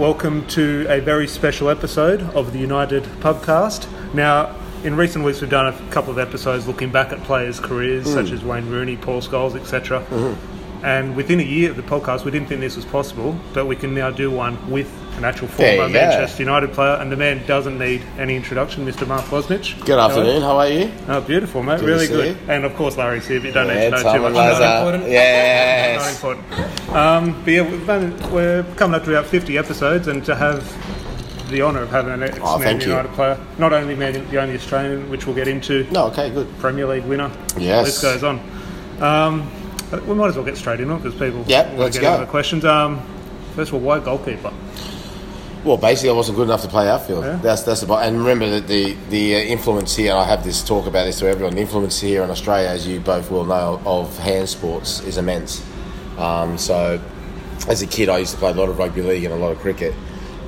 welcome 0.00 0.46
to 0.46 0.86
a 0.88 0.98
very 0.98 1.28
special 1.28 1.68
episode 1.68 2.22
of 2.34 2.54
the 2.54 2.58
United 2.58 3.02
Pubcast. 3.20 3.86
Now, 4.14 4.56
in 4.82 4.96
recent 4.96 5.26
weeks, 5.26 5.42
we've 5.42 5.50
done 5.50 5.66
a 5.66 5.90
couple 5.90 6.10
of 6.10 6.18
episodes 6.18 6.66
looking 6.66 6.90
back 6.90 7.12
at 7.12 7.22
players' 7.24 7.60
careers, 7.60 8.06
Mm. 8.06 8.14
such 8.14 8.30
as 8.32 8.42
Wayne 8.42 8.70
Rooney, 8.70 8.96
Paul 8.96 9.20
Scholes, 9.20 9.54
etc. 9.54 10.00
Mm-hmm. 10.00 10.59
And 10.82 11.14
within 11.14 11.40
a 11.40 11.44
year 11.44 11.70
of 11.70 11.76
the 11.76 11.82
podcast, 11.82 12.24
we 12.24 12.30
didn't 12.30 12.48
think 12.48 12.60
this 12.60 12.76
was 12.76 12.84
possible, 12.86 13.38
but 13.52 13.66
we 13.66 13.76
can 13.76 13.94
now 13.94 14.10
do 14.10 14.30
one 14.30 14.70
with 14.70 14.90
an 15.18 15.24
actual 15.24 15.48
former 15.48 15.72
you 15.72 15.76
go. 15.78 15.88
Manchester 15.88 16.42
United 16.42 16.72
player, 16.72 16.94
and 16.94 17.12
the 17.12 17.16
man 17.16 17.44
doesn't 17.46 17.78
need 17.78 18.02
any 18.18 18.34
introduction, 18.36 18.86
Mr. 18.86 19.06
Mark 19.06 19.24
Bosnich. 19.26 19.78
Good 19.84 19.98
afternoon. 19.98 20.40
How 20.40 20.56
are 20.56 20.68
you? 20.68 20.90
Oh, 21.08 21.20
beautiful, 21.20 21.62
mate. 21.62 21.80
Good 21.80 21.86
really 21.88 22.06
good. 22.06 22.28
you. 22.36 22.36
And 22.48 22.64
of 22.64 22.74
course, 22.76 22.96
Larry's 22.96 23.26
here, 23.26 23.40
but 23.40 23.46
you 23.48 23.52
don't 23.52 23.66
need 23.68 23.74
to 23.74 23.80
Yeah, 23.82 23.88
know 23.90 23.96
too 23.98 24.04
much 24.04 24.14
and 24.14 24.36
about 24.36 24.94
him. 24.94 25.02
Lazar. 25.02 25.04
important. 25.04 25.10
Not 26.00 26.10
important. 26.10 26.96
Um, 26.96 27.42
but 27.44 27.50
yeah, 27.52 27.70
we've 27.70 27.86
done, 27.86 28.32
we're 28.32 28.62
coming 28.76 28.94
up 28.94 29.04
to 29.04 29.10
about 29.10 29.26
50 29.26 29.58
episodes, 29.58 30.08
and 30.08 30.24
to 30.24 30.34
have 30.34 30.64
the 31.50 31.60
honour 31.62 31.82
of 31.82 31.90
having 31.90 32.14
an 32.14 32.22
ex 32.22 32.38
Oh, 32.40 32.56
Man 32.58 32.66
thank 32.68 32.82
you. 32.84 32.90
United 32.90 33.12
player, 33.12 33.38
not 33.58 33.72
only 33.74 33.94
Man, 33.96 34.12
the 34.30 34.40
only 34.40 34.54
Australian, 34.54 35.10
which 35.10 35.26
we'll 35.26 35.36
get 35.36 35.48
into, 35.48 35.84
No, 35.90 36.06
okay, 36.06 36.30
good. 36.30 36.48
Premier 36.58 36.86
League 36.86 37.04
winner. 37.04 37.30
Yes. 37.58 37.84
List 37.86 38.02
goes 38.02 38.22
on. 38.24 38.40
Um, 39.02 39.50
we 39.92 40.14
might 40.14 40.28
as 40.28 40.36
well 40.36 40.44
get 40.44 40.56
straight 40.56 40.80
into 40.80 40.94
it 40.94 41.02
because 41.02 41.14
people 41.18 41.44
Yeah, 41.46 41.72
let's 41.76 41.98
get 41.98 42.16
go. 42.16 42.20
the 42.24 42.30
questions. 42.30 42.64
Um, 42.64 43.00
first 43.54 43.70
of 43.70 43.74
all, 43.74 43.80
why 43.80 43.98
goalkeeper? 43.98 44.52
Well, 45.64 45.76
basically, 45.76 46.10
I 46.10 46.12
wasn't 46.14 46.36
good 46.36 46.44
enough 46.44 46.62
to 46.62 46.68
play 46.68 46.88
outfield. 46.88 47.24
Yeah. 47.24 47.36
That's 47.36 47.62
that's 47.64 47.82
about. 47.82 48.02
And 48.04 48.16
remember 48.18 48.48
that 48.48 48.66
the 48.66 48.94
the 49.10 49.36
uh, 49.36 49.38
influence 49.40 49.94
here. 49.94 50.12
And 50.12 50.18
I 50.18 50.24
have 50.24 50.42
this 50.42 50.62
talk 50.64 50.86
about 50.86 51.04
this 51.04 51.18
to 51.18 51.26
everyone. 51.28 51.54
The 51.54 51.60
influence 51.60 52.00
here 52.00 52.22
in 52.22 52.30
Australia, 52.30 52.68
as 52.68 52.86
you 52.86 52.98
both 53.00 53.30
will 53.30 53.44
know, 53.44 53.80
of 53.84 54.16
hand 54.18 54.48
sports 54.48 55.00
is 55.00 55.18
immense. 55.18 55.62
Um, 56.16 56.56
so, 56.56 56.98
as 57.68 57.82
a 57.82 57.86
kid, 57.86 58.08
I 58.08 58.18
used 58.18 58.32
to 58.32 58.38
play 58.38 58.52
a 58.52 58.54
lot 58.54 58.70
of 58.70 58.78
rugby 58.78 59.02
league 59.02 59.24
and 59.24 59.34
a 59.34 59.36
lot 59.36 59.52
of 59.52 59.58
cricket. 59.58 59.92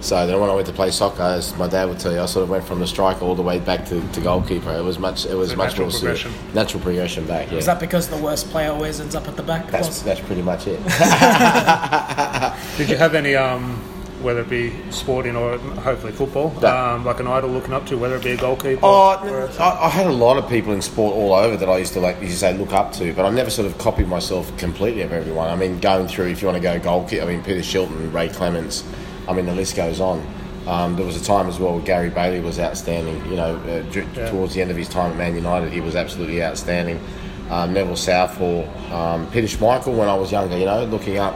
So 0.03 0.27
then, 0.27 0.41
when 0.41 0.51
I 0.51 0.55
went 0.55 0.67
to 0.67 0.73
play 0.73 0.91
soccer, 0.91 1.23
as 1.23 1.57
my 1.57 1.69
dad 1.69 1.89
would 1.89 2.01
tell 2.01 2.13
you, 2.13 2.21
I 2.21 2.27
sort 2.27 2.43
of 2.43 2.51
went 2.51 2.65
from 2.65 2.81
the 2.81 2.87
striker 2.89 3.25
all 3.25 3.37
the 3.37 3.43
way 3.43 3.61
back 3.61 3.87
to, 3.87 4.01
to 4.15 4.21
goalkeeper. 4.21 4.73
It 4.73 4.83
was 4.83 4.99
much. 4.99 5.25
It 5.27 5.35
was 5.35 5.51
So 5.51 5.57
much 5.57 5.69
natural 5.71 5.89
more 5.91 5.93
progression. 5.99 6.33
serious. 6.33 6.55
Natural 6.55 6.83
progression 6.83 7.25
back. 7.27 7.51
Yeah. 7.53 7.59
Is 7.59 7.67
that 7.67 7.79
because 7.79 8.09
the 8.09 8.17
worst 8.17 8.51
player 8.51 8.73
always 8.73 8.99
ends 9.01 9.15
up 9.15 9.29
at 9.29 9.37
the 9.37 9.45
back? 9.45 9.69
that's 9.71 10.03
that's 10.03 10.21
pretty 10.21 10.43
much 10.43 10.67
it. 10.67 10.81
Did 12.79 12.89
you 12.91 12.97
have 12.97 13.15
any, 13.15 13.37
um, 13.37 13.77
whether 14.23 14.41
it 14.41 14.49
be 14.49 14.73
sporting 14.91 15.37
or 15.37 15.59
hopefully 15.59 16.13
football, 16.13 16.51
No. 16.61 16.69
um, 16.77 17.05
like 17.05 17.21
an 17.21 17.27
idol 17.29 17.51
looking 17.51 17.73
up 17.73 17.87
to, 17.87 17.97
whether 17.97 18.17
it 18.17 18.25
be 18.25 18.33
a 18.33 18.37
goalkeeper? 18.37 18.81
Oh, 18.83 19.19
or- 19.23 19.49
I, 19.63 19.87
I 19.87 19.89
had 19.89 20.07
a 20.07 20.13
lot 20.13 20.37
of 20.37 20.49
people 20.49 20.73
in 20.73 20.83
sport 20.83 21.15
all 21.15 21.33
over 21.33 21.57
that 21.57 21.69
I 21.69 21.79
used 21.79 21.93
to 21.93 22.01
like, 22.01 22.21
you 22.21 22.29
say, 22.31 22.57
look 22.57 22.73
up 22.73 22.93
to, 22.95 23.13
but 23.15 23.25
I 23.25 23.31
never 23.31 23.51
sort 23.51 23.67
of 23.67 23.79
copied 23.79 24.09
myself 24.09 24.57
completely 24.59 25.03
of 25.03 25.13
everyone. 25.13 25.49
I 25.49 25.55
mean, 25.57 25.79
going 25.79 26.09
through, 26.09 26.29
if 26.29 26.43
you 26.43 26.49
want 26.49 26.57
to 26.57 26.63
go 26.63 26.79
goalkeeper, 26.81 27.23
I 27.23 27.27
mean, 27.27 27.43
Peter 27.45 27.61
Shilton, 27.61 28.13
Ray 28.13 28.29
Clemence, 28.29 28.83
I 29.29 29.33
mean, 29.33 29.47
the 29.47 29.55
list 29.55 29.77
goes 29.77 30.01
on. 30.01 30.25
Um, 30.67 30.95
there 30.97 31.05
was 31.07 31.21
a 31.21 31.25
time 31.25 31.49
as 31.49 31.59
well 31.59 31.75
where 31.75 31.83
Gary 31.85 32.11
Bailey 32.11 32.41
was 32.41 32.59
outstanding. 32.61 33.17
You 33.31 33.37
know, 33.37 33.57
uh, 33.57 33.83
d- 33.93 34.03
Yeah. 34.17 34.31
towards 34.31 34.55
the 34.55 34.63
end 34.63 34.71
of 34.71 34.77
his 34.77 34.89
time 34.89 35.11
at 35.13 35.17
Man 35.17 35.35
United, 35.35 35.73
he 35.73 35.81
was 35.81 35.97
absolutely 35.97 36.43
outstanding. 36.43 37.01
Um, 37.51 37.73
Neville 37.73 37.97
Southall, 37.97 38.69
um, 38.93 39.27
Peter 39.33 39.47
Schmeichel 39.49 39.95
when 39.97 40.09
I 40.09 40.15
was 40.15 40.31
younger. 40.33 40.57
You 40.57 40.67
know, 40.67 40.85
looking 40.85 41.19
up 41.19 41.35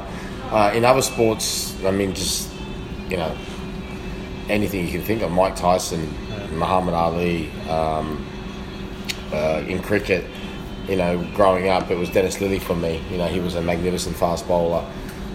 uh, 0.53 0.73
in 0.75 0.85
other 0.85 1.03
sports. 1.03 1.75
I 1.85 1.91
mean, 1.91 2.15
just 2.15 2.49
you 3.11 3.17
know, 3.17 3.33
anything 4.49 4.85
you 4.87 4.93
can 4.93 5.03
think 5.03 5.23
of. 5.23 5.31
Mike 5.33 5.57
Tyson, 5.57 6.09
Muhammad 6.57 6.95
Ali. 6.95 7.51
Um, 7.69 8.25
uh, 9.33 9.61
in 9.67 9.83
cricket, 9.83 10.25
you 10.89 10.95
know, 10.97 11.19
growing 11.35 11.69
up, 11.69 11.91
it 11.91 11.97
was 11.99 12.09
Dennis 12.11 12.37
Lillee 12.37 12.61
for 12.63 12.77
me. 12.77 13.03
You 13.11 13.19
know, 13.19 13.27
he 13.27 13.41
was 13.41 13.57
a 13.57 13.61
magnificent 13.61 14.15
fast 14.17 14.47
bowler. 14.47 14.85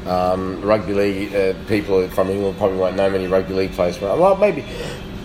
Um, 0.08 0.62
rugby 0.62 0.94
league 0.94 1.36
uh, 1.36 1.54
people 1.68 2.08
from 2.10 2.30
England 2.30 2.58
probably 2.58 2.78
won't 2.78 2.96
know 2.96 3.10
many 3.10 3.28
rugby 3.28 3.54
league 3.54 3.72
players. 3.74 4.00
Well, 4.02 4.36
maybe 4.38 4.66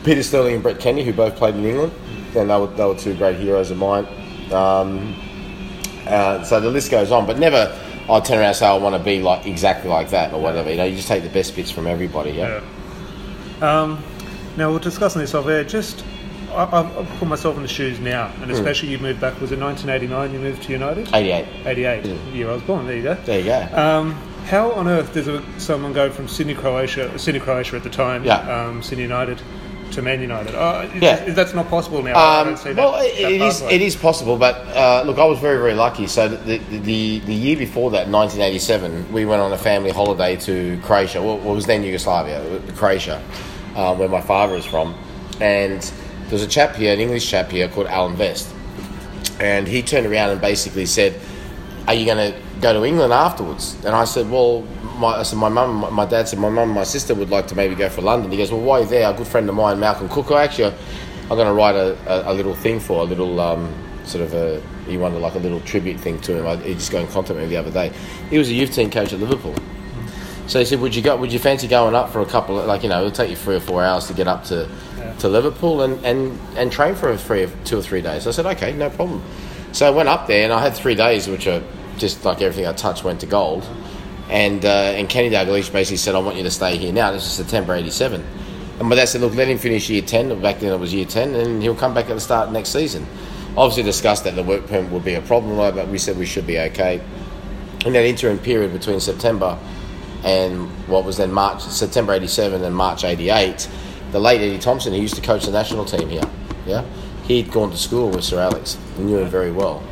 Peter 0.04 0.22
Sterling 0.22 0.54
and 0.54 0.62
Brett 0.62 0.78
Kenny, 0.80 1.02
who 1.02 1.12
both 1.14 1.36
played 1.36 1.54
in 1.54 1.64
England, 1.64 1.92
and 2.36 2.50
they 2.50 2.58
were, 2.58 2.66
they 2.66 2.84
were 2.84 2.94
two 2.94 3.14
great 3.16 3.36
heroes 3.38 3.70
of 3.70 3.78
mine. 3.78 4.06
Um, 4.52 5.16
uh, 6.06 6.44
so 6.44 6.60
the 6.60 6.70
list 6.70 6.90
goes 6.90 7.10
on, 7.10 7.26
but 7.26 7.38
never 7.38 7.74
I'd 8.08 8.24
turn 8.24 8.38
around 8.38 8.48
and 8.48 8.56
say 8.56 8.66
I 8.66 8.76
want 8.78 8.94
to 8.96 9.02
be 9.02 9.20
like 9.20 9.46
exactly 9.46 9.90
like 9.90 10.10
that 10.10 10.32
or 10.32 10.40
whatever. 10.40 10.70
You 10.70 10.76
know, 10.76 10.84
you 10.84 10.94
just 10.96 11.08
take 11.08 11.22
the 11.22 11.28
best 11.30 11.56
bits 11.56 11.70
from 11.70 11.86
everybody. 11.86 12.30
Yeah. 12.32 12.62
Yeah. 13.60 13.80
Um, 13.82 14.04
now 14.56 14.70
we're 14.70 14.78
discussing 14.78 15.20
this 15.20 15.34
off 15.34 15.46
air. 15.46 15.64
Just, 15.64 16.04
I, 16.50 16.64
I, 16.64 16.80
I 17.00 17.04
put 17.18 17.26
myself 17.28 17.56
in 17.56 17.62
the 17.62 17.68
shoes 17.68 17.98
now, 17.98 18.28
Hmm. 18.28 18.42
and 18.44 18.52
especially 18.52 18.90
you 18.90 18.98
moved 18.98 19.20
back. 19.20 19.40
Was 19.40 19.50
it 19.52 19.58
1989? 19.58 20.32
You 20.32 20.38
moved 20.38 20.62
to 20.64 20.72
United. 20.72 21.08
88. 21.14 21.46
88, 21.66 22.02
the 22.04 22.14
year 22.36 22.50
I 22.50 22.52
was 22.52 22.62
born. 22.62 22.86
There 22.86 22.96
you 22.96 23.02
go. 23.02 23.14
There 23.14 23.38
you 23.40 23.46
go. 23.46 23.68
Um, 23.72 24.25
how 24.46 24.70
on 24.72 24.86
earth 24.88 25.12
does 25.12 25.28
someone 25.62 25.92
go 25.92 26.10
from 26.10 26.28
Sydney, 26.28 26.54
Croatia, 26.54 27.18
Sydney, 27.18 27.40
Croatia 27.40 27.76
at 27.76 27.82
the 27.82 27.90
time, 27.90 28.24
Yeah. 28.24 28.36
um, 28.66 28.82
Sydney 28.82 29.02
United, 29.02 29.40
to 29.92 30.02
Man 30.02 30.20
United? 30.20 30.54
Uh, 30.54 30.86
Yeah. 31.00 31.24
is- 31.24 31.34
that's 31.34 31.54
not 31.54 31.68
possible 31.68 32.02
now. 32.02 32.14
I 32.14 32.40
Um, 32.40 32.46
don't 32.48 32.56
see 32.58 32.72
that- 32.72 32.76
well, 32.76 32.94
it, 33.00 33.16
that 33.22 33.32
it 33.32 33.40
is. 33.42 33.62
It 33.62 33.82
is 33.82 33.96
possible, 33.96 34.36
but 34.36 34.64
uh, 34.74 35.02
look, 35.06 35.18
I 35.18 35.24
was 35.24 35.38
very 35.38 35.58
very 35.58 35.74
lucky. 35.74 36.06
So 36.06 36.28
the, 36.28 36.58
the 36.70 36.78
the 36.78 37.18
the 37.26 37.34
year 37.34 37.56
before 37.56 37.90
that, 37.92 38.08
1987, 38.08 39.06
we 39.12 39.24
went 39.24 39.42
on 39.42 39.52
a 39.52 39.58
family 39.58 39.90
holiday 39.90 40.36
to 40.36 40.78
Croatia. 40.82 41.20
Well, 41.22 41.38
what 41.38 41.54
was 41.54 41.66
then 41.66 41.82
Yugoslavia, 41.82 42.40
Croatia, 42.76 43.20
uh, 43.76 43.94
where 43.94 44.08
my 44.08 44.20
father 44.20 44.54
is 44.56 44.64
from, 44.64 44.94
and 45.40 45.80
there 45.82 46.32
was 46.38 46.42
a 46.42 46.46
chap 46.48 46.76
here, 46.76 46.92
an 46.92 47.00
English 47.00 47.28
chap 47.30 47.50
here 47.50 47.68
called 47.68 47.86
Alan 47.88 48.16
Vest, 48.16 48.48
and 49.40 49.66
he 49.68 49.82
turned 49.82 50.06
around 50.06 50.30
and 50.30 50.40
basically 50.40 50.86
said, 50.86 51.14
"Are 51.88 51.94
you 51.94 52.06
going 52.06 52.32
to 52.32 52.38
go 52.60 52.72
to 52.72 52.84
England 52.84 53.12
afterwards?" 53.12 53.76
And 53.84 53.94
I 53.94 54.04
said, 54.04 54.30
"Well." 54.30 54.64
My, 54.96 55.08
I 55.18 55.24
said, 55.24 55.38
my 55.38 55.50
mum, 55.50 55.92
my- 55.92 56.06
dad 56.06 56.26
said, 56.26 56.38
my 56.38 56.48
mum 56.48 56.70
and 56.70 56.74
my 56.74 56.82
sister 56.84 57.14
would 57.14 57.28
like 57.28 57.46
to 57.48 57.54
maybe 57.54 57.74
go 57.74 57.86
for 57.90 58.00
London. 58.00 58.30
He 58.30 58.38
goes, 58.38 58.50
well, 58.50 58.62
why 58.62 58.78
are 58.78 58.80
you 58.80 58.88
there? 58.88 59.10
A 59.10 59.12
good 59.12 59.26
friend 59.26 59.46
of 59.46 59.54
mine, 59.54 59.78
Malcolm 59.78 60.08
Cook, 60.08 60.30
I 60.30 60.42
actually 60.44 60.72
I'm 61.24 61.36
going 61.36 61.46
to 61.46 61.52
write 61.52 61.74
a, 61.74 61.98
a, 62.30 62.32
a 62.32 62.34
little 62.34 62.54
thing 62.54 62.80
for, 62.80 63.02
a 63.02 63.04
little 63.04 63.38
um, 63.38 63.74
sort 64.06 64.24
of 64.24 64.32
a, 64.32 64.62
he 64.86 64.96
wanted 64.96 65.18
like 65.18 65.34
a 65.34 65.38
little 65.38 65.60
tribute 65.60 66.00
thing 66.00 66.18
to 66.22 66.38
him. 66.38 66.46
I, 66.46 66.56
he 66.56 66.72
just 66.72 66.90
got 66.90 67.02
in 67.02 67.08
contact 67.08 67.34
with 67.38 67.40
me 67.44 67.48
the 67.50 67.58
other 67.58 67.70
day. 67.70 67.92
He 68.30 68.38
was 68.38 68.48
a 68.48 68.54
youth 68.54 68.72
team 68.72 68.90
coach 68.90 69.12
at 69.12 69.20
Liverpool. 69.20 69.54
So 70.46 70.60
he 70.60 70.64
said, 70.64 70.80
would 70.80 70.94
you 70.94 71.02
go, 71.02 71.14
would 71.14 71.30
you 71.30 71.40
fancy 71.40 71.68
going 71.68 71.94
up 71.94 72.08
for 72.10 72.22
a 72.22 72.26
couple 72.26 72.58
of, 72.58 72.64
like, 72.64 72.82
you 72.82 72.88
know, 72.88 73.00
it'll 73.00 73.10
take 73.10 73.28
you 73.28 73.36
three 73.36 73.56
or 73.56 73.60
four 73.60 73.84
hours 73.84 74.06
to 74.06 74.14
get 74.14 74.26
up 74.28 74.44
to, 74.44 74.66
Yeah. 74.96 75.12
to 75.16 75.28
Liverpool 75.28 75.82
and, 75.82 76.02
and, 76.06 76.38
and 76.56 76.72
train 76.72 76.94
for 76.94 77.10
a 77.10 77.18
three, 77.18 77.48
two 77.66 77.76
or 77.80 77.82
three 77.82 78.00
days. 78.00 78.26
I 78.26 78.30
said, 78.30 78.46
okay, 78.46 78.72
no 78.72 78.88
problem. 78.88 79.22
So 79.72 79.86
I 79.86 79.90
went 79.90 80.08
up 80.08 80.26
there 80.26 80.44
and 80.44 80.54
I 80.54 80.62
had 80.62 80.72
three 80.72 80.94
days, 80.94 81.28
which 81.28 81.46
are 81.46 81.62
just 81.98 82.24
like 82.24 82.40
everything 82.40 82.66
I 82.66 82.72
touched 82.72 83.04
went 83.04 83.20
to 83.20 83.26
gold. 83.26 83.68
And 84.28 84.64
uh, 84.64 84.68
and 84.68 85.08
Kenny 85.08 85.30
Dalglish 85.30 85.72
basically 85.72 85.98
said, 85.98 86.14
I 86.14 86.18
want 86.18 86.36
you 86.36 86.42
to 86.42 86.50
stay 86.50 86.76
here 86.76 86.92
now. 86.92 87.12
This 87.12 87.24
is 87.24 87.32
September 87.32 87.74
87. 87.74 88.24
And 88.78 88.88
my 88.88 88.96
dad 88.96 89.06
said, 89.06 89.22
look, 89.22 89.34
let 89.34 89.48
him 89.48 89.58
finish 89.58 89.88
year 89.88 90.02
10. 90.02 90.42
Back 90.42 90.60
then 90.60 90.72
it 90.72 90.78
was 90.78 90.92
year 90.92 91.06
10, 91.06 91.34
and 91.34 91.62
he'll 91.62 91.74
come 91.74 91.94
back 91.94 92.10
at 92.10 92.14
the 92.14 92.20
start 92.20 92.50
next 92.52 92.70
season. 92.70 93.06
Obviously 93.56 93.84
discussed 93.84 94.24
that 94.24 94.34
the 94.34 94.42
work 94.42 94.66
permit 94.66 94.90
would 94.90 95.04
be 95.04 95.14
a 95.14 95.22
problem, 95.22 95.56
but 95.56 95.88
we 95.88 95.96
said 95.96 96.18
we 96.18 96.26
should 96.26 96.46
be 96.46 96.58
okay. 96.58 97.00
In 97.86 97.94
that 97.94 98.04
interim 98.04 98.38
period 98.38 98.72
between 98.72 99.00
September 99.00 99.58
and 100.24 100.68
what 100.88 101.04
was 101.04 101.16
then 101.16 101.32
March, 101.32 101.62
September 101.62 102.12
87 102.12 102.64
and 102.64 102.76
March 102.76 103.04
88, 103.04 103.68
the 104.12 104.20
late 104.20 104.40
Eddie 104.40 104.58
Thompson, 104.58 104.92
who 104.92 105.00
used 105.00 105.14
to 105.14 105.22
coach 105.22 105.46
the 105.46 105.52
national 105.52 105.84
team 105.84 106.08
here, 106.08 106.28
yeah, 106.66 106.84
he'd 107.26 107.50
gone 107.50 107.70
to 107.70 107.76
school 107.76 108.10
with 108.10 108.24
Sir 108.24 108.40
Alex, 108.40 108.76
knew 108.98 109.18
him 109.18 109.28
very 109.28 109.52
well. 109.52 109.82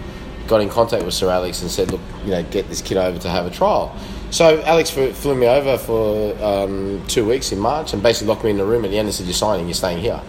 Got 0.46 0.60
in 0.60 0.68
contact 0.68 1.04
with 1.04 1.14
Sir 1.14 1.30
Alex 1.30 1.62
and 1.62 1.70
said, 1.70 1.90
look, 1.90 2.00
you 2.24 2.30
know, 2.30 2.42
get 2.44 2.68
this 2.68 2.82
kid 2.82 2.96
over 2.98 3.18
to 3.18 3.28
have 3.30 3.46
a 3.46 3.50
trial. 3.50 3.96
So 4.30 4.60
Alex 4.62 4.90
flew 4.90 5.34
me 5.34 5.46
over 5.46 5.78
for 5.78 6.36
um, 6.44 7.02
two 7.06 7.24
weeks 7.26 7.52
in 7.52 7.58
March 7.58 7.92
and 7.92 8.02
basically 8.02 8.28
locked 8.28 8.44
me 8.44 8.50
in 8.50 8.56
the 8.58 8.64
room 8.64 8.84
at 8.84 8.90
the 8.90 8.98
end 8.98 9.06
and 9.06 9.14
said, 9.14 9.26
you're 9.26 9.32
signing, 9.34 9.66
you're 9.66 9.74
staying 9.74 9.98
here. 9.98 10.20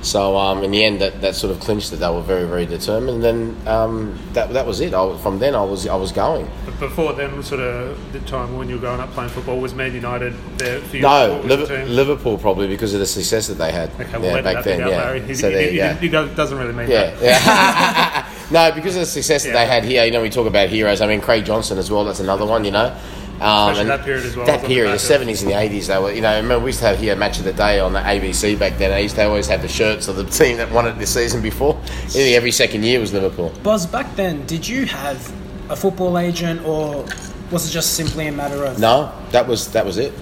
So 0.00 0.36
um, 0.36 0.64
in 0.64 0.72
the 0.72 0.84
end, 0.84 1.00
that, 1.00 1.20
that 1.20 1.36
sort 1.36 1.54
of 1.54 1.60
clinched 1.60 1.92
it. 1.92 1.96
They 1.96 2.08
were 2.10 2.22
very, 2.22 2.44
very 2.44 2.66
determined. 2.66 3.22
And 3.24 3.54
then 3.56 3.68
um, 3.68 4.18
that, 4.32 4.52
that 4.52 4.66
was 4.66 4.80
it. 4.80 4.94
I, 4.94 5.16
from 5.18 5.38
then, 5.38 5.54
I 5.54 5.62
was 5.62 5.86
I 5.86 5.94
was 5.94 6.10
going. 6.10 6.50
But 6.64 6.80
before 6.80 7.12
then, 7.12 7.40
sort 7.44 7.60
of 7.60 8.12
the 8.12 8.18
time 8.20 8.56
when 8.56 8.68
you 8.68 8.74
were 8.74 8.80
growing 8.80 9.00
up 9.00 9.10
playing 9.10 9.30
football, 9.30 9.60
was 9.60 9.74
Man 9.74 9.94
United 9.94 10.34
there 10.58 10.80
for 10.80 10.96
you? 10.96 11.02
No, 11.02 11.40
the 11.42 11.84
Liverpool 11.86 12.36
probably 12.36 12.66
because 12.66 12.94
of 12.94 12.98
the 13.00 13.06
success 13.06 13.46
that 13.46 13.54
they 13.58 13.70
had 13.70 13.90
Okay, 14.00 14.18
well, 14.18 14.34
yeah, 14.36 14.42
back 14.42 14.64
then. 14.64 14.80
Yeah, 14.80 14.88
Larry. 14.88 15.20
He, 15.20 15.34
so 15.36 15.48
he, 15.48 15.54
there 15.54 15.70
he, 15.70 15.76
go. 15.76 15.94
he 16.00 16.08
does- 16.08 16.36
doesn't 16.36 16.58
really 16.58 16.72
mean 16.72 16.90
Yeah, 16.90 17.10
that. 17.10 17.22
yeah. 17.22 18.28
no, 18.52 18.70
because 18.72 18.94
of 18.96 19.00
the 19.00 19.06
success 19.06 19.42
that 19.44 19.50
Yeah. 19.50 19.64
they 19.64 19.66
had 19.66 19.84
here. 19.84 20.04
You 20.04 20.10
know, 20.12 20.22
we 20.22 20.30
talk 20.30 20.46
about 20.46 20.68
heroes. 20.68 21.00
I 21.00 21.06
mean, 21.06 21.20
Craig 21.20 21.44
Johnston 21.44 21.78
as 21.78 21.90
well. 21.90 22.04
That's 22.04 22.20
another 22.20 22.44
one. 22.46 22.64
You 22.64 22.70
know. 22.72 22.94
Um, 23.40 23.70
Especially 23.72 23.80
and 23.80 23.90
that 23.90 24.04
period 24.04 24.24
as 24.26 24.36
well, 24.36 24.46
That 24.46 24.56
on 24.56 24.62
the 24.62 24.68
period, 24.68 24.84
the 24.84 24.92
back 24.92 24.94
of- 25.00 25.00
seventies 25.00 25.42
and 25.42 25.50
the 25.50 25.58
eighties, 25.58 25.86
they 25.88 25.98
were. 25.98 26.12
You 26.12 26.20
know, 26.20 26.28
I 26.30 26.36
remember 26.36 26.60
we 26.64 26.68
used 26.68 26.78
to 26.78 26.86
have 26.86 27.00
here 27.00 27.14
a 27.14 27.16
match 27.16 27.38
of 27.38 27.44
the 27.44 27.52
day 27.52 27.80
on 27.80 27.92
the 27.92 27.98
ABC 27.98 28.54
back 28.56 28.78
then. 28.78 28.90
They 28.90 29.02
used 29.02 29.16
to 29.16 29.24
always 29.26 29.48
have 29.48 29.62
the 29.62 29.68
shirts 29.68 30.06
of 30.06 30.14
the 30.14 30.24
team 30.24 30.58
that 30.58 30.70
won 30.70 30.86
it 30.86 30.96
this 30.96 31.12
season 31.12 31.42
before. 31.42 31.76
Nearly 32.14 32.36
every 32.36 32.52
second 32.52 32.84
year 32.84 33.00
was 33.00 33.12
Liverpool. 33.12 33.52
Buzz, 33.64 33.84
back 33.86 34.14
then, 34.14 34.46
did 34.46 34.68
you 34.68 34.86
have 34.86 35.32
a 35.68 35.74
football 35.74 36.18
agent 36.18 36.64
or 36.64 37.04
was 37.50 37.68
it 37.68 37.72
just 37.72 37.94
simply 37.94 38.28
a 38.28 38.32
matter 38.32 38.62
of. 38.64 38.78
No, 38.78 39.10
that 39.32 39.48
was 39.48 39.66
that 39.72 39.84
was 39.84 39.98
it. 39.98 40.12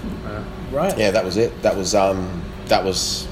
Right. 0.71 0.97
Yeah, 0.97 1.11
that 1.11 1.23
was 1.23 1.37
it. 1.37 1.61
That 1.61 1.75
was 1.77 1.93
um, 1.93 2.41
that 2.69 2.83
was, 2.83 3.27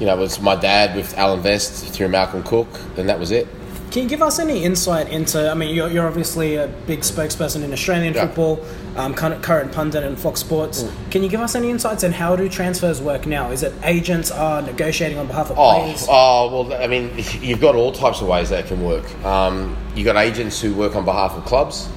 you 0.00 0.06
know, 0.06 0.14
it 0.16 0.20
was 0.20 0.40
my 0.40 0.56
dad 0.56 0.96
with 0.96 1.16
Alan 1.16 1.40
Vest 1.42 1.84
through 1.94 2.08
Malcolm 2.08 2.42
Cook, 2.42 2.66
and 2.96 3.08
that 3.08 3.20
was 3.20 3.30
it. 3.30 3.46
Can 3.94 4.02
you 4.02 4.08
give 4.08 4.22
us 4.22 4.40
any 4.40 4.64
insight 4.64 5.08
into? 5.08 5.48
I 5.48 5.54
mean, 5.54 5.72
you're, 5.72 5.88
you're 5.88 6.08
obviously 6.08 6.56
a 6.56 6.66
big 6.84 7.02
spokesperson 7.02 7.62
in 7.62 7.72
Australian 7.72 8.12
Yeah. 8.12 8.26
football, 8.26 8.60
um, 8.96 9.14
current, 9.14 9.40
current 9.40 9.70
pundit 9.70 10.02
in 10.02 10.16
Fox 10.16 10.40
Sports. 10.40 10.82
Mm. 10.82 11.10
Can 11.12 11.22
you 11.22 11.28
give 11.28 11.40
us 11.40 11.54
any 11.54 11.70
insights 11.70 12.02
on 12.02 12.10
how 12.10 12.34
do 12.34 12.48
transfers 12.48 13.00
work 13.00 13.24
now? 13.24 13.52
Is 13.52 13.62
it 13.62 13.72
agents 13.84 14.32
are 14.32 14.62
negotiating 14.62 15.16
on 15.16 15.28
behalf 15.28 15.48
of 15.52 15.60
Oh, 15.60 15.78
players? 15.78 16.06
oh, 16.10 16.64
well, 16.66 16.82
I 16.82 16.88
mean, 16.88 17.12
you've 17.40 17.60
got 17.60 17.76
all 17.76 17.92
types 17.92 18.20
of 18.20 18.26
ways 18.26 18.50
that 18.50 18.64
it 18.64 18.66
can 18.66 18.82
work. 18.82 19.04
Um, 19.24 19.76
you've 19.94 20.06
got 20.06 20.16
agents 20.16 20.60
who 20.60 20.74
work 20.74 20.96
on 20.96 21.04
behalf 21.04 21.30
of 21.36 21.44
clubs, 21.44 21.88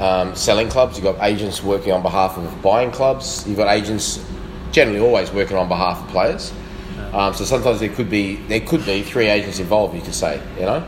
um, 0.00 0.34
selling 0.34 0.70
clubs. 0.70 0.96
You've 0.96 1.14
got 1.14 1.22
agents 1.22 1.62
working 1.62 1.92
on 1.92 2.00
behalf 2.00 2.38
of 2.38 2.62
buying 2.62 2.90
clubs. 2.90 3.46
You've 3.46 3.58
got 3.58 3.70
agents 3.70 4.24
generally 4.72 5.00
always 5.00 5.30
working 5.30 5.58
on 5.58 5.68
behalf 5.68 6.00
of 6.02 6.08
players. 6.08 6.54
Um, 7.12 7.34
so 7.34 7.44
sometimes 7.44 7.80
there 7.80 7.90
could 7.90 8.08
be 8.08 8.36
there 8.48 8.60
could 8.60 8.84
be 8.86 9.02
three 9.02 9.28
agents 9.28 9.58
involved. 9.58 9.94
You 9.94 10.00
could 10.02 10.14
say, 10.14 10.40
you 10.58 10.66
know, 10.66 10.84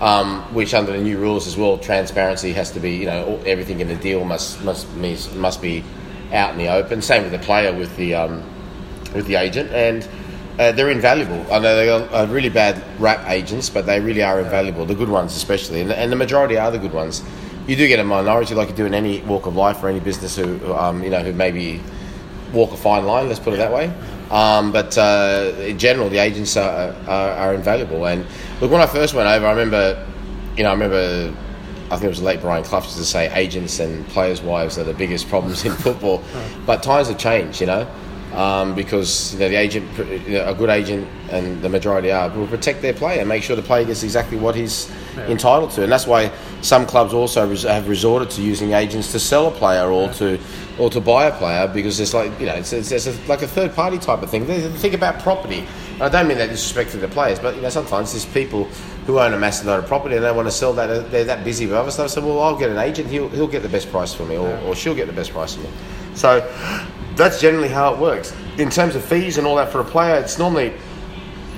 um, 0.00 0.42
which 0.54 0.72
under 0.74 0.92
the 0.92 0.98
new 0.98 1.18
rules 1.18 1.46
as 1.46 1.56
well, 1.56 1.78
transparency 1.78 2.52
has 2.52 2.70
to 2.72 2.80
be, 2.80 2.96
you 2.96 3.06
know, 3.06 3.24
all, 3.24 3.42
everything 3.46 3.80
in 3.80 3.88
the 3.88 3.96
deal 3.96 4.24
must 4.24 4.62
must 4.64 4.86
be, 5.00 5.16
must 5.34 5.60
be 5.60 5.84
out 6.32 6.52
in 6.52 6.58
the 6.58 6.68
open. 6.68 7.02
Same 7.02 7.22
with 7.22 7.32
the 7.32 7.38
player 7.38 7.72
with 7.72 7.94
the 7.96 8.14
um, 8.14 8.42
with 9.14 9.26
the 9.26 9.34
agent, 9.34 9.70
and 9.72 10.08
uh, 10.58 10.72
they're 10.72 10.90
invaluable. 10.90 11.40
I 11.52 11.58
know 11.58 11.76
they 11.76 11.90
uh, 11.90 12.26
really 12.26 12.48
bad 12.48 12.82
rap 13.00 13.28
agents, 13.28 13.68
but 13.70 13.86
they 13.86 14.00
really 14.00 14.22
are 14.22 14.40
invaluable. 14.40 14.86
The 14.86 14.94
good 14.94 15.08
ones, 15.08 15.36
especially, 15.36 15.80
and, 15.80 15.92
and 15.92 16.10
the 16.10 16.16
majority 16.16 16.56
are 16.56 16.70
the 16.70 16.78
good 16.78 16.92
ones. 16.92 17.22
You 17.66 17.76
do 17.76 17.86
get 17.86 18.00
a 18.00 18.04
minority, 18.04 18.54
like 18.54 18.70
you 18.70 18.74
do 18.74 18.86
in 18.86 18.94
any 18.94 19.20
walk 19.22 19.46
of 19.46 19.54
life 19.54 19.82
or 19.82 19.88
any 19.88 20.00
business, 20.00 20.36
who 20.36 20.74
um, 20.74 21.02
you 21.02 21.10
know 21.10 21.22
who 21.22 21.32
maybe 21.32 21.80
walk 22.52 22.72
a 22.72 22.76
fine 22.76 23.04
line. 23.04 23.28
Let's 23.28 23.40
put 23.40 23.54
it 23.54 23.58
that 23.58 23.72
way. 23.72 23.92
Um, 24.30 24.70
but 24.70 24.96
uh, 24.96 25.52
in 25.58 25.78
general, 25.78 26.08
the 26.08 26.18
agents 26.18 26.56
are, 26.56 26.94
are, 27.08 27.30
are 27.30 27.54
invaluable. 27.54 28.06
And 28.06 28.24
look, 28.60 28.70
when 28.70 28.80
I 28.80 28.86
first 28.86 29.12
went 29.14 29.28
over, 29.28 29.46
I 29.46 29.50
remember, 29.50 30.06
you 30.56 30.62
know, 30.62 30.70
I 30.70 30.72
remember. 30.72 31.34
I 31.86 31.94
think 31.94 32.04
it 32.04 32.08
was 32.08 32.20
the 32.20 32.24
late 32.24 32.40
Brian 32.40 32.62
Clough 32.62 32.82
used 32.82 32.96
to 32.98 33.04
say 33.04 33.34
agents 33.34 33.80
and 33.80 34.06
players' 34.10 34.40
wives 34.40 34.78
are 34.78 34.84
the 34.84 34.94
biggest 34.94 35.28
problems 35.28 35.64
in 35.64 35.72
football. 35.72 36.22
But 36.64 36.84
times 36.84 37.08
have 37.08 37.18
changed, 37.18 37.60
you 37.60 37.66
know, 37.66 37.90
um, 38.32 38.74
because 38.74 39.34
you 39.34 39.40
know 39.40 39.48
the 39.48 39.56
agent, 39.56 39.86
you 40.26 40.38
know, 40.38 40.48
a 40.48 40.54
good 40.54 40.70
agent, 40.70 41.06
and 41.30 41.60
the 41.62 41.68
majority 41.68 42.10
are 42.12 42.28
will 42.30 42.46
protect 42.46 42.82
their 42.82 42.92
player 42.92 43.20
and 43.20 43.28
make 43.28 43.42
sure 43.42 43.56
the 43.56 43.62
player 43.62 43.84
gets 43.84 44.02
exactly 44.02 44.38
what 44.38 44.54
he's 44.54 44.90
entitled 45.16 45.70
to, 45.72 45.82
and 45.82 45.92
that's 45.92 46.06
why 46.06 46.30
some 46.62 46.86
clubs 46.86 47.12
also 47.12 47.48
res- 47.48 47.62
have 47.62 47.88
resorted 47.88 48.30
to 48.30 48.42
using 48.42 48.72
agents 48.72 49.12
to 49.12 49.18
sell 49.18 49.48
a 49.48 49.50
player 49.50 49.90
or 49.90 50.08
to 50.14 50.38
or 50.78 50.90
to 50.90 51.00
buy 51.00 51.26
a 51.26 51.36
player 51.36 51.68
because 51.68 51.98
it's 52.00 52.14
like 52.14 52.38
you 52.40 52.46
know 52.46 52.54
it's, 52.54 52.72
it's, 52.72 52.90
it's 52.92 53.06
a, 53.06 53.26
like 53.26 53.42
a 53.42 53.48
third 53.48 53.74
party 53.74 53.98
type 53.98 54.22
of 54.22 54.30
thing. 54.30 54.46
They 54.46 54.60
think 54.68 54.94
about 54.94 55.20
property. 55.20 55.66
And 55.94 56.02
I 56.02 56.08
don't 56.08 56.28
mean 56.28 56.38
that 56.38 56.48
disrespect 56.48 56.92
to 56.92 56.96
the 56.96 57.08
players, 57.08 57.38
but 57.38 57.56
you 57.56 57.62
know 57.62 57.68
sometimes 57.68 58.12
there's 58.12 58.26
people 58.26 58.64
who 59.06 59.18
own 59.18 59.34
a 59.34 59.38
massive 59.38 59.66
load 59.66 59.80
of 59.80 59.86
property 59.86 60.16
and 60.16 60.24
they 60.24 60.32
want 60.32 60.46
to 60.46 60.52
sell 60.52 60.72
that. 60.74 61.10
They're 61.10 61.24
that 61.24 61.44
busy 61.44 61.66
with 61.66 61.74
other 61.74 61.90
stuff. 61.90 62.10
So 62.10 62.24
well, 62.24 62.40
I'll 62.40 62.56
get 62.58 62.70
an 62.70 62.78
agent. 62.78 63.08
He'll 63.08 63.28
he'll 63.28 63.48
get 63.48 63.62
the 63.62 63.68
best 63.68 63.90
price 63.90 64.14
for 64.14 64.24
me, 64.24 64.36
or, 64.36 64.56
or 64.60 64.74
she'll 64.74 64.94
get 64.94 65.06
the 65.06 65.12
best 65.12 65.32
price 65.32 65.54
for 65.54 65.62
me. 65.62 65.70
So 66.14 66.40
that's 67.20 67.40
generally 67.40 67.68
how 67.68 67.94
it 67.94 68.00
works. 68.00 68.34
In 68.58 68.70
terms 68.70 68.94
of 68.96 69.04
fees 69.04 69.38
and 69.38 69.46
all 69.46 69.56
that 69.56 69.70
for 69.70 69.80
a 69.80 69.84
player, 69.84 70.16
it's 70.16 70.38
normally 70.38 70.72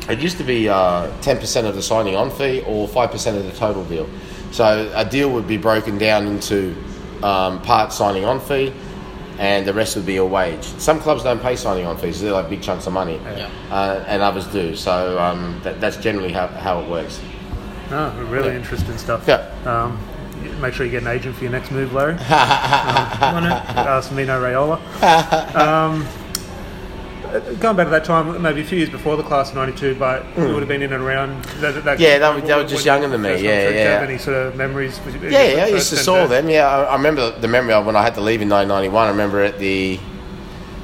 it 0.08 0.18
used 0.18 0.36
to 0.38 0.44
be 0.44 0.68
uh, 0.68 1.10
ten 1.20 1.38
percent 1.38 1.66
of 1.66 1.74
the 1.74 1.82
signing 1.82 2.16
on 2.16 2.30
fee 2.30 2.62
or 2.66 2.88
five 2.88 3.10
percent 3.10 3.36
of 3.38 3.44
the 3.44 3.52
total 3.52 3.84
deal. 3.84 4.08
So 4.50 4.90
a 4.94 5.04
deal 5.04 5.30
would 5.30 5.46
be 5.48 5.56
broken 5.56 5.96
down 5.98 6.26
into 6.26 6.74
um, 7.22 7.62
part 7.62 7.92
signing 7.92 8.24
on 8.24 8.40
fee, 8.40 8.72
and 9.38 9.66
the 9.66 9.72
rest 9.72 9.96
would 9.96 10.04
be 10.04 10.14
your 10.14 10.28
wage. 10.28 10.64
Some 10.64 10.98
clubs 11.00 11.22
don't 11.22 11.40
pay 11.40 11.56
signing 11.56 11.86
on 11.86 11.96
fees; 11.96 12.20
they're 12.20 12.32
like 12.32 12.50
big 12.50 12.62
chunks 12.62 12.86
of 12.86 12.92
money, 12.92 13.18
uh, 13.70 14.04
and 14.06 14.20
others 14.22 14.46
do. 14.48 14.74
So 14.76 15.18
um, 15.18 15.60
that, 15.62 15.80
that's 15.80 15.96
generally 15.96 16.32
how, 16.32 16.48
how 16.48 16.80
it 16.80 16.88
works. 16.90 17.20
Oh, 17.90 18.10
really 18.28 18.50
Yeah. 18.50 18.56
interesting 18.56 18.98
stuff. 18.98 19.24
Yeah. 19.28 19.48
Um, 19.64 19.98
make 20.62 20.72
sure 20.74 20.86
you 20.86 20.92
get 20.92 21.02
an 21.02 21.08
agent 21.08 21.36
for 21.36 21.42
your 21.42 21.52
next 21.52 21.70
move, 21.70 21.92
Larry. 21.92 22.14
Wanna- 22.14 23.62
Ask 23.76 24.12
Mino 24.12 24.40
Raiola. 24.40 24.78
Um, 25.54 26.06
going 27.60 27.76
back 27.76 27.86
to 27.86 27.90
that 27.90 28.04
time, 28.04 28.40
maybe 28.40 28.60
a 28.60 28.64
few 28.64 28.78
years 28.78 28.90
before 28.90 29.16
the 29.16 29.22
class 29.22 29.50
of 29.50 29.56
'92, 29.56 29.96
but 29.96 30.24
you 30.36 30.44
would 30.44 30.60
have 30.60 30.68
been 30.68 30.82
in 30.82 30.92
and 30.92 31.02
around. 31.02 31.44
That, 31.60 31.82
that. 31.84 32.00
Yeah, 32.00 32.18
they 32.18 32.40
were- 32.40 32.46
they 32.46 32.54
were 32.54 32.64
just 32.64 32.84
younger 32.86 33.08
than 33.08 33.22
me, 33.22 33.30
yeah. 33.30 33.36
Do 33.36 33.74
you 33.74 33.80
yeah. 33.80 33.98
have 33.98 34.08
any 34.08 34.18
sort 34.18 34.36
of 34.36 34.56
memories? 34.56 35.00
Yeah, 35.20 35.42
yeah, 35.42 35.64
I 35.64 35.68
used 35.68 35.90
to 35.90 35.96
saw 35.96 36.26
them. 36.26 36.48
Yeah, 36.48 36.68
I, 36.68 36.84
I 36.84 36.94
remember 36.94 37.30
the 37.38 37.48
memory 37.48 37.74
of 37.74 37.84
when 37.86 37.96
I 37.96 38.02
had 38.02 38.14
to 38.14 38.20
leave 38.20 38.40
in 38.42 38.48
1991. 38.48 39.06
I 39.06 39.10
remember 39.10 39.42
at 39.42 39.58
the, 39.58 39.98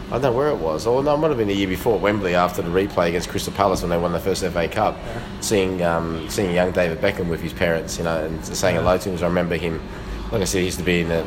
I 0.08 0.12
don't 0.12 0.22
know 0.22 0.32
where 0.32 0.48
it 0.48 0.56
was. 0.56 0.86
Oh 0.86 1.02
no, 1.02 1.14
it 1.14 1.18
might 1.18 1.28
have 1.28 1.36
been 1.36 1.48
the 1.48 1.54
year 1.54 1.68
before 1.68 1.98
Wembley 1.98 2.34
after 2.34 2.62
the 2.62 2.70
replay 2.70 3.08
against 3.08 3.28
Crystal 3.28 3.52
Palace 3.52 3.82
when 3.82 3.90
they 3.90 3.98
won 3.98 4.12
the 4.12 4.18
first 4.20 4.42
FA 4.42 4.66
Cup. 4.66 4.96
Seeing 5.40 5.82
um, 5.82 6.28
seeing 6.30 6.54
young 6.54 6.72
David 6.72 6.98
Beckham 6.98 7.28
with 7.28 7.42
his 7.42 7.52
parents, 7.52 7.98
you 7.98 8.04
know, 8.04 8.24
and 8.24 8.44
saying 8.44 8.76
hello 8.76 8.96
to 8.96 9.10
him. 9.10 9.18
I 9.22 9.26
remember 9.26 9.56
him. 9.56 9.80
Like 10.32 10.42
I 10.42 10.44
said, 10.44 10.60
he 10.60 10.64
used 10.66 10.78
to 10.78 10.84
be 10.84 11.00
in 11.02 11.08
the 11.08 11.26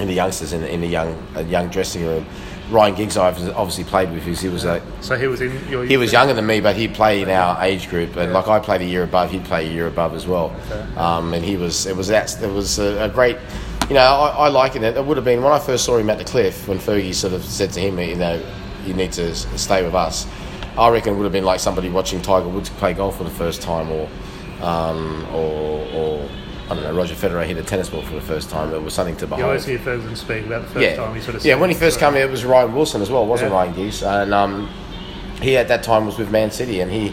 in 0.00 0.08
the 0.08 0.14
youngsters 0.14 0.52
in 0.52 0.60
the, 0.62 0.72
in 0.72 0.80
the 0.80 0.88
young 0.88 1.14
uh, 1.36 1.40
young 1.40 1.68
dressing 1.68 2.04
room. 2.04 2.26
Ryan 2.70 2.94
Giggs, 2.94 3.16
I 3.16 3.28
obviously 3.28 3.82
played 3.82 4.10
with 4.12 4.24
because 4.24 4.40
he 4.40 4.48
was 4.48 4.64
a 4.64 4.80
So 5.00 5.16
he 5.16 5.26
was 5.26 5.40
in 5.40 5.68
your. 5.68 5.84
he 5.84 5.96
was 5.96 6.12
younger 6.12 6.34
than 6.34 6.46
me, 6.46 6.60
but 6.60 6.76
he'd 6.76 6.94
play 6.94 7.20
in 7.22 7.28
our 7.28 7.60
age 7.62 7.88
group, 7.90 8.14
and 8.16 8.32
like 8.32 8.46
I 8.46 8.60
played 8.60 8.80
a 8.80 8.84
year 8.84 9.02
above, 9.02 9.30
he'd 9.32 9.44
play 9.44 9.68
a 9.68 9.72
year 9.72 9.88
above 9.88 10.14
as 10.14 10.26
well. 10.26 10.54
Um, 10.96 11.34
and 11.34 11.44
he 11.44 11.56
was 11.56 11.86
it 11.86 11.96
was 11.96 12.08
that 12.08 12.40
it 12.42 12.52
was 12.52 12.78
a, 12.78 13.04
a 13.04 13.08
great, 13.08 13.38
you 13.90 13.94
know, 13.94 14.02
I, 14.02 14.46
I 14.46 14.48
like 14.48 14.76
it. 14.76 14.84
It 14.84 15.04
would 15.04 15.16
have 15.16 15.24
been 15.24 15.42
when 15.42 15.52
I 15.52 15.58
first 15.58 15.84
saw 15.84 15.98
him 15.98 16.08
at 16.10 16.18
the 16.18 16.24
cliff 16.24 16.68
when 16.68 16.78
Fergie 16.78 17.12
sort 17.12 17.32
of 17.32 17.44
said 17.44 17.72
to 17.72 17.80
him, 17.80 17.98
you 17.98 18.14
know, 18.14 18.40
you 18.86 18.94
need 18.94 19.12
to 19.14 19.34
stay 19.34 19.82
with 19.82 19.96
us. 19.96 20.28
I 20.78 20.88
reckon 20.90 21.14
it 21.14 21.16
would 21.16 21.24
have 21.24 21.32
been 21.32 21.44
like 21.44 21.58
somebody 21.58 21.90
watching 21.90 22.22
Tiger 22.22 22.48
Woods 22.48 22.70
play 22.70 22.94
golf 22.94 23.18
for 23.18 23.24
the 23.24 23.30
first 23.30 23.60
time, 23.60 23.90
or 23.90 24.08
um, 24.62 25.26
or, 25.34 25.84
or 25.92 26.28
I 26.70 26.74
don't 26.74 26.84
know, 26.84 26.94
Roger 26.94 27.16
Federer 27.16 27.44
hit 27.44 27.56
a 27.56 27.64
tennis 27.64 27.88
ball 27.88 28.02
for 28.02 28.14
the 28.14 28.20
first 28.20 28.48
time. 28.48 28.72
It 28.72 28.80
was 28.80 28.94
something 28.94 29.16
to 29.16 29.26
behold. 29.26 29.40
You 29.40 29.46
always 29.46 29.64
hear 29.64 29.80
Ferguson 29.80 30.14
speak 30.14 30.46
about 30.46 30.62
the 30.62 30.68
first 30.68 30.86
yeah. 30.86 30.94
time 30.94 31.12
he 31.12 31.20
sort 31.20 31.34
of. 31.34 31.44
yeah, 31.44 31.56
when 31.56 31.68
he 31.68 31.74
first 31.74 31.98
came 31.98 32.14
here, 32.14 32.24
it 32.24 32.30
was 32.30 32.44
Ryan 32.44 32.72
Wilson 32.72 33.02
as 33.02 33.10
well, 33.10 33.24
it 33.24 33.26
wasn't 33.26 33.50
Yeah. 33.50 33.56
Ryan 33.56 33.74
Giggs. 33.74 34.02
And 34.04 34.32
um, 34.32 34.68
he 35.42 35.56
at 35.56 35.66
that 35.66 35.82
time 35.82 36.06
was 36.06 36.16
with 36.16 36.30
Man 36.30 36.52
City, 36.52 36.80
and 36.80 36.92
he 36.92 37.12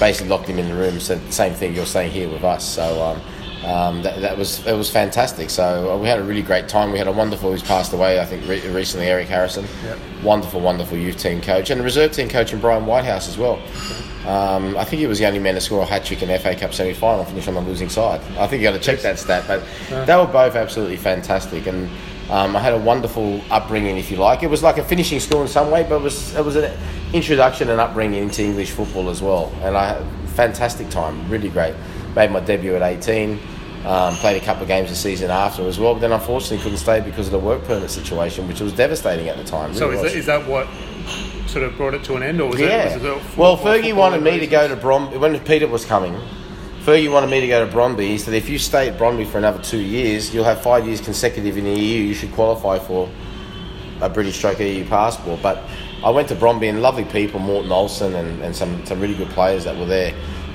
basically 0.00 0.30
locked 0.30 0.46
him 0.46 0.58
in 0.58 0.68
the 0.70 0.74
room. 0.74 0.98
Said 1.00 1.20
the 1.26 1.32
same 1.32 1.52
thing 1.52 1.74
you're 1.74 1.84
saying 1.84 2.12
here 2.12 2.30
with 2.30 2.44
us. 2.44 2.66
So 2.66 3.02
um, 3.02 3.20
um, 3.64 4.02
that, 4.02 4.20
that 4.20 4.36
was 4.36 4.64
it 4.66 4.76
was 4.76 4.90
fantastic. 4.90 5.48
So 5.48 5.92
uh, 5.92 5.98
we 5.98 6.06
had 6.06 6.18
a 6.18 6.22
really 6.22 6.42
great 6.42 6.68
time. 6.68 6.92
We 6.92 6.98
had 6.98 7.08
a 7.08 7.12
wonderful 7.12 7.50
who's 7.50 7.62
passed 7.62 7.92
away. 7.92 8.20
I 8.20 8.24
think 8.26 8.46
re- 8.46 8.66
recently, 8.68 9.06
Eric 9.06 9.28
Harrison. 9.28 9.66
Yep. 9.84 9.98
Wonderful, 10.22 10.60
wonderful 10.60 10.98
youth 10.98 11.16
team 11.16 11.40
coach 11.40 11.70
and 11.70 11.80
a 11.80 11.84
reserve 11.84 12.12
team 12.12 12.28
coach 12.28 12.52
in 12.52 12.60
Brian 12.60 12.84
Whitehouse 12.84 13.28
as 13.28 13.38
well. 13.38 13.60
Um, 14.26 14.76
I 14.76 14.84
think 14.84 15.00
he 15.00 15.06
was 15.06 15.18
the 15.18 15.26
only 15.26 15.38
man 15.38 15.54
to 15.54 15.60
score 15.60 15.82
a 15.82 15.84
hat 15.84 16.04
trick 16.04 16.22
in 16.22 16.38
FA 16.38 16.54
Cup 16.54 16.72
semi 16.72 16.94
final, 16.94 17.24
finish 17.24 17.46
on 17.46 17.54
the 17.54 17.60
losing 17.60 17.88
side. 17.90 18.20
I 18.38 18.46
think 18.46 18.62
you 18.62 18.68
got 18.68 18.76
to 18.76 18.82
check 18.82 19.00
that 19.00 19.18
stat, 19.18 19.44
but 19.46 19.62
they 20.06 20.16
were 20.16 20.26
both 20.26 20.56
absolutely 20.56 20.96
fantastic. 20.96 21.66
And 21.66 21.90
um, 22.30 22.56
I 22.56 22.60
had 22.60 22.72
a 22.72 22.78
wonderful 22.78 23.42
upbringing, 23.50 23.98
if 23.98 24.10
you 24.10 24.16
like. 24.16 24.42
It 24.42 24.48
was 24.48 24.62
like 24.62 24.78
a 24.78 24.84
finishing 24.84 25.20
school 25.20 25.42
in 25.42 25.48
some 25.48 25.70
way, 25.70 25.82
but 25.86 25.96
it 25.96 26.02
was 26.02 26.34
it 26.34 26.44
was 26.44 26.56
an 26.56 26.72
introduction 27.12 27.68
and 27.68 27.80
upbringing 27.80 28.22
into 28.24 28.42
English 28.42 28.70
football 28.70 29.10
as 29.10 29.20
well. 29.20 29.52
And 29.62 29.76
I 29.76 29.88
had 29.88 30.02
a 30.02 30.28
fantastic 30.28 30.88
time, 30.88 31.28
really 31.30 31.50
great. 31.50 31.74
Made 32.16 32.30
my 32.30 32.40
debut 32.40 32.74
at 32.76 32.82
18. 32.82 33.38
Um, 33.84 34.14
played 34.14 34.40
a 34.40 34.44
couple 34.44 34.62
of 34.62 34.68
games 34.68 34.88
the 34.88 34.96
season 34.96 35.30
after 35.30 35.66
as 35.68 35.78
well, 35.78 35.92
but 35.92 36.00
then 36.00 36.12
unfortunately 36.12 36.56
couldn't 36.58 36.78
stay 36.78 37.00
because 37.00 37.26
of 37.26 37.32
the 37.32 37.38
work 37.38 37.64
permit 37.64 37.90
situation, 37.90 38.48
which 38.48 38.60
was 38.60 38.72
devastating 38.72 39.28
at 39.28 39.36
the 39.36 39.44
time. 39.44 39.74
So 39.74 39.90
really 39.90 40.06
is 40.06 40.12
that, 40.12 40.18
is 40.18 40.26
that 40.26 40.46
what 40.48 40.66
sort 41.48 41.64
of 41.64 41.76
brought 41.76 41.92
it 41.92 42.02
to 42.04 42.16
an 42.16 42.22
end, 42.22 42.40
or 42.40 42.48
was 42.48 42.60
Yeah. 42.60 42.94
it? 42.94 43.02
Was 43.02 43.04
it 43.04 43.36
well, 43.36 43.58
Fergie 43.58 43.94
wanted 43.94 44.22
me 44.22 44.38
to 44.40 44.46
go 44.46 44.66
to 44.66 44.74
Brom 44.74 45.20
when 45.20 45.38
Peter 45.40 45.68
was 45.68 45.84
coming. 45.84 46.16
Fergie 46.84 47.10
wanted 47.12 47.28
me 47.30 47.40
to 47.40 47.46
go 47.46 47.64
to 47.66 47.70
Brøndby. 47.70 48.00
He 48.08 48.18
said, 48.18 48.34
if 48.34 48.48
you 48.48 48.58
stay 48.58 48.88
at 48.88 48.98
Brøndby 48.98 49.26
for 49.26 49.38
another 49.38 49.62
two 49.62 49.80
years, 49.80 50.34
you'll 50.34 50.44
have 50.44 50.60
five 50.62 50.86
years 50.86 51.00
consecutive 51.00 51.56
in 51.56 51.64
the 51.64 51.70
EU. 51.78 52.02
You 52.02 52.14
should 52.14 52.32
qualify 52.32 52.78
for 52.78 53.08
a 54.00 54.08
British 54.08 54.36
stroke 54.36 54.60
EU 54.60 54.84
passport. 54.86 55.40
But 55.42 55.62
I 56.04 56.10
went 56.10 56.28
to 56.28 56.34
Brøndby 56.34 56.68
and 56.68 56.82
lovely 56.82 57.04
people, 57.04 57.40
Morten 57.40 57.72
Olsen 57.72 58.14
and, 58.14 58.42
and 58.42 58.54
some, 58.54 58.84
some 58.84 59.00
really 59.00 59.14
good 59.14 59.30
players 59.30 59.64
that 59.64 59.76
were 59.78 59.86
there. 59.86 60.12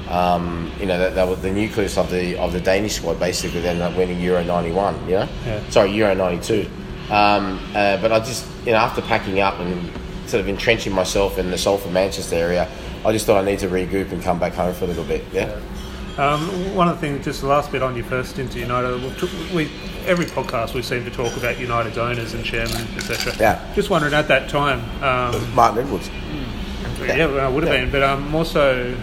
Um, 0.10 0.72
you 0.80 0.88
know, 0.88 0.98
that, 0.98 1.14
that 1.16 1.28
were 1.28 1.36
the 1.36 1.52
nucleus 1.52 1.98
of 1.98 2.10
the 2.10 2.36
of 2.40 2.52
the 2.52 2.60
Danish 2.60 2.96
squad. 2.96 3.20
Basically, 3.20 3.66
ended 3.68 3.84
up 3.84 3.96
winning 3.96 4.20
Euro 4.22 4.44
'91. 4.44 5.06
You 5.06 5.12
know, 5.18 5.30
Yeah. 5.46 5.62
sorry, 5.70 5.92
Euro 5.92 6.16
'92. 6.16 6.68
Um, 7.12 7.60
uh, 7.76 7.98
but 7.98 8.12
I 8.12 8.20
just, 8.20 8.46
you 8.66 8.72
know, 8.72 8.78
after 8.80 9.02
packing 9.02 9.40
up 9.40 9.60
and 9.60 9.92
sort 10.28 10.42
of 10.42 10.48
entrenching 10.50 10.94
myself 10.94 11.38
in 11.38 11.50
the 11.52 11.58
Salford, 11.58 11.92
Manchester 11.92 12.36
area, 12.36 12.68
I 13.06 13.12
just 13.12 13.26
thought 13.26 13.42
I 13.42 13.46
need 13.46 13.60
to 13.60 13.68
regroup 13.68 14.12
and 14.12 14.22
come 14.22 14.38
back 14.40 14.54
home 14.54 14.74
for 14.76 14.86
a 14.86 14.88
little 14.88 15.04
bit. 15.04 15.24
Yeah. 15.34 15.60
Um, 16.18 16.76
one 16.76 16.88
of 16.88 16.96
the 17.00 17.02
things, 17.08 17.24
just 17.26 17.42
the 17.42 17.48
last 17.48 17.72
bit 17.72 17.82
on 17.82 17.96
your 17.96 18.06
first 18.06 18.38
at 18.38 18.54
United, 18.56 19.02
we, 19.54 19.56
we 19.66 19.72
every 20.06 20.26
podcast 20.26 20.74
we 20.74 20.82
seem 20.82 21.04
to 21.06 21.12
talk 21.12 21.36
about 21.38 21.60
United's 21.60 21.98
owners 21.98 22.34
and 22.34 22.44
chairman, 22.44 22.76
etc. 22.98 23.34
Yeah. 23.40 23.74
Just 23.74 23.90
wondering 23.90 24.14
at 24.14 24.28
that 24.28 24.50
time, 24.50 24.82
um, 25.04 25.56
Martin 25.56 25.86
Edwards. 25.86 26.10
yeah, 27.00 27.26
well, 27.28 27.50
it 27.50 27.54
would 27.56 27.64
have 27.64 27.74
Yeah. 27.74 27.82
been, 27.84 27.92
but 27.92 28.04
um, 28.04 28.30
more 28.30 28.44
so, 28.46 28.96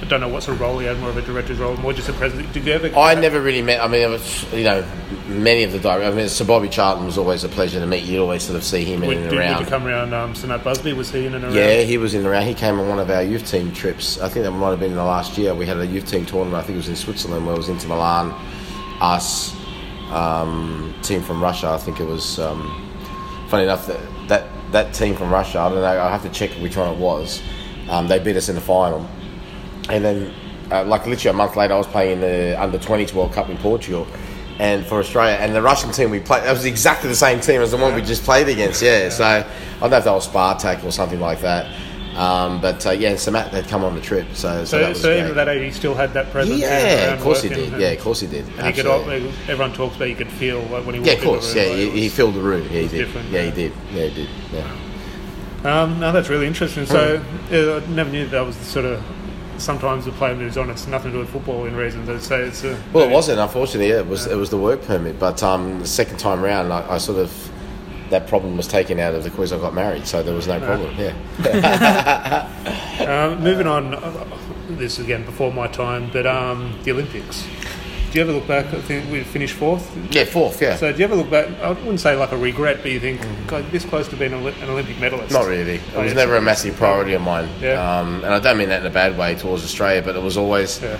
I 0.00 0.06
don't 0.06 0.20
know 0.20 0.28
what 0.28 0.42
sort 0.42 0.54
of 0.54 0.62
role 0.62 0.78
he 0.78 0.86
had, 0.86 0.98
more 0.98 1.10
of 1.10 1.16
a 1.18 1.22
director's 1.22 1.58
role, 1.58 1.76
more 1.76 1.92
just 1.92 2.08
a 2.08 2.14
president. 2.14 2.50
Did 2.54 2.64
you 2.64 2.72
ever? 2.72 2.98
I 2.98 3.14
never 3.14 3.40
really 3.40 3.60
met. 3.60 3.82
I 3.82 3.86
mean, 3.88 4.02
I 4.02 4.06
was, 4.06 4.50
you 4.52 4.64
know, 4.64 4.82
many 5.26 5.62
of 5.62 5.72
the 5.72 5.78
directors. 5.78 6.14
I 6.14 6.16
mean, 6.16 6.28
Sir 6.28 6.46
Bobby 6.46 6.70
Charlton 6.70 7.04
was 7.04 7.18
always 7.18 7.44
a 7.44 7.50
pleasure 7.50 7.78
to 7.80 7.86
meet. 7.86 8.04
You'd 8.04 8.22
always 8.22 8.42
sort 8.42 8.56
of 8.56 8.64
see 8.64 8.84
him 8.84 9.02
in 9.02 9.08
Would, 9.08 9.16
and 9.18 9.30
did, 9.30 9.38
around. 9.38 9.60
you 9.60 9.66
come 9.66 9.86
around 9.86 10.14
um, 10.14 10.34
Sir 10.34 10.46
Matt 10.46 10.64
Busby? 10.64 10.94
Was 10.94 11.10
he 11.10 11.26
in 11.26 11.34
and 11.34 11.44
around? 11.44 11.54
Yeah, 11.54 11.82
he 11.82 11.98
was 11.98 12.14
in 12.14 12.20
and 12.20 12.28
around. 12.28 12.46
He 12.46 12.54
came 12.54 12.80
on 12.80 12.88
one 12.88 12.98
of 12.98 13.10
our 13.10 13.22
youth 13.22 13.46
team 13.46 13.72
trips. 13.72 14.18
I 14.18 14.28
think 14.30 14.44
that 14.44 14.52
might 14.52 14.70
have 14.70 14.80
been 14.80 14.92
in 14.92 14.96
the 14.96 15.04
last 15.04 15.36
year. 15.36 15.54
We 15.54 15.66
had 15.66 15.76
a 15.76 15.86
youth 15.86 16.08
team 16.08 16.24
tournament. 16.24 16.62
I 16.62 16.66
think 16.66 16.74
it 16.74 16.78
was 16.78 16.88
in 16.88 16.96
Switzerland 16.96 17.44
where 17.44 17.54
it 17.54 17.58
was 17.58 17.68
into 17.68 17.86
Milan. 17.86 18.30
Us, 19.02 19.54
um, 20.10 20.94
team 21.02 21.22
from 21.22 21.42
Russia. 21.42 21.68
I 21.68 21.78
think 21.78 22.00
it 22.00 22.06
was. 22.06 22.38
Um, 22.38 22.86
funny 23.48 23.64
enough, 23.64 23.86
that, 23.86 24.00
that 24.28 24.46
that 24.72 24.94
team 24.94 25.14
from 25.14 25.30
Russia. 25.30 25.58
I 25.58 25.68
don't 25.68 25.82
know. 25.82 26.00
I 26.00 26.10
have 26.10 26.22
to 26.22 26.30
check 26.30 26.50
which 26.62 26.76
one 26.76 26.90
it 26.94 26.98
was. 26.98 27.42
Um, 27.90 28.06
they 28.08 28.18
beat 28.18 28.36
us 28.36 28.48
in 28.48 28.54
the 28.54 28.60
final, 28.60 29.06
and 29.90 30.04
then 30.04 30.34
uh, 30.70 30.84
like 30.84 31.06
literally 31.06 31.34
a 31.34 31.36
month 31.36 31.56
later, 31.56 31.74
I 31.74 31.78
was 31.78 31.86
playing 31.86 32.12
in 32.12 32.20
the 32.20 32.62
under 32.62 32.78
20s 32.78 33.12
World 33.12 33.32
Cup 33.32 33.48
in 33.48 33.58
Portugal. 33.58 34.06
And 34.58 34.84
for 34.84 34.98
Australia, 34.98 35.36
and 35.36 35.54
the 35.54 35.62
Russian 35.62 35.90
team 35.90 36.10
we 36.10 36.20
played, 36.20 36.44
that 36.44 36.52
was 36.52 36.66
exactly 36.66 37.08
the 37.08 37.16
same 37.16 37.40
team 37.40 37.62
as 37.62 37.70
the 37.70 37.78
one 37.78 37.94
we 37.94 38.02
just 38.02 38.24
played 38.24 38.46
against. 38.46 38.82
Yeah, 38.82 39.08
so 39.08 39.24
I 39.24 39.42
don't 39.80 39.90
know 39.90 39.96
if 39.96 40.04
that 40.04 40.12
was 40.12 40.28
Spartak 40.28 40.84
or 40.84 40.92
something 40.92 41.18
like 41.18 41.40
that. 41.40 41.74
Um, 42.14 42.60
but 42.60 42.84
uh, 42.86 42.90
yeah, 42.90 43.16
so 43.16 43.30
Matt 43.30 43.52
had 43.52 43.68
come 43.68 43.84
on 43.84 43.94
the 43.94 44.02
trip, 44.02 44.26
so 44.34 44.58
so, 44.58 44.64
So, 44.64 44.78
that 44.80 44.88
was 44.90 45.00
so 45.00 45.12
even 45.12 45.26
at 45.26 45.34
that 45.36 45.48
age, 45.48 45.62
he 45.64 45.70
still 45.70 45.94
had 45.94 46.12
that 46.12 46.30
presence. 46.30 46.60
yeah, 46.60 47.14
of 47.14 47.20
course 47.20 47.40
he 47.40 47.48
did. 47.48 47.80
Yeah, 47.80 47.88
of 47.88 48.00
course 48.00 48.20
he 48.20 48.26
did. 48.26 48.44
And 48.58 48.66
he 48.66 48.72
could, 48.74 48.84
Absolutely. 48.84 49.30
everyone 49.48 49.72
talks 49.72 49.96
about 49.96 50.10
you 50.10 50.16
could 50.16 50.30
feel 50.30 50.60
like 50.64 50.84
when 50.84 50.96
he 50.96 51.00
Yeah, 51.00 51.12
of 51.12 51.22
course. 51.22 51.54
Yeah, 51.54 51.72
he, 51.72 51.90
he 51.92 52.08
filled 52.10 52.34
the 52.34 52.42
room. 52.42 52.64
Yeah, 52.64 52.80
he 52.82 52.88
did. 52.88 53.08
Yeah, 53.08 53.22
yeah. 53.30 53.42
he 53.42 53.50
did. 53.50 53.72
Yeah, 53.92 54.06
he 54.06 54.14
did. 54.14 54.28
Yeah. 54.52 55.82
um, 55.82 56.00
no, 56.00 56.12
that's 56.12 56.28
really 56.28 56.46
interesting. 56.46 56.84
So 56.84 57.22
uh, 57.50 57.80
I 57.82 57.90
never 57.90 58.10
knew 58.10 58.26
that 58.26 58.44
was 58.44 58.58
the 58.58 58.64
sort 58.64 58.84
of 58.84 59.02
sometimes 59.60 60.04
the 60.04 60.12
player 60.12 60.34
moves 60.34 60.56
on. 60.56 60.70
It's 60.70 60.86
nothing 60.86 61.12
to 61.12 61.18
do 61.18 61.20
with 61.20 61.30
football 61.30 61.64
in 61.66 61.76
reasons. 61.76 62.08
I'd 62.08 62.22
say 62.22 62.42
it's 62.42 62.64
a, 62.64 62.80
Well, 62.92 63.08
it 63.08 63.12
wasn't. 63.12 63.38
Unfortunately, 63.38 63.90
yeah, 63.90 63.98
it 64.00 64.06
was. 64.06 64.26
It 64.26 64.36
was 64.36 64.50
the 64.50 64.58
work 64.58 64.82
permit. 64.82 65.18
But 65.18 65.42
um, 65.42 65.78
the 65.80 65.86
second 65.86 66.18
time 66.18 66.42
round, 66.42 66.72
I, 66.72 66.94
I 66.94 66.98
sort 66.98 67.18
of 67.18 67.50
that 68.10 68.26
problem 68.26 68.56
was 68.56 68.66
taken 68.66 68.98
out 68.98 69.14
of 69.14 69.22
the 69.24 69.30
quiz. 69.30 69.52
I 69.52 69.58
got 69.58 69.72
married, 69.74 70.06
so 70.06 70.22
there 70.22 70.34
was 70.34 70.48
no 70.48 70.58
problem. 70.60 70.94
Yeah. 70.98 72.48
Um, 73.00 73.42
moving 73.42 73.66
on, 73.66 73.94
uh, 73.94 74.26
this 74.68 74.98
again 74.98 75.24
before 75.24 75.50
my 75.50 75.66
time, 75.66 76.10
but 76.12 76.26
um, 76.26 76.78
the 76.82 76.92
Olympics. 76.92 77.46
Do 78.10 78.18
you 78.18 78.22
ever 78.24 78.32
look 78.32 78.48
back? 78.48 78.66
I 78.74 78.80
think 78.80 79.08
we 79.10 79.22
finished 79.22 79.54
fourth. 79.54 79.96
Yeah, 80.10 80.24
fourth. 80.24 80.60
Yeah. 80.60 80.74
So 80.76 80.90
do 80.92 80.98
you 80.98 81.04
ever 81.04 81.14
look 81.14 81.30
back? 81.30 81.46
I 81.60 81.68
wouldn't 81.70 82.00
say 82.00 82.16
like 82.16 82.32
a 82.32 82.36
regret, 82.36 82.78
but 82.82 82.90
you 82.90 82.98
think, 82.98 83.20
God, 83.46 83.64
this 83.70 83.84
close 83.84 84.08
to 84.08 84.16
being 84.16 84.32
an 84.32 84.42
Olympic 84.68 84.98
medalist. 84.98 85.32
Not 85.32 85.46
really. 85.46 85.74
It 85.76 85.80
Oh, 85.94 86.02
was 86.02 86.10
yeah. 86.12 86.18
never 86.18 86.36
a 86.36 86.40
massive 86.42 86.74
priority 86.74 87.12
of 87.14 87.22
mine. 87.22 87.48
Yeah. 87.60 87.74
Um, 88.00 88.16
and 88.24 88.34
I 88.34 88.40
don't 88.40 88.58
mean 88.58 88.68
that 88.70 88.80
in 88.80 88.86
a 88.86 88.90
bad 88.90 89.16
way 89.16 89.36
towards 89.36 89.62
Australia, 89.62 90.02
but 90.02 90.16
it 90.16 90.22
was 90.22 90.36
always, 90.36 90.82
Yeah. 90.82 90.98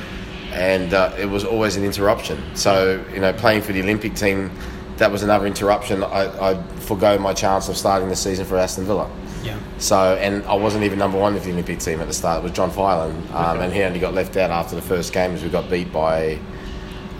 and 0.52 0.94
uh, 0.94 1.12
it 1.18 1.26
was 1.26 1.44
always 1.44 1.76
an 1.76 1.82
interruption. 1.84 2.40
So 2.54 3.04
you 3.12 3.18
know, 3.20 3.32
playing 3.32 3.62
for 3.62 3.72
the 3.72 3.82
Olympic 3.82 4.14
team, 4.14 4.52
that 4.98 5.10
was 5.10 5.24
another 5.24 5.46
interruption. 5.46 6.04
I, 6.04 6.50
I 6.52 6.62
forgo 6.78 7.18
my 7.18 7.32
chance 7.34 7.68
of 7.68 7.76
starting 7.76 8.08
the 8.08 8.14
season 8.16 8.44
for 8.46 8.56
Aston 8.56 8.84
Villa. 8.84 9.10
Yeah. 9.42 9.58
So, 9.78 10.14
and 10.14 10.44
I 10.44 10.54
wasn't 10.54 10.84
even 10.84 10.98
number 11.00 11.18
one 11.18 11.34
with 11.34 11.42
the 11.42 11.50
Olympic 11.50 11.80
team 11.80 12.00
at 12.00 12.06
the 12.06 12.12
start. 12.14 12.38
It 12.38 12.42
was 12.44 12.52
John 12.52 12.70
Filan, 12.70 13.10
um, 13.32 13.60
and 13.62 13.72
he 13.72 13.82
only 13.82 13.98
got 13.98 14.14
left 14.14 14.36
out 14.36 14.50
after 14.50 14.76
the 14.76 14.82
first 14.82 15.12
game 15.12 15.32
as 15.32 15.42
we 15.42 15.48
got 15.48 15.68
beat 15.70 15.90
by, 15.90 16.38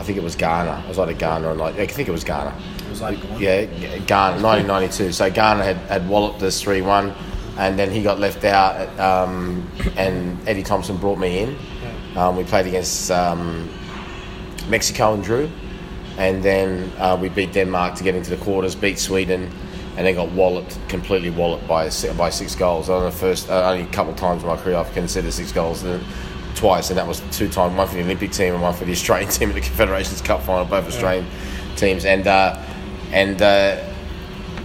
I 0.00 0.02
think 0.02 0.16
it 0.16 0.25
was 0.25 0.35
Ghana. 0.35 0.83
It 0.87 0.88
was 0.88 0.99
either 0.99 1.12
Ghana 1.12 1.49
or 1.49 1.54
like 1.54 1.78
I 1.78 1.87
think 1.87 2.09
it 2.09 2.12
was 2.12 2.25
Ghana. 2.25 2.57
It 2.78 2.88
was 2.88 3.02
like 3.02 3.19
Yeah, 3.38 3.66
Ghana, 3.66 4.40
1992. 4.42 5.12
So 5.12 5.30
Ghana 5.30 5.62
had, 5.62 5.76
had 5.76 6.09
walloped 6.09 6.42
us 6.42 6.62
3 6.62 6.80
1, 6.80 7.12
and 7.59 7.78
then 7.78 7.90
he 7.90 8.02
got 8.02 8.19
left 8.19 8.42
out, 8.45 8.99
um, 8.99 9.71
and 9.99 10.38
Eddie 10.49 10.62
Thompson 10.62 10.97
brought 10.97 11.19
me 11.19 11.40
in. 11.40 11.59
Um, 12.16 12.35
we 12.35 12.45
played 12.45 12.66
against 12.66 13.11
um, 13.11 13.69
Mexico 14.71 15.12
and 15.12 15.23
drew, 15.23 15.50
and 16.16 16.42
then 16.42 16.90
uh, 16.97 17.19
we 17.21 17.28
beat 17.28 17.52
Denmark 17.52 17.95
to 17.97 18.02
get 18.02 18.14
into 18.14 18.30
the 18.30 18.42
quarters, 18.42 18.75
beat 18.75 18.99
Sweden, 18.99 19.50
and 19.99 20.07
then 20.07 20.14
got 20.14 20.33
walloped, 20.33 20.78
completely 20.88 21.28
walloped 21.28 21.69
by 21.69 21.90
by 22.16 22.30
six 22.30 22.54
goals. 22.54 22.88
On 22.88 23.04
the 23.04 23.12
first, 23.12 23.50
uh, 23.50 23.71
only 23.71 23.83
a 23.83 23.92
couple 23.92 24.14
of 24.14 24.19
times 24.19 24.42
in 24.42 24.49
my 24.49 24.57
career 24.57 24.76
I've 24.76 24.92
considered 24.95 25.35
six 25.35 25.52
goals. 25.52 25.83
And 25.83 26.02
twice, 26.61 26.90
and 26.90 26.99
that 26.99 27.07
was 27.07 27.21
two 27.33 27.49
times, 27.49 27.75
one 27.75 27.88
for 27.88 27.95
the 27.95 28.02
Olympic 28.02 28.31
team 28.33 28.52
and 28.55 28.62
one 28.62 28.75
for 28.75 28.85
the 28.85 28.93
Australian 28.93 29.31
team 29.37 29.49
in 29.49 29.55
the 29.55 29.61
Confederations 29.62 30.21
Cup 30.21 30.43
final, 30.43 30.64
both 30.67 30.87
Australian 30.87 31.26
teams, 31.76 32.05
and 32.05 32.26
uh, 32.26 32.62
and 33.12 33.40
uh, 33.43 33.83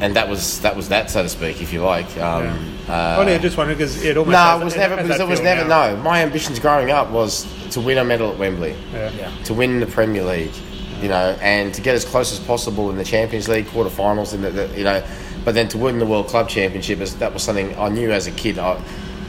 and 0.01 0.15
that 0.15 0.27
was 0.29 0.59
that 0.61 0.75
was 0.75 0.89
that, 0.89 1.09
so 1.09 1.23
to 1.23 1.29
speak, 1.29 1.61
if 1.61 1.71
you 1.73 1.81
like. 1.81 2.05
Um, 2.17 2.73
uh, 2.87 3.15
oh, 3.17 3.27
yeah, 3.27 3.37
just 3.39 3.57
wondering 3.57 3.77
because 3.77 4.03
it 4.03 4.17
almost. 4.17 4.33
no, 4.33 4.37
has- 4.37 4.61
it 4.61 4.65
was 4.65 4.75
never 4.75 4.95
because 4.97 5.19
it 5.19 5.27
was 5.27 5.41
never 5.41 5.67
now. 5.67 5.95
no. 5.95 6.03
My 6.03 6.21
ambitions 6.21 6.59
growing 6.59 6.91
up 6.91 7.09
was 7.11 7.47
to 7.71 7.79
win 7.81 7.97
a 7.97 8.03
medal 8.03 8.31
at 8.31 8.37
Wembley 8.37 8.75
Yeah. 8.93 9.09
Yeah. 9.11 9.43
to 9.45 9.53
win 9.53 9.79
the 9.79 9.87
Premier 9.87 10.23
League, 10.23 10.53
you 11.01 11.07
know, 11.07 11.35
and 11.41 11.73
to 11.73 11.81
get 11.81 11.95
as 11.95 12.05
close 12.05 12.31
as 12.31 12.39
possible 12.39 12.91
in 12.91 12.97
the 12.97 13.03
Champions 13.03 13.47
League 13.47 13.65
quarterfinals, 13.67 14.33
in 14.35 14.41
the, 14.41 14.51
the 14.51 14.77
you 14.77 14.83
know, 14.83 15.03
but 15.45 15.55
then 15.55 15.67
to 15.69 15.77
win 15.79 15.97
the 15.97 16.05
World 16.05 16.27
Club 16.27 16.47
Championship 16.49 16.99
is 16.99 17.15
that 17.17 17.33
was 17.33 17.41
something 17.41 17.75
I 17.79 17.89
knew 17.89 18.11
as 18.11 18.27
a 18.27 18.31
kid. 18.31 18.59
I, 18.59 18.79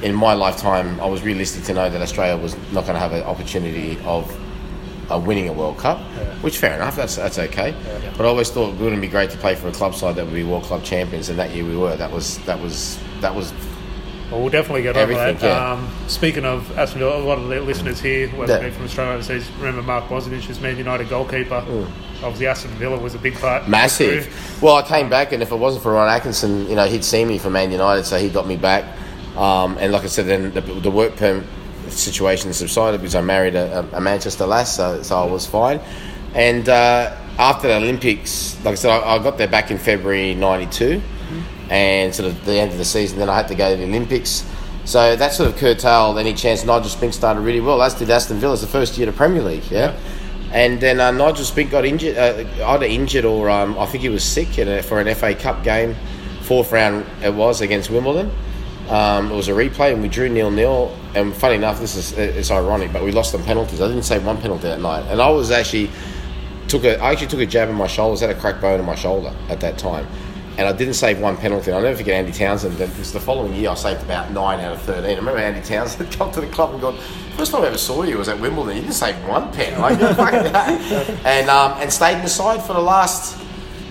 in 0.03 0.15
my 0.15 0.35
lifetime, 0.35 1.01
I 1.01 1.07
was 1.07 1.23
realistic 1.23 1.65
to 1.65 1.75
know 1.75 1.89
that 1.89 2.01
Australia 2.03 2.41
was 2.41 2.55
not 2.73 2.83
going 2.85 2.95
to 2.95 3.01
have 3.01 3.13
an 3.13 3.23
opportunity 3.23 3.99
of 4.05 4.31
uh, 5.11 5.19
winning 5.19 5.49
a 5.49 5.53
World 5.53 5.79
Cup, 5.79 5.99
which 6.43 6.59
fair 6.59 6.75
enough, 6.75 6.97
that's 6.97 7.17
that's 7.17 7.39
okay. 7.39 7.75
But 8.17 8.27
I 8.27 8.29
always 8.29 8.51
thought 8.51 8.75
it 8.75 8.81
wouldn't 8.81 9.01
be 9.01 9.09
great 9.09 9.31
to 9.31 9.37
play 9.39 9.55
for 9.55 9.69
a 9.69 9.73
club 9.73 9.95
side 9.95 10.17
that 10.17 10.25
would 10.25 10.35
be 10.35 10.43
World 10.45 10.65
Club 10.65 10.83
champions, 10.83 11.29
and 11.29 11.39
that 11.39 11.55
year 11.55 11.65
we 11.65 11.77
were. 11.77 11.97
That 11.97 12.11
was 12.11 12.39
that 12.45 12.61
was 12.61 12.99
that 13.21 13.35
was 13.35 13.53
Well, 14.31 14.41
we'll 14.41 14.51
definitely 14.51 14.83
get 14.83 14.97
over 14.97 15.15
that. 15.15 15.41
yeah. 15.41 15.73
Um, 15.73 15.89
speaking 16.09 16.45
of 16.45 16.77
Aston 16.77 16.99
Villa, 16.99 17.19
a 17.19 17.25
lot 17.25 17.39
of 17.39 17.49
the 17.49 17.61
listeners 17.61 18.01
here, 18.01 18.29
whether 18.31 18.55
Yeah. 18.55 18.59
it 18.67 18.71
be 18.71 18.71
from 18.73 18.85
Australia 18.87 19.13
or 19.13 19.15
overseas, 19.15 19.49
remember 19.59 19.83
Mark 19.83 20.07
Bosnich 20.09 20.51
as 20.51 20.61
Man 20.61 20.77
United 20.77 21.09
goalkeeper. 21.09 21.63
Mm. 21.67 21.87
Obviously, 22.25 22.47
Aston 22.49 22.71
Villa 22.73 22.99
was 22.99 23.15
a 23.15 23.19
big 23.19 23.35
part. 23.39 23.69
Massive. 23.69 24.27
Well, 24.61 24.75
I 24.77 24.83
came 24.83 25.09
back, 25.09 25.31
and 25.33 25.43
if 25.43 25.53
it 25.53 25.57
wasn't 25.57 25.85
for 25.85 25.93
Ron 25.93 26.09
Atkinson, 26.09 26.69
you 26.69 26.75
know, 26.75 26.87
he'd 26.87 27.05
seen 27.05 27.29
me 27.29 27.39
for 27.39 27.51
Man 27.51 27.71
United, 27.71 28.05
so 28.07 28.19
he 28.19 28.29
got 28.29 28.47
me 28.49 28.57
back. 28.57 28.85
Um, 29.37 29.77
and 29.79 29.93
like 29.93 30.03
I 30.03 30.07
said, 30.07 30.27
then 30.27 30.53
the, 30.53 30.61
the 30.61 30.91
work 30.91 31.17
permit 31.17 31.45
situation 31.89 32.53
subsided 32.53 33.01
because 33.01 33.15
I 33.15 33.21
married 33.21 33.55
a, 33.55 33.87
a 33.93 34.01
Manchester 34.01 34.47
lass, 34.47 34.77
so, 34.77 35.03
so 35.03 35.17
I 35.17 35.25
was 35.27 35.47
fine. 35.47 35.81
And 36.35 36.69
uh, 36.69 37.17
after 37.39 37.69
the 37.69 37.77
Olympics, 37.77 38.57
like 38.65 38.73
I 38.73 38.75
said, 38.75 38.91
I, 38.91 39.17
I 39.17 39.19
got 39.19 39.39
there 39.39 39.49
back 39.49 39.71
in 39.71 39.79
February 39.79 40.35
'92, 40.35 41.01
and 41.71 42.15
sort 42.15 42.29
of 42.29 42.45
the 42.45 42.59
end 42.59 42.73
of 42.73 42.79
the 42.79 42.85
season. 42.85 43.19
Then 43.19 43.29
I 43.29 43.37
had 43.37 43.49
to 43.49 43.55
go 43.55 43.71
to 43.71 43.77
the 43.77 43.85
Olympics. 43.85 44.45
So 44.85 45.17
that 45.17 45.33
sort 45.33 45.49
of 45.51 45.57
curtailed 45.57 46.19
any 46.19 46.33
chance 46.33 46.65
Nigel 46.65 46.89
Spink 46.89 47.13
started 47.13 47.41
really 47.41 47.61
well. 47.61 47.83
As 47.83 47.95
did 47.95 48.09
Aston 48.09 48.39
Villa. 48.39 48.53
It's 48.53 48.63
the 48.63 48.69
first 48.69 48.97
year 48.97 49.07
to 49.07 49.13
Premier 49.13 49.43
League, 49.43 49.69
yeah. 49.71 49.99
And 50.53 50.81
then 50.81 51.01
uh, 51.01 51.11
Nigel 51.11 51.45
Spink 51.45 51.73
got 51.73 51.85
injured, 51.85 52.17
uh, 52.17 52.45
either 52.67 52.87
injured 52.87 53.25
or 53.25 53.51
um, 53.51 53.77
I 53.79 53.87
think 53.87 54.03
he 54.03 54.09
was 54.09 54.23
sick 54.25 54.59
a, 54.59 54.83
for 54.83 55.01
an 55.01 55.13
FA 55.17 55.35
Cup 55.35 55.65
game, 55.65 55.97
fourth 56.43 56.71
round 56.71 57.05
it 57.23 57.35
was 57.35 57.61
against 57.63 57.91
Wimbledon. 57.91 58.31
Um, 58.89 59.33
it 59.33 59.35
was 59.35 59.49
a 59.49 59.53
replay 59.53 59.93
and 59.93 60.01
we 60.01 60.09
drew 60.09 60.29
nil 60.29 60.51
nil. 60.51 60.97
And 61.15 61.35
funny 61.35 61.57
enough, 61.57 61.81
this 61.81 61.97
is 61.97 62.13
it's 62.13 62.51
ironic, 62.51 62.93
but 62.93 63.03
we 63.03 63.11
lost 63.11 63.35
on 63.35 63.43
penalties. 63.43 63.81
I 63.81 63.89
didn't 63.89 64.05
save 64.05 64.25
one 64.25 64.41
penalty 64.41 64.65
that 64.65 64.81
night, 64.81 65.05
and 65.11 65.21
I 65.21 65.31
was 65.31 65.51
actually 65.51 65.91
took 66.69 66.85
a 66.85 67.01
I 67.03 67.13
actually 67.13 67.29
took 67.29 67.41
a 67.41 67.47
jab 67.47 67.69
in 67.69 67.75
my 67.75 67.87
shoulders, 67.87 68.21
had 68.21 68.31
a 68.31 68.35
cracked 68.35 68.61
bone 68.61 68.79
in 68.79 68.87
my 68.87 68.95
shoulder 68.95 69.35
at 69.49 69.61
that 69.61 69.79
time. 69.79 70.07
And 70.59 70.67
I 70.67 70.73
didn't 70.73 70.95
save 70.95 71.21
one 71.21 71.37
penalty. 71.37 71.71
I'll 71.71 71.83
never 71.83 71.99
forget 71.99 72.15
Andy 72.15 72.33
Townsend. 72.33 72.79
Because 72.79 73.13
the 73.13 73.21
following 73.21 73.53
year 73.53 73.69
I 73.69 73.75
saved 73.75 74.03
about 74.03 74.31
nine 74.31 74.59
out 74.61 74.73
of 74.73 74.83
thirteen. 74.83 75.13
I 75.13 75.19
remember 75.19 75.39
Andy 75.39 75.61
Townsend 75.61 76.11
come 76.19 76.31
to 76.33 76.41
the 76.41 76.47
club 76.47 76.73
and 76.73 76.81
gone, 76.81 76.97
first 77.37 77.53
time 77.53 77.63
I 77.63 77.67
ever 77.67 77.77
saw 77.77 78.05
you 78.05 78.17
was 78.17 78.29
at 78.29 78.41
Wimbledon. 78.41 78.77
You 78.77 78.83
didn't 78.83 78.95
save 78.95 79.17
one 79.29 79.53
pen. 79.53 79.79
Like. 79.81 80.01
And 81.27 81.51
um, 81.51 81.73
and 81.81 81.93
stayed 81.93 82.17
in 82.17 82.23
the 82.23 82.29
side 82.29 82.63
for 82.63 82.73
the 82.73 82.81
last 82.81 83.37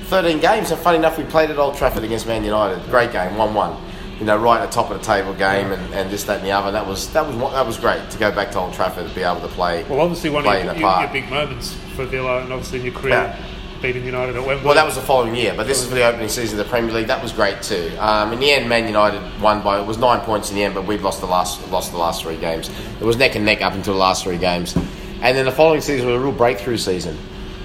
13 0.06 0.40
games. 0.40 0.72
And 0.72 0.80
funny 0.80 0.98
enough, 0.98 1.18
we 1.18 1.24
played 1.26 1.52
at 1.52 1.58
Old 1.58 1.76
Trafford 1.76 2.04
against 2.04 2.26
Man 2.28 2.44
United. 2.44 2.84
Great 2.90 3.12
game, 3.12 3.38
1 3.38 3.54
1. 3.54 3.85
You 4.20 4.26
know, 4.26 4.38
right 4.38 4.62
at 4.62 4.70
the 4.70 4.74
top 4.74 4.92
of 4.92 4.98
the 4.98 5.04
table 5.06 5.34
game 5.34 5.74
and, 5.74 5.94
and 5.94 6.10
this, 6.10 6.24
that, 6.24 6.38
and 6.38 6.48
the 6.48 6.52
other. 6.52 6.72
That 6.72 6.88
was 6.88 7.12
that 7.12 7.28
was 7.28 7.36
that 7.52 7.66
was 7.66 7.78
great 7.78 8.10
to 8.12 8.18
go 8.18 8.32
back 8.32 8.52
to 8.52 8.60
Old 8.60 8.74
Trafford 8.74 9.06
and 9.06 9.14
be 9.16 9.24
able 9.24 9.42
to 9.42 9.48
play. 9.50 9.84
Well, 9.84 10.00
obviously, 10.00 10.30
one 10.30 10.48
of 10.48 10.54
your, 10.54 10.74
the 10.74 10.80
your, 10.80 11.00
your 11.02 11.10
big 11.10 11.30
moments 11.30 11.74
for 11.96 12.06
Villa 12.06 12.42
and 12.42 12.54
obviously 12.54 12.80
in 12.80 12.86
your 12.86 12.94
career, 12.94 13.14
Yeah. 13.14 13.46
beating 13.82 14.06
United 14.06 14.38
at 14.38 14.46
Wembley. 14.46 14.66
Well, 14.66 14.76
that 14.76 14.86
was 14.86 14.96
the 14.96 15.02
following 15.02 15.36
year, 15.36 15.54
but 15.54 15.68
this 15.68 15.82
is 15.82 15.90
for 15.90 15.96
the 15.96 16.06
opening 16.06 16.30
season 16.30 16.58
of 16.58 16.66
the 16.66 16.70
Premier 16.70 16.94
League. 16.94 17.08
That 17.08 17.22
was 17.22 17.34
great 17.34 17.62
too. 17.62 17.92
Um, 18.00 18.32
in 18.32 18.40
the 18.40 18.52
end, 18.52 18.70
Man 18.70 18.88
United 18.88 19.22
won 19.42 19.62
by 19.62 19.82
it 19.82 19.86
was 19.86 19.98
nine 19.98 20.22
points 20.22 20.50
in 20.50 20.56
the 20.56 20.64
end, 20.64 20.74
but 20.76 20.86
we'd 20.86 21.02
lost 21.02 21.20
the 21.20 21.28
last 21.28 21.70
lost 21.70 21.92
the 21.92 21.98
last 21.98 22.22
three 22.24 22.38
games. 22.38 22.70
It 23.02 23.04
was 23.04 23.18
neck 23.18 23.36
and 23.36 23.44
neck 23.44 23.62
up 23.62 23.74
until 23.74 23.94
the 23.96 24.00
last 24.00 24.24
three 24.24 24.38
games, 24.38 24.78
and 24.78 25.36
then 25.38 25.44
the 25.44 25.52
following 25.52 25.82
season 25.82 26.08
was 26.08 26.16
a 26.16 26.20
real 26.20 26.32
breakthrough 26.32 26.78
season, 26.78 27.18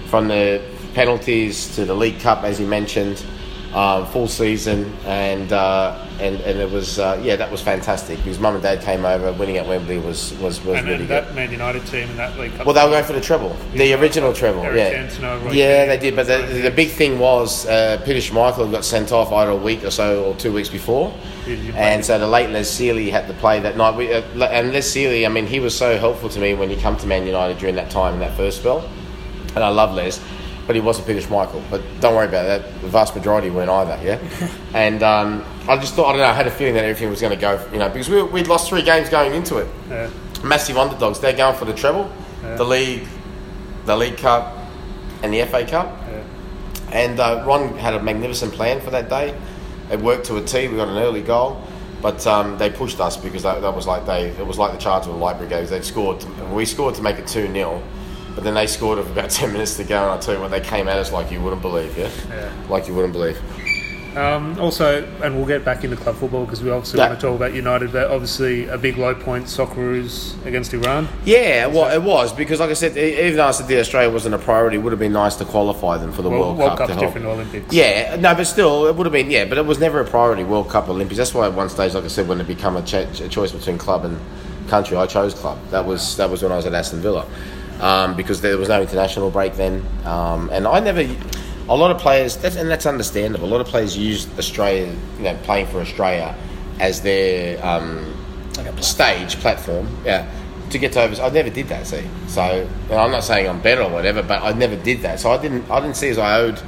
from 0.07 0.26
the 0.26 0.61
penalties 0.95 1.73
to 1.76 1.85
the 1.85 1.95
League 1.95 2.19
Cup, 2.19 2.42
as 2.42 2.59
you 2.59 2.66
mentioned, 2.66 3.25
um, 3.74 4.06
full 4.06 4.26
season, 4.26 4.92
and 5.04 5.52
uh, 5.52 6.04
and 6.18 6.40
and 6.40 6.58
it 6.58 6.70
was 6.70 6.98
uh, 6.98 7.20
yeah, 7.22 7.36
that 7.36 7.50
was 7.50 7.62
fantastic 7.62 8.18
because 8.18 8.38
Mum 8.40 8.54
and 8.54 8.62
Dad 8.62 8.82
came 8.82 9.04
over. 9.04 9.32
Winning 9.32 9.58
at 9.58 9.66
Wembley 9.66 9.98
was 9.98 10.32
was 10.38 10.62
was 10.64 10.78
and, 10.78 10.88
really 10.88 11.00
and 11.00 11.08
good. 11.08 11.24
that 11.24 11.34
Man 11.34 11.52
United 11.52 11.86
team 11.86 12.08
and 12.10 12.18
that 12.18 12.36
League 12.36 12.52
Well, 12.64 12.74
they 12.74 12.84
were 12.84 12.90
going 12.90 13.04
for 13.04 13.12
the 13.12 13.20
treble, 13.20 13.56
the 13.74 13.94
original 13.94 14.32
treble. 14.32 14.62
Eric 14.62 15.12
yeah, 15.20 15.52
yeah, 15.52 15.86
they 15.86 15.98
did. 15.98 16.16
But 16.16 16.26
the, 16.26 16.62
the 16.62 16.70
big 16.70 16.90
thing 16.90 17.18
was 17.20 17.66
uh, 17.66 18.02
Peter 18.04 18.18
Schmeichel 18.18 18.70
got 18.72 18.84
sent 18.84 19.12
off 19.12 19.32
either 19.32 19.52
a 19.52 19.56
week 19.56 19.84
or 19.84 19.90
so 19.90 20.24
or 20.24 20.34
two 20.34 20.52
weeks 20.52 20.68
before, 20.68 21.14
Did 21.44 21.60
you 21.60 21.72
play 21.72 21.80
and 21.80 22.04
so 22.04 22.18
the 22.18 22.26
late 22.26 22.50
Les 22.50 22.68
Sealey 22.68 23.10
had 23.10 23.28
to 23.28 23.34
play 23.34 23.60
that 23.60 23.76
night. 23.76 23.94
We, 23.96 24.12
uh, 24.12 24.22
and 24.46 24.72
Les 24.72 24.82
Sealey, 24.82 25.24
I 25.24 25.28
mean, 25.28 25.46
he 25.46 25.60
was 25.60 25.76
so 25.76 25.96
helpful 25.96 26.28
to 26.30 26.40
me 26.40 26.54
when 26.54 26.70
he 26.70 26.76
come 26.76 26.96
to 26.96 27.06
Man 27.06 27.24
United 27.24 27.58
during 27.58 27.76
that 27.76 27.90
time 27.90 28.14
in 28.14 28.20
that 28.20 28.36
first 28.36 28.58
spell, 28.60 28.88
and 29.54 29.62
I 29.62 29.68
love 29.68 29.94
Les. 29.94 30.20
But 30.70 30.76
he 30.76 30.80
wasn't 30.80 31.04
Peter 31.04 31.18
Schmeichel. 31.20 31.60
But 31.68 31.82
don't 31.98 32.14
worry 32.14 32.28
about 32.28 32.44
that. 32.44 32.80
The 32.80 32.86
vast 32.86 33.16
majority 33.16 33.50
weren't 33.50 33.68
either. 33.68 33.98
Yeah, 34.04 34.20
and 34.72 35.02
um, 35.02 35.44
I 35.68 35.76
just 35.76 35.94
thought 35.94 36.06
I 36.06 36.12
don't 36.12 36.20
know. 36.20 36.26
I 36.26 36.32
had 36.32 36.46
a 36.46 36.50
feeling 36.52 36.74
that 36.74 36.84
everything 36.84 37.10
was 37.10 37.20
going 37.20 37.34
to 37.34 37.40
go. 37.40 37.60
You 37.72 37.80
know, 37.80 37.88
because 37.88 38.08
we, 38.08 38.22
we'd 38.22 38.46
lost 38.46 38.68
three 38.68 38.82
games 38.82 39.08
going 39.08 39.34
into 39.34 39.56
it. 39.56 39.66
Yeah. 39.88 40.08
Massive 40.44 40.78
underdogs. 40.78 41.18
They're 41.18 41.32
going 41.36 41.56
for 41.56 41.64
the 41.64 41.74
treble, 41.74 42.08
Yeah. 42.44 42.54
the 42.54 42.62
league, 42.62 43.08
the 43.84 43.96
League 43.96 44.16
Cup, 44.16 44.56
and 45.24 45.34
the 45.34 45.44
FA 45.46 45.66
Cup. 45.66 45.88
Yeah. 46.08 46.22
And 46.92 47.18
uh, 47.18 47.42
Ron 47.44 47.76
had 47.76 47.94
a 47.94 48.00
magnificent 48.00 48.52
plan 48.52 48.80
for 48.80 48.90
that 48.90 49.08
day. 49.08 49.36
It 49.90 49.98
worked 49.98 50.26
to 50.26 50.36
a 50.36 50.40
T. 50.40 50.68
We 50.68 50.76
got 50.76 50.86
an 50.86 50.98
early 50.98 51.22
goal, 51.22 51.60
but 52.00 52.24
um, 52.28 52.58
they 52.58 52.70
pushed 52.70 53.00
us 53.00 53.16
because 53.16 53.42
that, 53.42 53.60
that 53.60 53.74
was 53.74 53.88
like 53.88 54.06
they 54.06 54.28
it 54.28 54.46
was 54.46 54.56
like 54.56 54.70
the 54.70 54.78
charge 54.78 55.06
of 55.06 55.14
the 55.14 55.18
light 55.18 55.36
brigades. 55.36 55.70
They 55.70 55.80
scored. 55.80 56.20
To, 56.20 56.28
we 56.54 56.64
scored 56.64 56.94
to 56.94 57.02
make 57.02 57.18
it 57.18 57.26
two 57.26 57.52
0 57.52 57.82
but 58.34 58.44
then 58.44 58.54
they 58.54 58.66
scored 58.66 58.99
with 58.99 59.10
about 59.10 59.30
ten 59.40 59.52
minutes 59.52 59.76
to 59.76 59.84
go. 59.84 60.02
And 60.02 60.10
I 60.12 60.18
tell 60.18 60.34
you 60.34 60.40
what, 60.40 60.50
they 60.50 60.60
came 60.60 60.88
at 60.88 60.99
us 60.99 61.12
like 61.12 61.30
you 61.30 61.40
wouldn't 61.40 61.62
believe. 61.62 61.96
Yeah, 61.96 62.10
Yeah. 62.28 62.50
like 62.68 62.88
you 62.88 62.94
wouldn't 62.94 63.12
believe. 63.12 63.38
Um, 64.16 64.58
also, 64.58 65.04
and 65.22 65.37
we'll 65.37 65.46
get 65.46 65.64
back 65.64 65.84
into 65.84 65.94
club 65.94 66.16
football 66.16 66.44
because 66.44 66.60
we 66.64 66.70
obviously 66.72 66.99
Yeah. 66.99 67.10
want 67.10 67.20
to 67.20 67.26
talk 67.28 67.37
about 67.37 67.54
United, 67.54 67.92
but 67.92 68.10
obviously 68.10 68.66
a 68.66 68.76
big 68.76 68.96
low 68.99 69.14
point, 69.14 69.44
Socceroos 69.46 70.34
against 70.44 70.75
Iran. 70.75 71.06
Yeah, 71.25 71.66
well, 71.68 71.88
it 71.94 72.02
was 72.02 72.32
because, 72.32 72.58
like 72.58 72.70
I 72.70 72.72
said, 72.72 72.96
even 72.96 73.37
though 73.37 73.46
I 73.46 73.52
said 73.52 73.68
the 73.68 73.78
Australia 73.78 74.10
wasn't 74.10 74.34
a 74.34 74.38
priority, 74.38 74.78
it 74.78 74.80
would 74.80 74.90
have 74.92 74.99
been 74.99 75.12
nice 75.12 75.37
to 75.37 75.44
qualify 75.44 75.96
them 75.96 76.10
for 76.12 76.22
the 76.22 76.28
Well, 76.28 76.40
World, 76.40 76.58
World 76.58 76.78
Cup. 76.78 76.88
Different 76.99 77.25
Olympics. 77.25 77.72
Yeah, 77.72 78.16
no, 78.16 78.34
but 78.34 78.49
still, 78.49 78.87
it 78.88 78.96
would 78.96 79.06
have 79.06 79.12
been 79.12 79.30
yeah, 79.30 79.44
but 79.44 79.58
it 79.58 79.64
was 79.64 79.78
never 79.78 80.00
a 80.00 80.04
priority. 80.04 80.42
World 80.42 80.68
Cup, 80.68 80.88
Olympics. 80.88 81.16
That's 81.18 81.32
why 81.32 81.46
at 81.46 81.52
one 81.52 81.68
stage, 81.68 81.94
like 81.94 82.02
I 82.02 82.08
said, 82.08 82.26
when 82.26 82.40
it 82.40 82.49
became 82.49 82.75
a, 82.75 82.82
ch- 82.82 82.94
a 83.20 83.28
choice 83.28 83.52
between 83.52 83.78
club 83.78 84.04
and 84.04 84.18
country, 84.68 84.96
I 84.96 85.06
chose 85.06 85.34
club. 85.34 85.56
That 85.70 85.87
was 85.87 86.16
that 86.16 86.28
was 86.28 86.42
when 86.42 86.50
I 86.50 86.56
was 86.56 86.66
at 86.66 86.75
Aston 86.75 87.00
Villa, 87.00 87.26
um, 87.80 88.16
because 88.16 88.40
there 88.40 88.56
was 88.58 88.68
no 88.68 88.80
international 88.82 89.30
break 89.30 89.54
then, 89.54 89.84
um, 90.04 90.49
and 90.52 90.66
I 90.66 90.80
never. 90.80 91.06
A 91.68 91.76
lot 91.76 91.92
of 91.92 91.99
players, 91.99 92.37
that's, 92.37 92.56
and 92.56 92.68
that's 92.68 92.84
understandable. 92.84 93.46
A 93.46 93.52
lot 93.52 93.60
of 93.60 93.68
players 93.68 93.96
use 93.96 94.26
Australia, 94.37 94.92
you 95.18 95.22
know, 95.22 95.37
playing 95.44 95.66
for 95.66 95.78
Australia 95.80 96.34
as 96.80 97.00
their 97.02 97.64
um, 97.64 98.12
Like 98.56 98.66
a 98.66 98.82
stage 98.82 99.37
platform, 99.37 99.87
yeah, 100.04 100.28
to 100.70 100.78
get 100.78 100.92
to 100.94 101.02
over. 101.02 101.22
I 101.22 101.28
never 101.30 101.49
did 101.49 101.68
that. 101.68 101.87
See, 101.87 102.02
so 102.26 102.66
and 102.90 102.99
I'm 102.99 103.12
not 103.12 103.22
saying 103.22 103.49
I'm 103.49 103.60
better 103.60 103.82
or 103.82 103.90
whatever, 103.90 104.20
but 104.20 104.42
I 104.42 104.52
never 104.52 104.75
did 104.75 105.02
that. 105.02 105.20
So 105.20 105.30
I 105.30 105.38
didn't. 105.40 105.70
I 105.70 105.78
didn't 105.80 105.96
see 105.96 106.08
as 106.08 106.18
I 106.18 106.40
owed. 106.40 106.60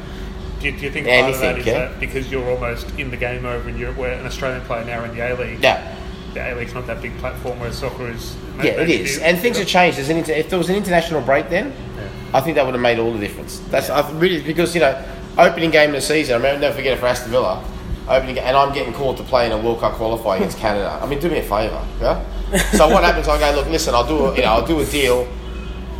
Do 0.60 0.68
you, 0.68 0.78
do 0.78 0.84
you 0.84 0.90
think 0.92 1.06
Yeah, 1.08 1.22
part 1.22 1.34
of 1.34 1.40
that 1.40 1.54
anything, 1.56 1.74
yeah. 1.74 1.88
that 1.88 1.98
because 1.98 2.30
you're 2.30 2.48
almost 2.48 2.88
in 2.96 3.10
the 3.10 3.16
game 3.16 3.44
over 3.44 3.68
in 3.68 3.76
Europe, 3.76 3.96
where 3.96 4.12
an 4.12 4.24
Australian 4.24 4.62
player 4.66 4.84
now 4.84 5.02
in 5.02 5.16
the 5.16 5.20
A 5.20 5.34
League, 5.34 5.60
Yeah, 5.60 5.96
the 6.34 6.40
A 6.52 6.54
League's 6.54 6.74
not 6.74 6.86
that 6.86 7.00
big 7.02 7.16
platform 7.18 7.58
where 7.60 7.72
soccer 7.72 8.08
is. 8.10 8.36
yeah, 8.58 8.72
it 8.72 8.88
is, 8.90 9.18
and 9.18 9.38
things 9.38 9.58
have 9.58 9.66
changed. 9.66 9.98
There's 9.98 10.08
an 10.08 10.18
inter- 10.18 10.32
if 10.32 10.48
there 10.50 10.58
was 10.58 10.68
an 10.70 10.76
international 10.76 11.20
break, 11.20 11.48
then 11.50 11.72
Yeah. 11.96 12.08
I 12.34 12.40
think 12.40 12.54
that 12.56 12.64
would 12.64 12.74
have 12.74 12.82
made 12.82 12.98
all 12.98 13.12
the 13.12 13.18
difference. 13.18 13.58
That's 13.70 13.90
I 13.90 14.08
really 14.12 14.42
because 14.42 14.74
you 14.74 14.80
know 14.80 15.02
opening 15.38 15.70
game 15.70 15.90
of 15.90 15.96
the 15.96 16.00
season. 16.00 16.34
I 16.34 16.36
remember 16.36 16.60
never 16.60 16.74
forget 16.76 16.92
it 16.94 17.00
for 17.00 17.06
Aston 17.06 17.30
Villa. 17.30 17.62
Opening, 18.08 18.38
and 18.40 18.56
I'm 18.56 18.74
getting 18.74 18.92
called 18.92 19.16
to 19.18 19.22
play 19.22 19.46
in 19.46 19.52
a 19.52 19.58
World 19.58 19.78
Cup 19.80 19.92
qualifier 19.94 20.36
against 20.36 20.58
Canada. 20.64 20.98
I 21.00 21.06
mean, 21.06 21.20
do 21.20 21.30
me 21.30 21.38
a 21.38 21.42
favour, 21.42 21.80
yeah. 22.00 22.24
So 22.72 22.88
what 22.88 23.04
happens? 23.04 23.28
I 23.28 23.38
go, 23.38 23.56
look, 23.56 23.68
listen, 23.68 23.94
I'll 23.94 24.06
do 24.06 24.26
a, 24.26 24.34
you 24.34 24.42
know, 24.42 24.48
I'll 24.48 24.66
do 24.66 24.80
a 24.80 24.84
deal. 24.84 25.26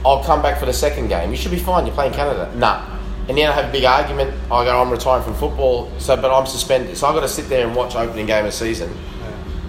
I'll 0.05 0.23
come 0.25 0.43
back 0.43 0.59
for 0.59 0.67
the 0.67 0.73
second 0.73 1.09
game. 1.09 1.31
You 1.31 1.37
should 1.37 1.53
be 1.53 1.59
fine. 1.61 1.87
You're 1.87 1.95
playing 1.95 2.12
Canada. 2.12 2.53
Nah. 2.57 2.85
And 3.29 3.39
then 3.39 3.49
I 3.49 3.53
have 3.53 3.69
a 3.69 3.73
big 3.73 3.85
argument. 3.85 4.35
I 4.51 4.65
go, 4.65 4.83
I'm 4.83 4.91
retiring 4.91 5.23
from 5.23 5.35
football. 5.35 5.89
So, 5.99 6.17
but 6.17 6.37
I'm 6.37 6.45
suspended. 6.45 6.97
So 6.97 7.07
I've 7.07 7.15
got 7.15 7.21
to 7.21 7.29
sit 7.29 7.49
there 7.49 7.65
and 7.67 7.75
watch 7.77 7.95
opening 7.95 8.27
game 8.27 8.45
of 8.45 8.51
the 8.51 8.57
season 8.59 8.91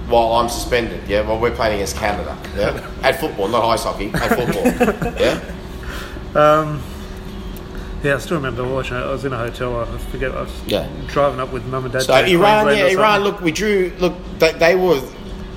while 0.07 0.33
I'm 0.33 0.49
suspended. 0.49 1.07
Yeah. 1.07 1.27
While 1.27 1.39
we're 1.39 1.55
playing 1.55 1.75
against 1.75 1.97
Canada. 1.97 2.37
Yeah. 2.55 2.89
at 3.03 3.19
football, 3.19 3.47
not 3.47 3.63
ice 3.63 3.83
hockey. 3.83 4.11
At 4.13 4.29
football. 4.29 5.13
yeah. 5.19 5.39
Um, 6.35 6.81
yeah, 8.03 8.15
I 8.15 8.17
still 8.17 8.37
remember 8.37 8.67
watching 8.67 8.97
it. 8.97 9.01
I 9.01 9.11
was 9.11 9.23
in 9.23 9.31
a 9.31 9.37
hotel. 9.37 9.79
I 9.79 9.97
forget. 9.97 10.31
I 10.31 10.41
was 10.41 10.51
Yeah. 10.67 10.89
driving 11.07 11.39
up 11.39 11.53
with 11.53 11.65
mum 11.65 11.85
and 11.85 11.93
dad. 11.93 12.01
So 12.01 12.21
to 12.21 12.29
Iran, 12.29 12.65
Queensland 12.65 12.91
yeah, 12.91 12.97
Iran. 12.99 13.23
Look, 13.23 13.41
we 13.41 13.51
drew. 13.51 13.93
Look, 13.99 14.13
they, 14.39 14.51
they 14.53 14.75
were, 14.75 15.01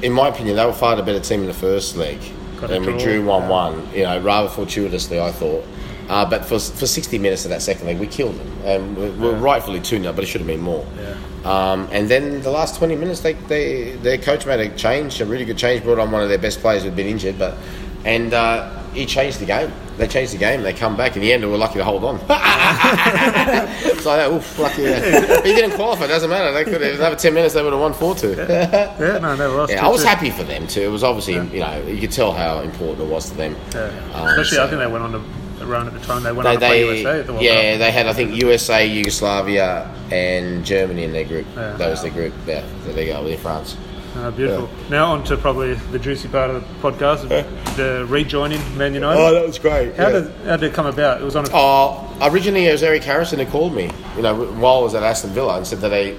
in 0.03 0.12
my 0.12 0.29
opinion, 0.29 0.57
they 0.57 0.65
were 0.65 0.73
far 0.73 0.95
the 0.95 1.03
better 1.03 1.21
team 1.21 1.41
in 1.41 1.47
the 1.49 1.55
first 1.55 1.97
leg, 1.97 2.21
Got 2.61 2.71
and 2.71 2.87
we 2.87 2.93
draw, 2.93 3.00
drew 3.00 3.19
yeah. 3.19 3.26
one-one. 3.26 3.88
You 3.93 4.05
know, 4.05 4.21
rather 4.21 4.49
fortuitously, 4.49 5.19
I 5.19 5.33
thought. 5.33 5.65
Uh, 6.09 6.25
but 6.25 6.45
for, 6.45 6.61
for 6.61 6.87
60 6.87 7.19
minutes 7.19 7.45
of 7.45 7.50
that 7.50 7.63
second 7.63 7.87
leg, 7.87 7.99
we 7.99 8.06
killed 8.06 8.37
them, 8.37 8.59
and 8.65 8.97
we 8.97 9.11
we're 9.11 9.37
rightfully 9.37 9.80
two 9.80 9.99
0 10.00 10.13
but 10.13 10.23
it 10.23 10.28
should 10.28 10.41
have 10.41 10.47
been 10.47 10.61
more. 10.61 10.87
Yeah. 10.97 11.17
Um, 11.47 11.89
and 11.93 12.09
then 12.09 12.43
the 12.43 12.50
last 12.50 12.76
20 12.76 12.97
minutes, 12.97 13.21
they, 13.21 13.35
they 13.35 13.93
their 13.93 14.19
coach 14.19 14.45
made 14.47 14.59
a 14.61 14.69
change, 14.76 15.21
a 15.21 15.25
really 15.26 15.45
good 15.45 15.56
change, 15.59 15.85
brought 15.85 16.00
on 16.00 16.11
one 16.11 16.23
of 16.23 16.28
their 16.28 16.39
best 16.39 16.59
players 16.61 16.82
who'd 16.82 16.97
been 16.97 17.06
injured, 17.06 17.39
but 17.39 17.56
and 18.04 18.35
uh, 18.35 18.82
he 18.93 19.06
changed 19.06 19.39
the 19.41 19.47
game. 19.47 19.73
They 19.97 20.06
changed 20.09 20.32
the 20.32 20.39
game. 20.39 20.63
They 20.63 20.73
come 20.73 20.97
back 20.97 21.17
in 21.17 21.23
the 21.23 21.32
end, 21.32 21.43
and 21.43 21.52
we're 21.52 21.59
lucky 21.59 21.78
to 21.78 21.85
hold 21.85 22.04
on. 22.04 22.19
so 24.00 24.17
know, 24.17 24.37
oof, 24.37 24.59
lucky. 24.59 24.82
Yeah. 24.82 25.43
He 25.43 25.54
didn't 25.54 25.73
qualify. 25.73 26.04
It 26.04 26.09
doesn't 26.09 26.28
matter. 26.30 26.52
They 26.52 26.65
could 26.65 26.80
have 26.82 26.95
another 26.99 27.17
10 27.17 27.32
minutes. 27.35 27.54
They 27.54 27.63
would 27.63 27.73
have 27.73 27.80
won 27.80 27.95
four 27.95 28.15
two. 28.15 28.35
Yeah, 28.37 28.97
Yeah, 29.00 29.19
no, 29.19 29.35
never 29.37 29.49
lost. 29.56 29.73
I 29.73 29.89
was 29.89 30.00
Two-two. 30.02 30.09
happy 30.09 30.30
for 30.30 30.43
them 30.45 30.67
too. 30.67 30.82
It 30.82 30.89
was 30.91 31.02
obviously, 31.02 31.35
you 31.35 31.61
know, 31.61 31.82
you 31.87 32.00
could 32.00 32.13
tell 32.13 32.32
how 32.32 32.61
important 32.61 33.09
it 33.09 33.13
was 33.13 33.30
to 33.30 33.37
them. 33.37 33.56
Yeah. 33.73 33.91
Um, 34.15 34.26
Especially, 34.28 34.56
so- 34.56 34.65
I 34.65 34.69
think 34.69 34.80
they 34.80 34.87
went 34.87 35.04
on 35.04 35.13
to 35.13 35.23
run 35.64 35.86
at 35.86 35.95
the 35.95 36.00
time. 36.00 36.23
They 36.23 36.32
went 36.32 36.45
they, 36.45 36.54
on 36.54 36.60
to 36.60 36.66
play 36.66 36.82
they- 36.82 36.99
USA 36.99 37.21
at 37.21 37.26
the 37.26 37.34
yeah, 37.34 37.73
Cup. 37.73 37.78
they 37.78 37.90
had 37.92 38.06
I 38.06 38.12
think 38.12 38.34
USA, 38.42 38.86
Yugoslavia, 38.86 39.90
and 40.10 40.64
Germany 40.64 41.04
in 41.04 41.12
their 41.12 41.25
group. 41.25 41.47
Yeah. 41.54 41.73
That 41.76 41.88
was 41.88 42.02
the 42.02 42.10
group. 42.10 42.34
Yeah, 42.47 42.64
so 42.84 42.92
there 42.92 43.04
you 43.04 43.12
go 43.12 43.25
with 43.25 43.40
France. 43.40 43.76
Uh, 44.16 44.30
beautiful. 44.30 44.69
Now 44.88 45.12
on 45.12 45.25
to 45.25 45.36
probably 45.36 45.75
the 45.75 45.99
juicy 45.99 46.28
part 46.28 46.49
of 46.50 46.62
the 46.62 46.75
podcast, 46.90 47.28
the 47.76 48.06
rejoining 48.08 48.60
Man 48.76 48.95
United. 48.95 49.21
Oh, 49.21 49.34
that 49.34 49.47
was 49.47 49.58
great. 49.58 49.95
how 49.95 50.10
did 50.10 50.32
how 50.47 50.56
did 50.56 50.71
it 50.71 50.75
come 50.75 50.86
about? 50.86 51.21
It 51.21 51.25
was 51.25 51.36
on 51.36 51.45
a 51.45 51.49
Oh, 51.52 52.16
originally 52.23 52.66
it 52.66 52.73
was 52.73 52.82
Eric 52.82 53.04
Harrison 53.04 53.38
who 53.38 53.45
called 53.47 53.75
me. 53.75 53.90
You 54.16 54.23
know, 54.23 54.34
while 54.34 54.78
I 54.78 54.82
was 54.82 54.95
at 54.95 55.02
Aston 55.02 55.30
Villa, 55.32 55.58
and 55.58 55.66
said 55.66 55.80
that 55.80 55.90
they, 55.90 56.16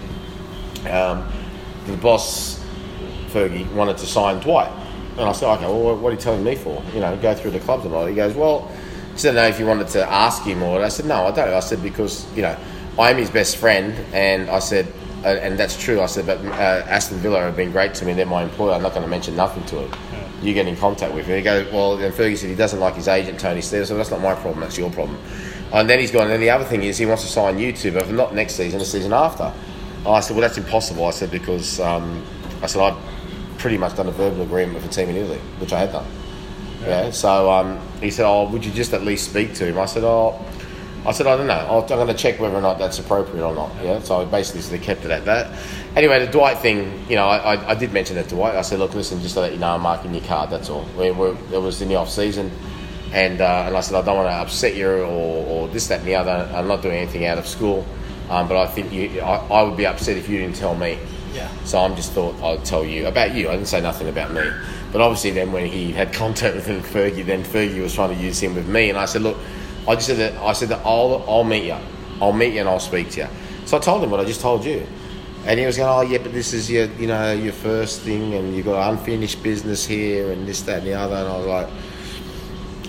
um, 0.90 1.28
the 1.88 1.98
boss 1.98 2.64
Fergie 3.30 3.72
wanted 3.74 3.98
to 3.98 4.06
sign 4.06 4.42
Dwight, 4.42 4.72
and 5.18 5.22
I 5.22 5.32
said, 5.32 5.52
okay, 5.56 5.66
well, 5.66 5.98
what 5.98 6.10
are 6.10 6.12
you 6.16 6.22
telling 6.22 6.44
me 6.44 6.56
for? 6.56 6.84
You 6.94 7.00
know, 7.00 7.18
go 7.18 7.34
through 7.34 7.52
the 7.52 7.60
clubs 7.60 7.84
and 7.86 7.96
all. 7.96 8.06
He 8.06 8.14
goes, 8.14 8.36
well, 8.36 8.72
he 9.18 9.22
said, 9.22 9.34
no, 9.34 9.48
if 9.48 9.60
you 9.60 9.66
wanted 9.66 9.88
to 9.88 10.08
ask 10.08 10.44
him 10.44 10.62
or 10.62 10.84
I 10.84 10.90
said, 10.90 11.08
no, 11.08 11.26
I 11.26 11.32
don't. 11.32 11.50
I 11.50 11.60
said 11.60 11.82
because 11.82 12.32
you 12.36 12.44
know, 12.44 12.56
I'm 13.00 13.18
his 13.18 13.32
best 13.32 13.58
friend, 13.58 13.96
and 14.14 14.48
I 14.48 14.60
said. 14.60 14.88
Uh, 15.26 15.30
and 15.30 15.58
that's 15.58 15.76
true. 15.76 16.00
I 16.00 16.06
said, 16.06 16.28
but 16.28 16.38
uh, 16.46 16.86
Aston 16.88 17.18
Villa 17.18 17.40
have 17.40 17.56
been 17.56 17.72
great 17.72 17.96
to 17.96 18.06
me. 18.06 18.14
They're 18.14 18.28
my 18.28 18.44
employer. 18.44 18.74
I'm 18.76 18.84
not 18.84 18.92
going 18.92 19.02
to 19.02 19.10
mention 19.10 19.36
nothing 19.36 19.66
to 19.66 19.80
him. 19.80 19.92
You 20.44 20.54
get 20.54 20.68
in 20.68 20.78
contact 20.78 21.12
with 21.12 21.26
him. 21.26 21.38
He 21.38 21.44
goes, 21.44 21.70
well, 21.74 21.98
then 21.98 22.12
Fergie 22.12 22.38
said 22.38 22.52
he 22.52 22.56
doesn't 22.56 22.80
like 22.80 22.94
his 22.94 23.08
agent, 23.08 23.40
Tony 23.40 23.62
Steele. 23.62 23.84
So 23.88 23.98
that's 23.98 24.12
not 24.12 24.22
my 24.22 24.36
problem. 24.36 24.60
That's 24.60 24.78
your 24.78 24.92
problem. 24.92 25.18
And 25.74 25.90
then 25.90 26.00
he's 26.00 26.12
gone. 26.12 26.26
And 26.26 26.34
then 26.34 26.40
the 26.40 26.52
other 26.52 26.64
thing 26.64 26.84
is 26.84 27.00
he 27.00 27.08
wants 27.08 27.24
to 27.24 27.30
sign 27.30 27.58
you 27.58 27.74
two, 27.74 27.92
but 27.92 28.08
not 28.12 28.36
next 28.36 28.54
season, 28.54 28.78
the 28.78 28.86
season 28.86 29.12
after. 29.12 29.52
I 30.06 30.20
said, 30.20 30.36
well, 30.36 30.42
that's 30.44 30.60
impossible. 30.60 31.06
I 31.06 31.12
said 31.12 31.32
because 31.32 31.80
um, 31.80 32.24
I 32.62 32.68
said 32.68 32.84
I'd 32.84 32.98
pretty 33.58 33.80
much 33.80 33.98
done 33.98 34.08
a 34.08 34.12
verbal 34.12 34.44
agreement 34.44 34.76
with 34.76 34.86
a 34.86 34.90
team 34.90 35.10
in 35.10 35.16
Italy, 35.16 35.40
which 35.58 35.74
I 35.74 35.80
had 35.80 35.92
done. 35.94 36.06
Yeah. 36.82 37.12
So 37.12 37.52
um, 37.52 37.80
he 38.02 38.12
said, 38.12 38.26
"Oh, 38.26 38.50
would 38.50 38.66
you 38.66 38.72
just 38.72 38.94
at 38.94 39.04
least 39.04 39.30
speak 39.30 39.54
to 39.56 39.66
him?" 39.66 39.80
I 39.80 39.86
said, 39.86 40.04
"Oh." 40.04 40.44
I 41.06 41.12
said, 41.12 41.26
I 41.26 41.38
don't 41.38 41.48
know. 41.48 41.54
I'll, 41.54 41.82
I'm 41.84 41.88
going 41.88 42.08
to 42.08 42.14
check 42.14 42.38
whether 42.38 42.56
or 42.56 42.62
not 42.62 42.80
that's 42.80 43.00
appropriate 43.00 43.42
or 43.42 43.56
not. 43.56 43.72
Yeah. 43.82 44.00
So 44.02 44.20
I 44.22 44.26
basically 44.26 44.60
sort 44.60 44.78
of 44.80 44.86
kept 44.86 45.06
it 45.06 45.12
at 45.12 45.24
that. 45.24 45.58
Anyway, 45.96 46.26
the 46.26 46.30
Dwight 46.30 46.58
thing, 46.58 47.02
you 47.08 47.16
know, 47.16 47.26
I, 47.28 47.56
I, 47.56 47.70
I 47.70 47.76
did 47.76 47.94
mention 47.94 48.18
that 48.18 48.28
to 48.28 48.36
Dwight. 48.36 48.56
I 48.56 48.62
said, 48.62 48.80
look, 48.80 48.94
listen, 48.94 49.22
just 49.22 49.36
to 49.36 49.40
let 49.40 49.54
you 49.54 49.58
know, 49.58 49.70
I'm 49.70 49.82
marking 49.82 50.14
your 50.14 50.26
card. 50.26 50.50
That's 50.50 50.70
all. 50.70 50.86
We, 50.98 51.12
we're, 51.12 51.38
it 51.54 51.62
was 51.62 51.82
in 51.82 51.88
the 51.88 51.96
off 51.96 52.10
season, 52.10 52.52
and 53.14 53.40
uh, 53.40 53.64
and 53.68 53.78
I 53.78 53.80
said, 53.80 53.96
I 53.96 54.02
don't 54.06 54.18
want 54.18 54.28
to 54.28 54.34
upset 54.34 54.76
you 54.76 54.90
or, 54.90 55.06
or 55.06 55.68
this, 55.70 55.88
that, 55.88 56.00
and 56.00 56.08
the 56.10 56.16
other. 56.16 56.52
I'm 56.54 56.68
not 56.68 56.82
doing 56.82 56.98
anything 56.98 57.26
out 57.26 57.38
of 57.38 57.48
school, 57.48 57.86
um, 58.30 58.50
but 58.50 58.58
I 58.58 58.68
think 58.68 58.92
you, 58.92 59.22
I, 59.22 59.38
I 59.48 59.64
would 59.64 59.78
be 59.78 59.86
upset 59.86 60.18
if 60.18 60.28
you 60.28 60.40
didn't 60.40 60.58
tell 60.58 60.76
me. 60.76 61.00
So 61.66 61.80
I'm 61.80 61.96
just 61.96 62.12
thought 62.12 62.42
I'd 62.42 62.66
tell 62.66 62.84
you 62.84 63.08
about 63.08 63.34
you. 63.36 63.50
I 63.50 63.54
didn't 63.54 63.68
say 63.68 63.82
nothing 63.82 64.10
about 64.10 64.32
me. 64.32 64.44
But 64.92 65.02
obviously, 65.02 65.32
then 65.32 65.52
when 65.52 65.66
he 65.66 65.92
had 65.92 66.14
contact 66.24 66.56
with 66.56 66.66
him, 66.66 66.82
Fergie, 66.82 67.26
then 67.26 67.44
Fergie 67.44 67.82
was 67.82 67.94
trying 67.94 68.16
to 68.16 68.22
use 68.22 68.42
him 68.42 68.56
with 68.56 68.68
me, 68.68 68.90
and 68.90 68.98
I 68.98 69.06
said, 69.06 69.22
look, 69.22 69.38
I 69.88 69.96
just 69.96 70.08
said 70.08 70.18
that 70.18 70.42
I 70.42 70.54
said 70.54 70.70
that 70.70 70.86
I'll 70.86 71.24
I'll 71.28 71.44
meet 71.44 71.66
you, 71.66 71.78
I'll 72.22 72.34
meet 72.34 72.54
you 72.54 72.60
and 72.60 72.70
I'll 72.70 72.80
speak 72.80 73.12
to 73.12 73.22
you. 73.22 73.28
So 73.66 73.78
I 73.78 73.80
told 73.80 74.04
him 74.04 74.10
what 74.10 74.20
I 74.20 74.26
just 74.26 74.42
told 74.42 74.66
you, 74.66 74.86
and 75.46 75.60
he 75.60 75.66
was 75.66 75.78
going, 75.78 75.90
oh 75.90 76.02
yeah, 76.12 76.18
but 76.22 76.34
this 76.34 76.54
is 76.54 76.70
your 76.70 76.86
you 76.94 77.08
know 77.08 77.32
your 77.34 77.54
first 77.54 78.02
thing, 78.02 78.34
and 78.34 78.56
you've 78.56 78.66
got 78.66 78.90
unfinished 78.92 79.42
business 79.44 79.86
here, 79.86 80.32
and 80.32 80.48
this, 80.48 80.62
that, 80.64 80.80
and 80.80 80.88
the 80.88 80.94
other, 80.94 81.16
and 81.16 81.28
I 81.28 81.38
was 81.38 81.48
like. 81.48 81.68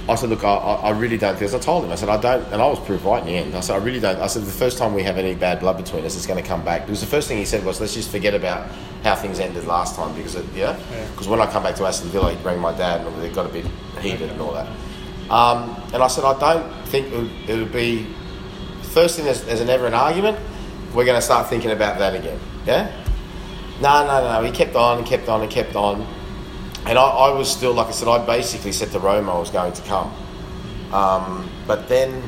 I 0.09 0.15
said, 0.15 0.31
look, 0.31 0.43
I, 0.43 0.55
I 0.55 0.91
really 0.91 1.19
don't 1.19 1.37
think. 1.39 1.53
I 1.53 1.59
told 1.59 1.85
him, 1.85 1.93
I 1.93 1.95
said, 1.95 2.09
I 2.09 2.19
don't, 2.19 2.43
and 2.51 2.63
I 2.63 2.67
was 2.67 2.81
proved 2.81 3.05
right 3.05 3.21
in 3.21 3.27
the 3.27 3.35
end. 3.35 3.55
I 3.55 3.61
said, 3.61 3.75
I 3.75 3.85
really 3.85 4.01
don't. 4.01 4.19
I 4.19 4.27
said, 4.27 4.43
the 4.43 4.51
first 4.51 4.79
time 4.79 4.95
we 4.95 5.03
have 5.03 5.19
any 5.19 5.35
bad 5.35 5.61
blood 5.61 5.77
between 5.77 6.05
us, 6.07 6.17
it's 6.17 6.27
going 6.27 6.43
to 6.43 6.49
come 6.49 6.65
back. 6.65 6.87
Because 6.87 7.01
the 7.01 7.07
first 7.07 7.29
thing 7.29 7.37
he 7.37 7.45
said 7.45 7.63
was, 7.63 7.79
let's 7.79 7.93
just 7.93 8.11
forget 8.11 8.33
about 8.33 8.71
how 9.05 9.15
things 9.15 9.39
ended 9.39 9.67
last 9.67 9.97
time. 9.97 10.15
Because 10.15 10.35
it, 10.35 10.47
yeah, 10.55 10.79
because 11.11 11.29
when 11.29 11.41
I 11.41 11.47
come 11.51 11.63
back 11.63 11.75
to 11.77 11.85
Aston 11.85 12.09
Villa, 12.09 12.33
he'd 12.33 12.43
bring 12.43 12.59
my 12.59 12.73
dad, 12.73 13.07
and 13.07 13.23
it 13.23 13.35
got 13.35 13.47
a 13.47 13.51
bit 13.51 13.67
heated 14.01 14.31
and 14.31 14.41
all 14.41 14.55
that. 14.55 14.67
Um, 15.31 15.77
and 15.93 16.03
I 16.03 16.09
said, 16.09 16.25
I 16.25 16.39
don't 16.39 16.87
think 16.89 17.13
it 17.13 17.17
would, 17.17 17.51
it 17.51 17.59
would 17.59 17.73
be 17.73 18.07
first 18.81 19.17
thing. 19.17 19.27
There's, 19.27 19.45
there's 19.45 19.65
never 19.65 19.87
an 19.87 19.95
argument. 19.95 20.39
We're 20.95 21.05
going 21.05 21.19
to 21.19 21.23
start 21.25 21.49
thinking 21.49 21.71
about 21.71 21.99
that 21.99 22.15
again. 22.15 22.41
Yeah. 22.65 22.91
No, 23.83 24.07
no, 24.07 24.41
no. 24.41 24.43
He 24.43 24.53
kept 24.53 24.75
on 24.75 24.99
and 24.99 25.07
kept 25.07 25.29
on 25.29 25.43
and 25.43 25.51
kept 25.51 25.77
on. 25.77 26.07
And 26.89 26.99
I, 26.99 27.03
I 27.03 27.31
was 27.31 27.51
still, 27.51 27.75
like 27.75 27.89
I 27.89 27.91
said, 27.91 28.09
I 28.09 28.25
basically 28.25 28.73
said 28.73 28.91
to 28.93 28.99
Roma 28.99 29.33
I 29.35 29.39
was 29.39 29.51
going 29.51 29.75
to 29.75 29.83
come. 29.83 30.13
Um, 30.93 31.51
but 31.67 31.87
then 31.87 32.23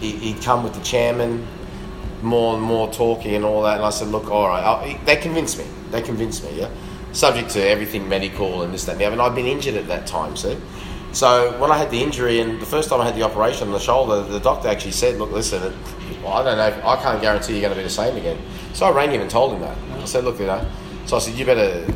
he- 0.00 0.16
he'd 0.16 0.42
come 0.42 0.64
with 0.64 0.72
the 0.72 0.80
chairman, 0.80 1.46
more 2.22 2.54
and 2.54 2.62
more 2.62 2.90
talking 2.90 3.34
and 3.34 3.44
all 3.44 3.62
that. 3.64 3.76
And 3.76 3.84
I 3.84 3.90
said, 3.90 4.08
look, 4.08 4.30
all 4.30 4.48
right, 4.48 4.62
I'll, 4.62 5.04
they 5.04 5.16
convinced 5.16 5.58
me. 5.58 5.66
They 5.90 6.00
convinced 6.00 6.42
me, 6.44 6.58
yeah. 6.58 6.70
Subject 7.12 7.50
to 7.50 7.60
everything 7.68 8.08
medical 8.08 8.62
and 8.62 8.72
this, 8.72 8.86
that, 8.86 8.92
and 8.92 9.00
the 9.00 9.04
other. 9.04 9.12
And 9.12 9.22
I'd 9.22 9.34
been 9.34 9.46
injured 9.46 9.74
at 9.74 9.86
that 9.88 10.06
time, 10.06 10.36
see. 10.36 10.56
So 11.12 11.58
when 11.60 11.70
I 11.70 11.76
had 11.78 11.90
the 11.90 12.02
injury 12.02 12.40
and 12.40 12.60
the 12.60 12.66
first 12.66 12.88
time 12.88 13.00
I 13.00 13.04
had 13.04 13.14
the 13.14 13.22
operation 13.22 13.68
on 13.68 13.72
the 13.72 13.78
shoulder, 13.78 14.22
the 14.22 14.40
doctor 14.40 14.68
actually 14.68 14.92
said, 14.92 15.18
look, 15.18 15.30
listen, 15.32 15.62
I 16.26 16.42
don't 16.42 16.56
know, 16.58 16.82
I 16.84 16.96
can't 16.96 17.20
guarantee 17.20 17.52
you're 17.52 17.62
going 17.62 17.72
to 17.72 17.78
be 17.78 17.84
the 17.84 17.90
same 17.90 18.16
again. 18.16 18.38
So 18.72 18.86
I 18.86 18.90
rang 18.90 19.10
him 19.10 19.20
and 19.20 19.30
told 19.30 19.52
him 19.52 19.60
that. 19.60 19.76
I 19.98 20.04
said, 20.04 20.24
look, 20.24 20.38
you 20.38 20.46
know. 20.46 20.66
So 21.06 21.16
I 21.16 21.20
said, 21.20 21.34
you 21.34 21.46
better, 21.46 21.86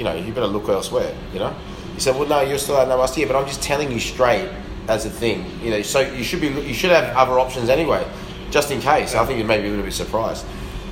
you 0.00 0.04
know, 0.04 0.14
you 0.14 0.32
better 0.32 0.46
look 0.46 0.66
elsewhere, 0.70 1.14
you 1.30 1.38
know. 1.38 1.54
He 1.92 2.00
said, 2.00 2.16
well, 2.16 2.26
no, 2.26 2.40
you're 2.40 2.56
still 2.56 2.76
last 2.76 3.18
year, 3.18 3.26
but 3.26 3.36
I'm 3.36 3.46
just 3.46 3.62
telling 3.62 3.92
you 3.92 4.00
straight 4.00 4.50
as 4.88 5.04
a 5.04 5.10
thing, 5.10 5.44
you 5.62 5.70
know. 5.70 5.82
So 5.82 6.00
you 6.00 6.24
should 6.24 6.40
be, 6.40 6.48
you 6.48 6.72
should 6.72 6.90
have 6.90 7.14
other 7.14 7.38
options 7.38 7.68
anyway, 7.68 8.10
just 8.50 8.70
in 8.70 8.80
case. 8.80 9.14
I 9.14 9.26
think 9.26 9.38
you 9.38 9.44
may 9.44 9.60
be 9.60 9.66
a 9.66 9.70
little 9.70 9.84
bit 9.84 9.92
surprised. 9.92 10.46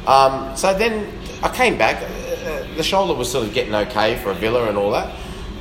Um, 0.07 0.55
so 0.55 0.77
then 0.77 1.11
I 1.43 1.49
came 1.49 1.79
back. 1.79 2.03
Uh, 2.03 2.67
the 2.77 2.83
shoulder 2.83 3.15
was 3.15 3.33
sort 3.33 3.47
of 3.47 3.55
getting 3.55 3.75
okay 3.75 4.17
for 4.17 4.31
a 4.31 4.35
Villa 4.35 4.69
and 4.69 4.77
all 4.77 4.91
that. 4.91 5.17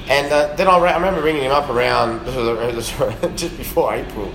And 0.10 0.30
uh, 0.30 0.54
then 0.58 0.68
I, 0.68 0.76
I 0.76 0.96
remember 0.98 1.22
ringing 1.22 1.44
him 1.44 1.54
up 1.54 1.70
around 1.70 2.26
just 3.38 3.58
before 3.58 3.96
April, 3.96 4.30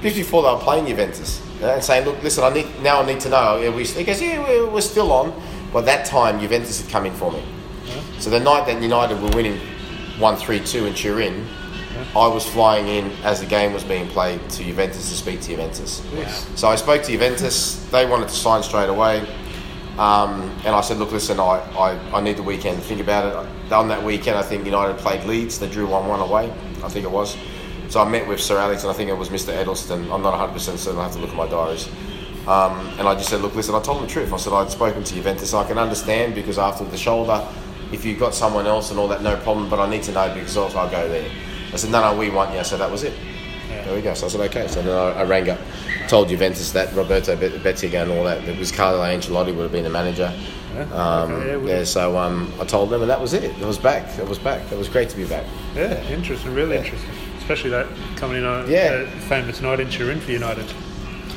just 0.00 0.16
before 0.16 0.42
they 0.44 0.48
were 0.48 0.60
playing 0.60 0.86
Juventus, 0.86 1.42
uh, 1.60 1.74
and 1.74 1.84
saying, 1.84 2.06
"Look, 2.06 2.22
listen, 2.22 2.42
I 2.42 2.54
need 2.54 2.66
now. 2.82 3.02
I 3.02 3.06
need 3.06 3.20
to 3.20 3.28
know." 3.28 3.62
Are 3.62 3.70
we, 3.70 3.84
he 3.84 4.04
goes, 4.04 4.20
"Yeah, 4.20 4.42
we're, 4.42 4.70
we're 4.70 4.80
still 4.80 5.12
on." 5.12 5.38
By 5.72 5.82
that 5.82 6.06
time, 6.06 6.40
Juventus 6.40 6.80
had 6.80 6.90
come 6.90 7.04
in 7.04 7.12
for 7.12 7.30
me. 7.30 7.42
So 8.18 8.30
the 8.30 8.40
night 8.40 8.66
that 8.66 8.82
United 8.82 9.20
were 9.20 9.30
winning 9.30 9.60
one 10.18 10.36
three 10.36 10.60
two 10.60 10.86
in 10.86 10.94
Turin, 10.94 11.46
I 12.14 12.26
was 12.26 12.46
flying 12.46 12.88
in 12.88 13.10
as 13.24 13.40
the 13.40 13.46
game 13.46 13.72
was 13.72 13.84
being 13.84 14.08
played 14.08 14.48
to 14.50 14.64
Juventus 14.64 15.08
to 15.10 15.14
speak 15.14 15.40
to 15.42 15.48
Juventus. 15.48 16.02
So 16.54 16.68
I 16.68 16.76
spoke 16.76 17.02
to 17.02 17.12
Juventus. 17.12 17.84
They 17.90 18.06
wanted 18.06 18.28
to 18.28 18.34
sign 18.34 18.62
straight 18.62 18.88
away. 18.88 19.20
Um, 19.98 20.50
and 20.66 20.74
I 20.74 20.82
said, 20.82 20.98
look, 20.98 21.10
listen, 21.12 21.40
I, 21.40 21.60
I, 21.78 22.18
I 22.18 22.20
need 22.20 22.36
the 22.36 22.42
weekend 22.42 22.78
to 22.78 22.84
think 22.84 23.00
about 23.00 23.46
it. 23.46 23.72
On 23.72 23.88
that 23.88 24.02
weekend, 24.02 24.36
I 24.36 24.42
think 24.42 24.66
United 24.66 24.98
played 24.98 25.24
Leeds. 25.24 25.58
They 25.58 25.70
drew 25.70 25.86
1 25.86 26.06
1 26.06 26.20
away, 26.20 26.52
I 26.84 26.88
think 26.88 27.06
it 27.06 27.10
was. 27.10 27.34
So 27.88 28.02
I 28.02 28.08
met 28.08 28.26
with 28.28 28.38
Sir 28.40 28.58
Alex, 28.58 28.82
and 28.82 28.90
I 28.90 28.94
think 28.94 29.08
it 29.08 29.16
was 29.16 29.30
Mr. 29.30 29.56
Edelson. 29.56 30.12
I'm 30.12 30.20
not 30.22 30.34
100% 30.34 30.60
certain, 30.60 30.98
I 30.98 31.04
have 31.04 31.12
to 31.12 31.18
look 31.18 31.30
at 31.30 31.36
my 31.36 31.48
diaries. 31.48 31.88
Um, 32.46 32.86
and 32.98 33.08
I 33.08 33.14
just 33.14 33.30
said, 33.30 33.40
look, 33.40 33.54
listen, 33.54 33.74
I 33.74 33.80
told 33.80 33.98
him 33.98 34.06
the 34.06 34.12
truth. 34.12 34.32
I 34.34 34.36
said, 34.36 34.52
I'd 34.52 34.70
spoken 34.70 35.02
to 35.02 35.14
Juventus. 35.14 35.54
I 35.54 35.66
can 35.66 35.78
understand 35.78 36.34
because 36.34 36.58
after 36.58 36.84
the 36.84 36.98
shoulder, 36.98 37.46
if 37.96 38.04
you've 38.04 38.20
got 38.20 38.34
someone 38.34 38.66
else 38.66 38.90
and 38.90 39.00
all 39.00 39.08
that, 39.08 39.22
no 39.22 39.36
problem, 39.38 39.68
but 39.68 39.80
I 39.80 39.88
need 39.88 40.02
to 40.04 40.12
know 40.12 40.32
because 40.32 40.56
else 40.56 40.74
I'll 40.74 40.90
go 40.90 41.08
there. 41.08 41.28
I 41.72 41.76
said, 41.76 41.90
no, 41.90 42.00
no, 42.12 42.16
we 42.16 42.30
want 42.30 42.54
you. 42.54 42.62
So 42.62 42.76
that 42.76 42.90
was 42.90 43.02
it. 43.02 43.14
There 43.68 43.94
we 43.94 44.02
go. 44.02 44.14
So 44.14 44.26
I 44.26 44.28
said, 44.28 44.40
okay. 44.42 44.68
So 44.68 44.82
then 44.82 44.94
I, 44.96 45.20
I 45.20 45.24
rang 45.24 45.48
up, 45.48 45.58
told 46.08 46.28
Juventus 46.28 46.70
that 46.72 46.92
Roberto 46.94 47.34
Bet- 47.36 47.62
Bettega 47.62 48.02
and 48.02 48.10
all 48.12 48.24
that. 48.24 48.46
It 48.46 48.58
was 48.58 48.70
Carlo 48.70 49.00
Ancelotti 49.02 49.54
would 49.54 49.62
have 49.62 49.72
been 49.72 49.84
the 49.84 49.90
manager. 49.90 50.32
Um, 50.92 51.32
Okay, 51.32 51.50
yeah, 51.66 51.78
yeah, 51.78 51.84
so 51.84 52.18
um, 52.18 52.52
I 52.60 52.64
told 52.66 52.90
them, 52.90 53.00
and 53.00 53.10
that 53.10 53.20
was 53.20 53.32
it. 53.32 53.44
It 53.44 53.64
was 53.66 53.78
back. 53.78 54.18
It 54.18 54.28
was 54.28 54.38
back. 54.38 54.60
It 54.70 54.76
was 54.76 54.88
great 54.90 55.08
to 55.08 55.16
be 55.16 55.24
back. 55.24 55.44
Yeah, 55.74 56.02
interesting, 56.08 56.52
really 56.54 56.76
interesting. 56.76 57.10
Especially 57.38 57.70
that 57.70 57.86
coming 58.16 58.38
in 58.38 58.44
on 58.44 58.68
Yeah. 58.70 58.92
a 58.92 59.06
famous 59.22 59.60
night 59.62 59.80
in 59.80 59.88
Turin 59.88 60.20
for 60.20 60.32
United. 60.32 60.66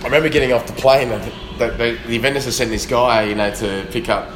I 0.02 0.04
remember 0.04 0.28
getting 0.30 0.52
off 0.52 0.68
the 0.68 0.74
plane, 0.74 1.12
and 1.12 1.24
the, 1.58 1.68
the, 1.72 1.98
the 2.06 2.14
Juventus 2.16 2.46
had 2.46 2.54
sent 2.54 2.70
this 2.70 2.86
guy, 2.86 3.24
you 3.24 3.36
know, 3.36 3.54
to 3.56 3.88
pick 3.92 4.10
up 4.10 4.30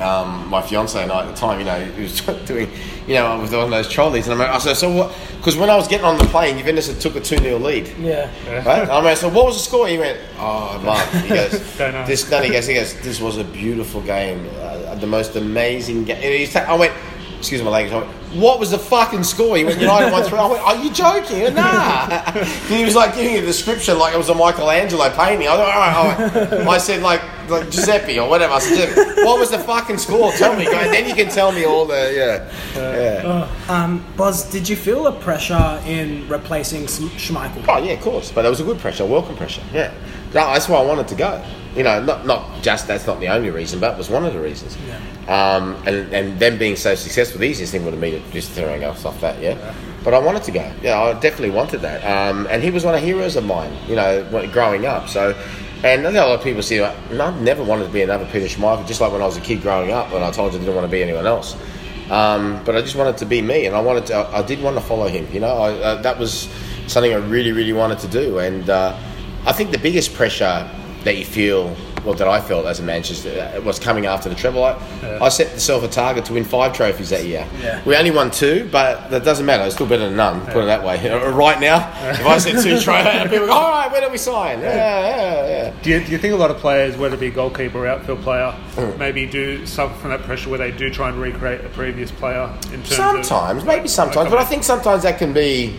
um, 0.00 0.48
my 0.48 0.62
fiance 0.62 1.00
and 1.02 1.10
I 1.10 1.22
at 1.22 1.26
the 1.26 1.34
time. 1.36 1.58
You 1.58 1.64
know, 1.64 1.84
he 1.84 2.02
was 2.02 2.20
doing, 2.46 2.70
you 3.06 3.14
know, 3.14 3.40
with 3.40 3.52
one 3.52 3.64
of 3.64 3.70
those 3.70 3.88
trolleys, 3.88 4.26
and 4.26 4.34
I, 4.34 4.36
remember, 4.36 4.54
I 4.54 4.58
said, 4.58 4.74
so 4.74 4.90
what? 4.92 5.16
Because 5.38 5.56
when 5.56 5.70
I 5.70 5.76
was 5.76 5.86
getting 5.88 6.04
on 6.06 6.18
the 6.18 6.24
plane, 6.24 6.58
Juventus 6.58 6.88
had 6.88 7.00
took 7.00 7.16
a 7.16 7.20
two 7.20 7.38
0 7.38 7.58
lead. 7.58 7.88
Yeah. 7.98 8.30
Right? 8.66 8.82
And 8.82 8.90
I 8.90 9.00
mean, 9.00 9.16
so 9.16 9.28
what 9.28 9.46
was 9.46 9.56
the 9.56 9.62
score? 9.62 9.86
He 9.88 9.98
went, 9.98 10.18
oh, 10.38 10.80
Mark. 10.84 11.06
He 11.22 11.28
goes, 11.28 11.50
this. 12.06 12.24
Then 12.24 12.44
he 12.44 12.50
goes, 12.50 12.66
he 12.66 12.74
goes, 12.74 13.00
this 13.00 13.20
was 13.20 13.38
a 13.38 13.44
beautiful 13.44 14.00
game, 14.02 14.46
uh, 14.56 14.94
the 14.96 15.06
most 15.06 15.36
amazing 15.36 16.04
game. 16.04 16.48
Ta- 16.48 16.66
I 16.68 16.74
went, 16.74 16.92
excuse 17.38 17.62
my 17.62 17.70
language. 17.70 17.92
I 17.92 17.98
went, 18.06 18.10
what 18.34 18.58
was 18.58 18.72
the 18.72 18.78
fucking 18.78 19.22
score? 19.22 19.56
He 19.56 19.64
went, 19.64 19.80
United 19.80 20.10
won 20.10 20.24
three. 20.24 20.38
I 20.38 20.46
went, 20.46 20.62
are 20.62 20.76
you 20.76 20.90
joking? 20.92 21.42
Went, 21.42 21.54
Nah. 21.54 22.32
He 22.68 22.84
was 22.84 22.94
like 22.96 23.14
giving 23.14 23.36
a 23.36 23.40
description 23.40 23.98
like 23.98 24.14
it 24.14 24.18
was 24.18 24.28
a 24.28 24.34
Michelangelo 24.34 25.08
painting. 25.10 25.46
I, 25.48 25.56
went, 25.56 25.60
all 25.60 25.80
right, 25.80 25.96
all 25.96 26.58
right. 26.58 26.68
I 26.68 26.78
said 26.78 27.02
like 27.02 27.22
like 27.50 27.70
Giuseppe 27.70 28.18
or 28.18 28.28
whatever. 28.28 28.54
I 28.54 28.58
said, 28.58 28.96
what 29.24 29.38
was 29.38 29.50
the 29.50 29.58
fucking 29.58 29.98
score? 29.98 30.32
Tell 30.32 30.56
me. 30.56 30.64
Then 30.64 31.08
you 31.08 31.14
can 31.14 31.30
tell 31.30 31.52
me 31.52 31.64
all 31.64 31.86
the 31.86 32.12
yeah, 32.14 32.50
yeah. 32.76 33.48
Um, 33.68 34.04
Boz, 34.16 34.50
did 34.50 34.68
you 34.68 34.76
feel 34.76 35.04
the 35.04 35.12
pressure 35.12 35.82
in 35.86 36.28
replacing 36.28 36.86
Schmeichel? 36.86 37.64
Oh 37.68 37.78
yeah, 37.78 37.92
of 37.92 38.00
course. 38.00 38.30
But 38.32 38.42
there 38.42 38.50
was 38.50 38.60
a 38.60 38.64
good 38.64 38.78
pressure, 38.78 39.04
welcome 39.04 39.36
pressure. 39.36 39.62
Yeah, 39.72 39.92
that's 40.32 40.68
why 40.68 40.78
I 40.78 40.84
wanted 40.84 41.08
to 41.08 41.14
go. 41.14 41.44
You 41.74 41.82
know, 41.82 42.02
not 42.02 42.24
not 42.24 42.62
just 42.62 42.86
that's 42.86 43.06
not 43.06 43.20
the 43.20 43.28
only 43.28 43.50
reason, 43.50 43.80
but 43.80 43.92
it 43.92 43.98
was 43.98 44.08
one 44.08 44.24
of 44.24 44.32
the 44.32 44.40
reasons. 44.40 44.76
Um, 45.28 45.74
and 45.86 46.12
and 46.12 46.38
them 46.38 46.58
being 46.58 46.76
so 46.76 46.94
successful, 46.94 47.40
the 47.40 47.46
easiest 47.46 47.72
thing 47.72 47.84
would 47.84 47.92
have 47.92 48.00
been 48.00 48.22
just 48.32 48.52
throwing 48.52 48.84
us 48.84 49.04
off 49.04 49.20
that. 49.20 49.40
Yeah. 49.42 49.74
But 50.02 50.14
I 50.14 50.18
wanted 50.18 50.44
to 50.44 50.52
go. 50.52 50.72
Yeah, 50.82 51.02
I 51.02 51.12
definitely 51.14 51.50
wanted 51.50 51.80
that. 51.80 52.04
Um, 52.04 52.46
and 52.48 52.62
he 52.62 52.70
was 52.70 52.84
one 52.84 52.94
of 52.94 53.00
the 53.00 53.06
heroes 53.06 53.34
of 53.36 53.44
mine. 53.44 53.76
You 53.88 53.96
know, 53.96 54.48
growing 54.52 54.86
up. 54.86 55.08
So. 55.08 55.34
And 55.84 56.06
I 56.06 56.10
know 56.10 56.26
a 56.26 56.28
lot 56.28 56.38
of 56.38 56.44
people 56.44 56.62
say, 56.62 56.82
I 56.82 57.40
never 57.40 57.62
wanted 57.62 57.86
to 57.86 57.92
be 57.92 58.02
another 58.02 58.26
Peter 58.26 58.46
Schmeichel, 58.46 58.86
just 58.86 59.00
like 59.00 59.12
when 59.12 59.22
I 59.22 59.26
was 59.26 59.36
a 59.36 59.40
kid 59.40 59.60
growing 59.60 59.92
up, 59.92 60.10
when 60.10 60.22
I 60.22 60.30
told 60.30 60.52
you 60.52 60.58
I 60.58 60.62
didn't 60.62 60.74
want 60.74 60.86
to 60.86 60.90
be 60.90 61.02
anyone 61.02 61.26
else. 61.26 61.54
Um, 62.10 62.62
but 62.64 62.76
I 62.76 62.80
just 62.80 62.96
wanted 62.96 63.18
to 63.18 63.26
be 63.26 63.42
me, 63.42 63.66
and 63.66 63.74
I 63.74 63.80
wanted 63.80 64.06
to. 64.06 64.14
I, 64.14 64.38
I 64.38 64.42
did 64.42 64.62
want 64.62 64.76
to 64.76 64.82
follow 64.82 65.08
him. 65.08 65.26
You 65.32 65.40
know, 65.40 65.48
I, 65.48 65.72
uh, 65.72 66.02
that 66.02 66.18
was 66.18 66.48
something 66.86 67.12
I 67.12 67.16
really, 67.16 67.52
really 67.52 67.72
wanted 67.72 67.98
to 68.00 68.08
do. 68.08 68.38
And 68.38 68.70
uh, 68.70 68.96
I 69.44 69.52
think 69.52 69.70
the 69.70 69.78
biggest 69.78 70.14
pressure 70.14 70.68
that 71.04 71.16
you 71.16 71.24
feel, 71.24 71.76
well, 72.06 72.14
that 72.14 72.28
I 72.28 72.40
felt 72.40 72.66
as 72.66 72.78
a 72.78 72.84
Manchester, 72.84 73.52
uh, 73.56 73.60
was 73.62 73.80
coming 73.80 74.06
after 74.06 74.28
the 74.28 74.36
treble. 74.36 74.62
I, 74.62 74.78
I 75.20 75.28
set 75.28 75.52
myself 75.52 75.82
a 75.82 75.88
target 75.88 76.24
to 76.26 76.34
win 76.34 76.44
five 76.44 76.72
trophies 76.72 77.10
that 77.10 77.24
year. 77.24 77.44
Yeah. 77.60 77.82
We 77.84 77.96
only 77.96 78.12
won 78.12 78.30
two, 78.30 78.68
but 78.70 79.08
that 79.10 79.24
doesn't 79.24 79.44
matter. 79.44 79.64
It's 79.64 79.74
still 79.74 79.86
better 79.88 80.04
than 80.06 80.16
none. 80.16 80.40
Put 80.46 80.62
it 80.62 80.66
that 80.66 80.84
way. 80.84 80.96
Right 81.36 81.60
now, 81.60 81.78
if 82.10 82.24
I 82.24 82.38
said 82.38 82.62
two 82.62 82.78
trophies, 82.80 83.22
people 83.30 83.46
go, 83.46 83.52
"All 83.52 83.70
right, 83.70 83.90
where 83.90 84.00
do 84.00 84.08
we 84.10 84.18
sign?" 84.18 84.60
Yeah, 84.60 84.74
yeah, 84.76 85.46
yeah. 85.46 85.74
Do 85.82 85.90
you, 85.90 86.04
do 86.04 86.12
you 86.12 86.18
think 86.18 86.32
a 86.34 86.36
lot 86.36 86.50
of 86.52 86.58
players, 86.58 86.96
whether 86.96 87.16
it 87.16 87.20
be 87.20 87.30
goalkeeper 87.30 87.78
or 87.78 87.88
outfield 87.88 88.20
player, 88.22 88.54
Mm. 88.76 88.98
maybe 88.98 89.24
do 89.26 89.64
suffer 89.66 89.94
from 89.98 90.10
that 90.10 90.20
pressure 90.22 90.50
where 90.50 90.58
they 90.58 90.70
do 90.70 90.90
try 90.90 91.08
and 91.08 91.18
recreate 91.18 91.64
a 91.64 91.68
previous 91.70 92.10
player 92.10 92.44
in 92.66 92.82
terms 92.82 92.90
of 92.90 93.24
Sometimes, 93.26 93.64
maybe 93.64 93.88
sometimes, 93.88 94.28
but 94.30 94.38
I 94.38 94.44
think 94.44 94.62
sometimes 94.64 95.02
that 95.04 95.18
can 95.18 95.32
be 95.32 95.78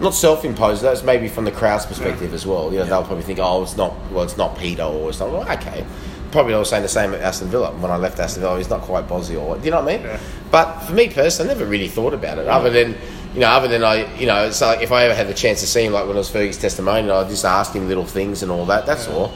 not 0.00 0.14
self-imposed. 0.14 0.82
That's 0.82 1.02
maybe 1.02 1.28
from 1.28 1.44
the 1.44 1.52
crowd's 1.52 1.86
perspective 1.86 2.34
as 2.34 2.46
well. 2.46 2.72
You 2.72 2.80
know, 2.80 2.84
they'll 2.84 3.04
probably 3.04 3.24
think, 3.24 3.38
"Oh, 3.40 3.62
it's 3.62 3.76
not. 3.76 3.94
Well, 4.10 4.24
it's 4.24 4.36
not 4.36 4.58
Peter, 4.58 4.82
or 4.82 5.08
it's 5.10 5.20
not." 5.20 5.30
Well, 5.30 5.50
okay, 5.52 5.84
probably 6.30 6.54
I 6.54 6.58
was 6.58 6.68
saying 6.68 6.82
the 6.82 6.88
same 6.88 7.14
at 7.14 7.20
Aston 7.20 7.48
Villa 7.48 7.72
when 7.72 7.90
I 7.90 7.96
left 7.96 8.18
Aston 8.18 8.42
Villa. 8.42 8.58
He's 8.58 8.70
not 8.70 8.82
quite 8.82 9.08
Bozzy, 9.08 9.40
or 9.40 9.56
do 9.56 9.64
you 9.64 9.70
know 9.70 9.80
what 9.80 9.94
I 9.94 9.96
mean? 9.96 10.06
Yeah. 10.06 10.20
But 10.50 10.80
for 10.80 10.92
me 10.92 11.08
personally, 11.08 11.50
I 11.50 11.54
never 11.54 11.68
really 11.68 11.88
thought 11.88 12.14
about 12.14 12.38
it, 12.38 12.46
other 12.48 12.70
than. 12.70 12.96
You 13.34 13.40
know, 13.40 13.48
other 13.48 13.68
than 13.68 13.84
I, 13.84 14.10
you 14.16 14.24
know, 14.26 14.46
it's 14.46 14.62
like 14.62 14.80
if 14.80 14.90
I 14.92 15.04
ever 15.04 15.14
had 15.14 15.28
the 15.28 15.34
chance 15.34 15.60
to 15.60 15.66
see 15.66 15.84
him, 15.84 15.92
like 15.92 16.06
when 16.06 16.16
it 16.16 16.20
was 16.20 16.30
Fergie's 16.30 16.56
testimonial, 16.56 17.18
I'd 17.18 17.28
just 17.28 17.44
ask 17.44 17.74
him 17.74 17.86
little 17.86 18.06
things 18.06 18.42
and 18.42 18.50
all 18.50 18.64
that. 18.64 18.86
That's 18.86 19.08
all. 19.08 19.30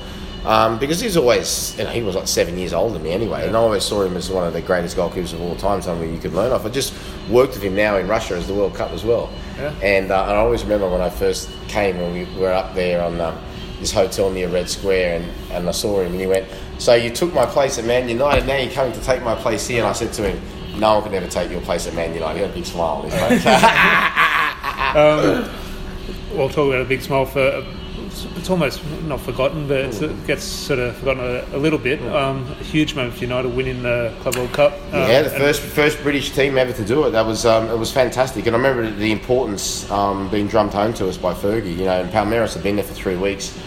Um, 0.47 0.79
because 0.79 1.01
he's 1.01 1.19
always, 1.19 1.77
you 1.77 1.85
know, 1.85 1.91
he 1.91 2.03
was 2.03 2.15
like 2.17 2.27
seven 2.27 2.57
years 2.57 2.73
older 2.73 2.95
than 2.95 3.03
me 3.03 3.11
anyway, 3.11 3.47
and 3.47 3.55
I 3.55 3.61
always 3.61 3.85
saw 3.85 4.03
him 4.03 4.17
as 4.17 4.31
one 4.31 4.47
of 4.47 4.55
the 4.55 4.63
greatest 4.63 4.97
goalkeepers 4.97 5.35
of 5.35 5.43
all 5.43 5.55
time, 5.57 5.83
something 5.83 6.11
you 6.11 6.19
could 6.19 6.33
learn 6.33 6.51
off. 6.51 6.65
I 6.65 6.71
just 6.71 6.95
worked 7.29 7.53
with 7.53 7.63
him 7.63 7.75
now 7.75 7.99
in 7.99 8.09
Russia 8.09 8.37
as 8.37 8.47
the 8.47 8.55
World 8.55 8.75
Cup 8.75 8.91
as 8.93 9.05
well. 9.05 9.31
Yeah. 9.61 9.75
And, 9.83 10.11
uh, 10.11 10.23
and 10.23 10.33
I 10.33 10.37
always 10.37 10.63
remember 10.63 10.89
when 10.89 11.01
I 11.01 11.11
first 11.11 11.51
came 11.69 11.97
and 11.97 12.13
we 12.15 12.41
were 12.41 12.53
up 12.53 12.75
there 12.75 13.03
on 13.03 13.21
um, 13.21 13.39
this 13.79 13.93
hotel 13.93 14.31
near 14.31 14.49
Red 14.49 14.69
Square, 14.69 15.21
and, 15.21 15.53
and 15.53 15.69
I 15.69 15.73
saw 15.73 16.01
him, 16.01 16.13
and 16.13 16.21
he 16.21 16.27
went, 16.27 16.47
"So 16.79 16.95
you 16.95 17.11
took 17.11 17.33
my 17.33 17.47
place 17.47 17.79
at 17.79 17.85
Man 17.85 18.09
United, 18.09 18.47
now 18.47 18.57
you're 18.57 18.73
coming 18.73 18.93
to 18.93 19.01
take 19.01 19.23
my 19.23 19.35
place 19.35 19.67
here?" 19.67 19.79
And 19.79 19.89
I 19.89 19.93
said 19.93 20.13
to 20.15 20.31
him, 20.31 20.79
"No 20.79 20.95
one 20.95 21.03
can 21.05 21.15
ever 21.15 21.29
take 21.29 21.51
your 21.51 21.63
place 21.63 21.87
at 21.87 21.95
Man 21.95 22.15
United." 22.15 22.37
He 22.37 22.43
had 22.43 22.51
a 22.51 22.55
big 22.55 22.67
smile 22.67 22.97
on 22.97 23.11
his 23.11 23.15
face. 23.15 23.47
Um, 24.91 25.49
we'll 26.37 26.49
talk 26.49 26.69
about 26.69 26.83
a 26.83 26.85
big 26.85 27.01
smile 27.01 27.25
for. 27.25 27.65
It's, 28.25 28.37
it's 28.39 28.51
almost 28.51 28.85
not 29.03 29.21
forgotten, 29.21 29.67
but 29.69 29.79
it's, 29.81 30.01
it 30.01 30.27
gets 30.27 30.45
sort 30.45 30.79
of 30.79 30.97
forgotten 30.97 31.23
a, 31.25 31.57
a 31.57 31.59
little 31.59 31.79
bit. 31.79 32.01
Um, 32.03 32.47
a 32.51 32.65
huge 32.65 32.95
moment 32.95 33.15
for 33.15 33.21
United 33.21 33.49
winning 33.55 33.83
the 33.83 34.15
Club 34.21 34.37
World 34.37 34.53
Cup. 34.53 34.73
Um, 34.93 35.09
Yeah, 35.09 35.23
the 35.23 35.31
first 35.31 35.63
first 35.63 36.03
British 36.03 36.31
team 36.33 36.59
ever 36.59 36.73
to 36.73 36.85
do 36.85 37.07
it. 37.07 37.11
That 37.11 37.27
was 37.27 37.47
um, 37.47 37.69
it 37.69 37.79
was 37.79 37.93
fantastic, 37.93 38.47
and 38.47 38.55
I 38.55 38.59
remember 38.59 38.91
the 38.91 39.13
importance 39.13 39.91
um, 39.91 40.29
being 40.31 40.47
drummed 40.49 40.73
home 40.73 40.93
to 40.95 41.09
us 41.09 41.17
by 41.17 41.33
Fergie. 41.35 41.77
You 41.77 41.85
know, 41.85 42.01
and 42.03 42.11
Palmeiras 42.13 42.55
had 42.55 42.63
been 42.63 42.77
there 42.77 42.85
for 42.85 42.95
three 42.95 43.17
weeks. 43.17 43.59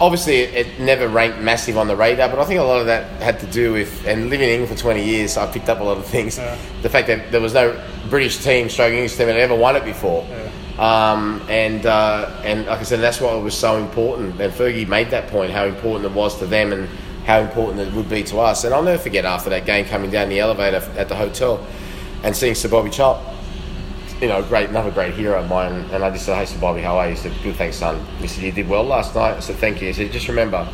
Obviously, 0.00 0.36
it, 0.36 0.54
it 0.66 0.80
never 0.80 1.08
ranked 1.08 1.40
massive 1.40 1.76
on 1.76 1.86
the 1.86 1.94
radar, 1.94 2.28
but 2.30 2.38
I 2.38 2.44
think 2.46 2.58
a 2.58 2.64
lot 2.64 2.80
of 2.80 2.86
that 2.86 3.20
had 3.20 3.38
to 3.40 3.46
do 3.46 3.72
with 3.72 4.06
and 4.06 4.30
living 4.30 4.48
in 4.48 4.54
England 4.54 4.74
for 4.74 4.80
twenty 4.80 5.04
years. 5.04 5.36
I 5.36 5.50
picked 5.50 5.68
up 5.68 5.80
a 5.80 5.84
lot 5.84 5.98
of 5.98 6.06
things. 6.06 6.38
Yeah. 6.38 6.56
The 6.82 6.88
fact 6.88 7.06
that 7.08 7.30
there 7.30 7.40
was 7.40 7.54
no 7.54 7.78
British 8.08 8.38
team, 8.42 8.68
stroke 8.68 8.92
English 8.92 9.16
team, 9.16 9.26
that 9.26 9.34
had 9.34 9.42
ever 9.42 9.54
won 9.54 9.76
it 9.76 9.84
before. 9.84 10.26
Um, 10.80 11.42
and 11.48 11.84
uh, 11.84 12.40
and 12.42 12.66
like 12.66 12.80
I 12.80 12.82
said, 12.84 13.00
that's 13.00 13.20
why 13.20 13.36
it 13.36 13.42
was 13.42 13.56
so 13.56 13.76
important. 13.76 14.40
And 14.40 14.52
Fergie 14.52 14.88
made 14.88 15.10
that 15.10 15.28
point 15.28 15.52
how 15.52 15.66
important 15.66 16.06
it 16.06 16.12
was 16.12 16.38
to 16.38 16.46
them 16.46 16.72
and 16.72 16.88
how 17.26 17.40
important 17.40 17.80
it 17.80 17.92
would 17.92 18.08
be 18.08 18.22
to 18.24 18.40
us. 18.40 18.64
And 18.64 18.72
I'll 18.72 18.82
never 18.82 19.00
forget 19.00 19.24
after 19.26 19.50
that 19.50 19.66
game 19.66 19.84
coming 19.84 20.10
down 20.10 20.30
the 20.30 20.40
elevator 20.40 20.82
at 20.96 21.08
the 21.08 21.16
hotel 21.16 21.64
and 22.24 22.34
seeing 22.34 22.54
Sir 22.54 22.68
Bobby 22.68 22.90
Chop 22.90 23.30
you 24.20 24.28
know, 24.28 24.42
great 24.42 24.68
another 24.68 24.90
great 24.90 25.14
hero 25.14 25.40
of 25.40 25.48
mine. 25.48 25.72
And 25.92 26.04
I 26.04 26.10
just 26.10 26.26
said, 26.26 26.36
"Hey, 26.36 26.44
so 26.44 26.60
Bobby, 26.60 26.82
how 26.82 26.98
are 26.98 27.08
you?" 27.08 27.14
He 27.14 27.20
said, 27.20 27.32
"Good, 27.42 27.56
thanks, 27.56 27.76
son." 27.76 28.04
He 28.18 28.26
said, 28.26 28.44
"You 28.44 28.52
did 28.52 28.68
well 28.68 28.84
last 28.84 29.14
night." 29.14 29.36
I 29.36 29.40
said, 29.40 29.56
"Thank 29.56 29.80
you." 29.80 29.88
He 29.88 29.92
said, 29.92 30.12
"Just 30.12 30.28
remember, 30.28 30.68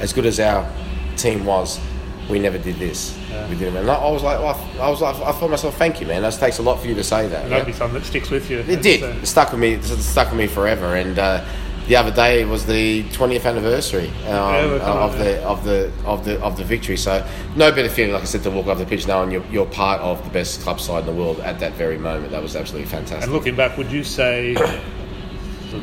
as 0.00 0.12
good 0.12 0.26
as 0.26 0.38
our 0.38 0.68
team 1.16 1.44
was, 1.44 1.80
we 2.28 2.38
never 2.38 2.58
did 2.58 2.76
this. 2.76 3.16
We 3.48 3.56
did 3.56 3.74
it." 3.74 3.76
And 3.76 3.90
I 3.90 3.94
I 3.94 4.10
was 4.10 4.22
like, 4.22 4.38
well, 4.38 4.70
I 4.80 4.90
was 4.90 5.00
like, 5.00 5.16
I 5.16 5.32
thought 5.32 5.50
myself, 5.50 5.76
"Thank 5.76 6.00
you, 6.00 6.06
man. 6.06 6.22
That 6.22 6.32
takes 6.34 6.58
a 6.58 6.62
lot 6.62 6.80
for 6.80 6.86
you 6.88 6.94
to 6.94 7.04
say 7.04 7.28
that." 7.28 7.48
That'd 7.48 7.66
be 7.66 7.72
something 7.72 8.00
that 8.00 8.06
sticks 8.06 8.30
with 8.30 8.50
you. 8.50 8.58
It 8.60 8.82
did. 8.82 9.02
It 9.02 9.26
stuck 9.26 9.50
with 9.52 9.60
me. 9.60 9.74
It 9.74 9.84
stuck 9.84 10.30
with 10.30 10.38
me 10.38 10.46
forever. 10.46 10.96
And 10.96 11.18
uh, 11.18 11.44
the 11.86 11.94
other 11.96 12.10
day 12.10 12.44
was 12.44 12.66
the 12.66 13.04
20th 13.10 13.44
anniversary 13.44 14.08
um, 14.26 14.70
we're 14.70 14.78
of 14.80 15.12
up 15.12 15.18
the 15.18 15.42
of 15.44 15.64
the 15.64 15.92
of 16.04 16.24
the 16.24 16.40
of 16.42 16.56
the 16.56 16.64
victory. 16.64 16.96
So 16.96 17.24
no 17.54 17.70
better 17.70 17.88
feeling, 17.88 18.12
like 18.12 18.22
I 18.22 18.26
said, 18.26 18.42
to 18.42 18.50
walk 18.50 18.66
off 18.66 18.78
the 18.78 18.86
pitch 18.86 19.06
knowing 19.06 19.30
you're, 19.30 19.46
you're 19.46 19.66
part 19.66 20.00
of 20.00 20.22
the 20.24 20.30
best 20.30 20.62
club 20.62 20.80
side 20.80 21.00
in 21.00 21.06
the 21.06 21.12
world 21.12 21.38
at 21.40 21.60
that 21.60 21.74
very 21.74 21.98
moment. 21.98 22.32
That 22.32 22.42
was 22.42 22.56
absolutely 22.56 22.88
fantastic. 22.88 23.24
And 23.24 23.32
looking 23.32 23.54
back, 23.54 23.76
would 23.76 23.92
you 23.92 24.02
say? 24.02 24.54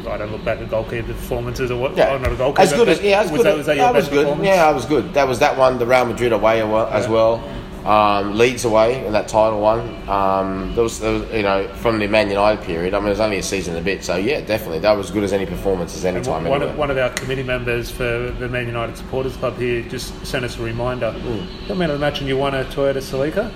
I 0.07 0.17
don't 0.17 0.31
look 0.31 0.43
back 0.43 0.59
at 0.59 0.69
goalkeeper 0.69 1.07
performances 1.13 1.71
or 1.71 1.79
what. 1.79 1.95
Yeah, 1.95 2.11
oh, 2.11 2.17
not 2.17 2.31
a 2.31 2.35
goalkeeper. 2.35 2.61
as 2.61 2.73
good 2.73 2.89
as 2.89 3.01
yeah, 3.01 3.21
as 3.21 3.31
was 3.31 3.41
good. 3.41 3.45
that, 3.45 3.57
was 3.57 3.65
that 3.67 3.77
your 3.77 3.85
I 3.85 3.91
was 3.91 4.07
good. 4.09 4.45
Yeah, 4.45 4.67
I 4.67 4.71
was 4.71 4.85
good. 4.85 5.13
That 5.13 5.27
was 5.27 5.39
that 5.39 5.57
one, 5.57 5.77
the 5.79 5.85
Real 5.85 6.05
Madrid 6.05 6.31
away 6.31 6.61
as 6.61 7.07
well. 7.07 7.43
Um, 7.85 8.37
Leeds 8.37 8.63
away 8.65 9.05
in 9.05 9.11
that 9.11 9.27
title 9.27 9.59
one. 9.59 9.81
Um, 10.09 10.73
there 10.73 10.83
was, 10.83 10.99
there 11.01 11.11
was, 11.19 11.29
you 11.33 11.43
know, 11.43 11.67
from 11.75 11.99
the 11.99 12.07
Man 12.07 12.29
United 12.29 12.63
period. 12.63 12.93
I 12.93 12.99
mean, 12.99 13.07
it 13.07 13.11
was 13.11 13.19
only 13.19 13.37
a 13.39 13.43
season 13.43 13.75
and 13.75 13.81
a 13.81 13.85
bit. 13.85 14.03
So 14.05 14.15
yeah, 14.15 14.39
definitely, 14.39 14.79
that 14.79 14.93
was 14.93 15.07
as 15.07 15.11
good 15.11 15.23
as 15.25 15.33
any 15.33 15.45
performance 15.45 15.95
as 15.97 16.05
any 16.05 16.17
And 16.17 16.25
time. 16.25 16.43
one, 16.45 16.53
anywhere. 16.61 16.69
of, 16.69 16.77
one 16.77 16.91
of 16.91 16.97
our 16.97 17.09
committee 17.09 17.43
members 17.43 17.91
for 17.91 18.31
the 18.39 18.47
Man 18.47 18.67
United 18.67 18.95
Supporters 18.95 19.35
Club 19.35 19.57
here 19.57 19.81
just 19.83 20.25
sent 20.25 20.45
us 20.45 20.57
a 20.57 20.63
reminder. 20.63 21.11
Hmm. 21.11 21.71
I 21.71 21.75
mean, 21.75 21.91
I 21.91 21.95
imagine 21.95 22.25
you 22.27 22.37
won 22.37 22.55
a 22.55 22.63
Toyota 22.65 22.97
Celica. 23.01 23.51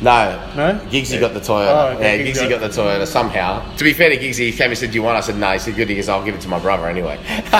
No, 0.00 0.40
No? 0.54 0.78
Giggsy 0.90 1.14
Yeah. 1.14 1.20
got 1.20 1.34
the 1.34 1.40
Toyota. 1.40 1.92
Oh, 1.92 1.96
okay, 1.96 2.24
yeah, 2.24 2.32
Giggsy 2.32 2.48
got- 2.48 2.60
got 2.60 2.70
the 2.72 2.80
Toyota 2.82 3.06
somehow. 3.06 3.74
To 3.76 3.82
be 3.84 3.92
fair 3.92 4.10
to 4.10 4.16
Giggsy, 4.16 4.46
he 4.46 4.52
came 4.52 4.70
and 4.70 4.78
said, 4.78 4.90
"Do 4.92 4.96
you 4.96 5.02
want?" 5.02 5.16
I 5.16 5.20
said, 5.20 5.36
"No." 5.36 5.50
He 5.52 5.58
said, 5.58 5.74
"Good." 5.74 5.88
He 5.88 5.96
goes, 5.96 6.08
"I'll 6.08 6.24
give 6.24 6.34
it 6.36 6.40
to 6.42 6.48
my 6.48 6.60
brother 6.60 6.88
anyway." 6.88 7.18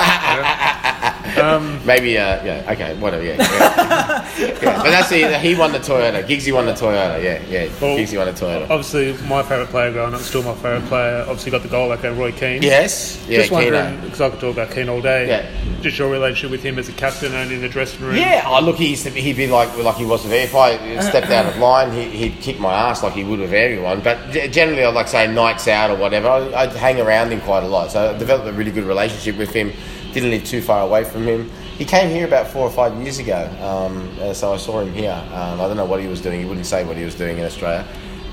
Maybe, 1.85 2.18
uh, 2.18 2.44
yeah, 2.44 2.72
okay, 2.72 2.98
whatever, 2.98 3.22
yeah. 3.24 3.37
yeah. 3.38 4.14
Yeah, 4.38 4.83
But 4.83 4.90
that's 4.90 5.12
it. 5.12 5.40
He 5.40 5.54
won 5.54 5.72
the 5.72 5.78
Toyota. 5.78 6.24
Giggsy 6.26 6.52
won 6.52 6.66
the 6.66 6.72
Toyota. 6.72 7.22
Yeah, 7.22 7.42
yeah. 7.48 7.70
Well, 7.80 7.96
Giggsy 7.96 8.16
won 8.16 8.26
the 8.26 8.33
Toyota. 8.33 8.68
Obviously, 8.70 9.12
my 9.28 9.42
favourite 9.42 9.70
player 9.70 9.92
growing 9.92 10.14
up, 10.14 10.20
still 10.20 10.42
my 10.42 10.54
favourite 10.54 10.85
player. 10.87 11.20
Obviously, 11.22 11.50
got 11.50 11.62
the 11.62 11.68
goal 11.68 11.88
like 11.88 12.02
Roy 12.02 12.33
Keane. 12.33 12.62
Yes. 12.62 13.24
Yeah, 13.28 13.38
Just 13.38 13.52
wondering, 13.52 14.00
because 14.00 14.20
I 14.20 14.30
could 14.30 14.40
talk 14.40 14.54
about 14.54 14.70
Keane 14.70 14.88
all 14.88 15.00
day. 15.00 15.28
Yeah. 15.28 15.80
Just 15.83 15.98
your 15.98 16.11
relationship 16.11 16.50
with 16.50 16.62
him 16.62 16.78
as 16.78 16.88
a 16.88 16.92
captain 16.92 17.35
and 17.35 17.52
in 17.52 17.61
the 17.61 17.68
dressing 17.68 18.00
room. 18.00 18.16
Yeah, 18.16 18.44
oh, 18.46 18.61
look, 18.61 18.76
he 18.76 18.90
used 18.90 19.04
to, 19.04 19.11
he'd 19.11 19.37
be 19.37 19.46
like 19.46 19.76
like 19.78 19.96
he 19.96 20.07
was 20.07 20.22
with 20.24 20.33
If 20.33 20.54
I 20.54 20.76
stepped 21.00 21.30
out 21.30 21.46
of 21.46 21.57
line, 21.59 21.92
he, 21.92 22.09
he'd 22.11 22.40
kick 22.40 22.59
my 22.59 22.72
ass 22.72 23.02
like 23.02 23.12
he 23.14 23.24
would 23.24 23.40
with 23.40 23.52
everyone. 23.52 24.00
But 24.00 24.30
generally, 24.50 24.85
I'd 24.85 24.94
like 24.94 25.09
say 25.09 25.33
nights 25.33 25.68
out 25.68 25.90
or 25.90 25.96
whatever, 25.96 26.28
I'd 26.28 26.72
hang 26.72 27.00
around 27.00 27.30
him 27.30 27.40
quite 27.40 27.62
a 27.62 27.68
lot. 27.68 27.92
So 27.92 28.14
I 28.14 28.18
developed 28.18 28.48
a 28.48 28.52
really 28.52 28.70
good 28.70 28.85
relationship 28.85 29.37
with 29.37 29.52
him. 29.52 29.72
Didn't 30.14 30.31
live 30.31 30.44
too 30.44 30.62
far 30.62 30.81
away 30.87 31.03
from 31.05 31.27
him. 31.27 31.50
He 31.77 31.85
came 31.85 32.09
here 32.09 32.24
about 32.24 32.46
four 32.46 32.62
or 32.62 32.70
five 32.70 32.94
years 33.03 33.18
ago, 33.18 33.50
um, 33.61 34.16
uh, 34.20 34.33
so 34.33 34.55
I 34.55 34.57
saw 34.59 34.81
him 34.81 34.94
here. 34.94 35.11
Um, 35.11 35.61
I 35.61 35.66
don't 35.66 35.77
know 35.77 35.85
what 35.87 36.00
he 36.00 36.07
was 36.07 36.20
doing. 36.20 36.38
He 36.40 36.46
wouldn't 36.46 36.66
say 36.66 36.85
what 36.85 36.96
he 36.96 37.05
was 37.05 37.16
doing 37.16 37.37
in 37.38 37.44
Australia. 37.44 37.85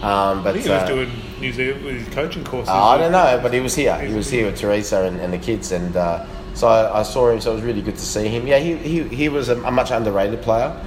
Um, 0.03 0.43
but 0.43 0.55
he 0.55 0.59
was 0.59 0.69
uh, 0.69 0.85
doing 0.85 1.11
New 1.39 1.51
Zealand 1.51 1.83
with 1.83 1.95
his 1.95 2.13
coaching 2.13 2.43
courses. 2.43 2.69
uh, 2.69 2.89
I 2.89 2.97
don't 2.97 3.11
know, 3.11 3.39
but 3.41 3.51
he 3.51 3.59
was 3.59 3.75
here. 3.75 3.97
He 3.99 4.13
was 4.13 4.29
here 4.29 4.45
with 4.45 4.57
Teresa 4.57 5.03
and, 5.05 5.19
and 5.19 5.33
the 5.33 5.39
kids, 5.39 5.71
and 5.71 5.95
uh, 5.97 6.25
so 6.53 6.67
I, 6.67 6.99
I 6.99 7.03
saw 7.03 7.29
him. 7.29 7.41
So 7.41 7.51
it 7.51 7.55
was 7.55 7.63
really 7.63 7.81
good 7.81 7.95
to 7.95 8.05
see 8.05 8.27
him. 8.27 8.45
Yeah, 8.45 8.59
he, 8.59 8.75
he, 8.75 9.03
he 9.03 9.29
was 9.29 9.49
a, 9.49 9.59
a 9.63 9.71
much 9.71 9.89
underrated 9.89 10.41
player 10.43 10.79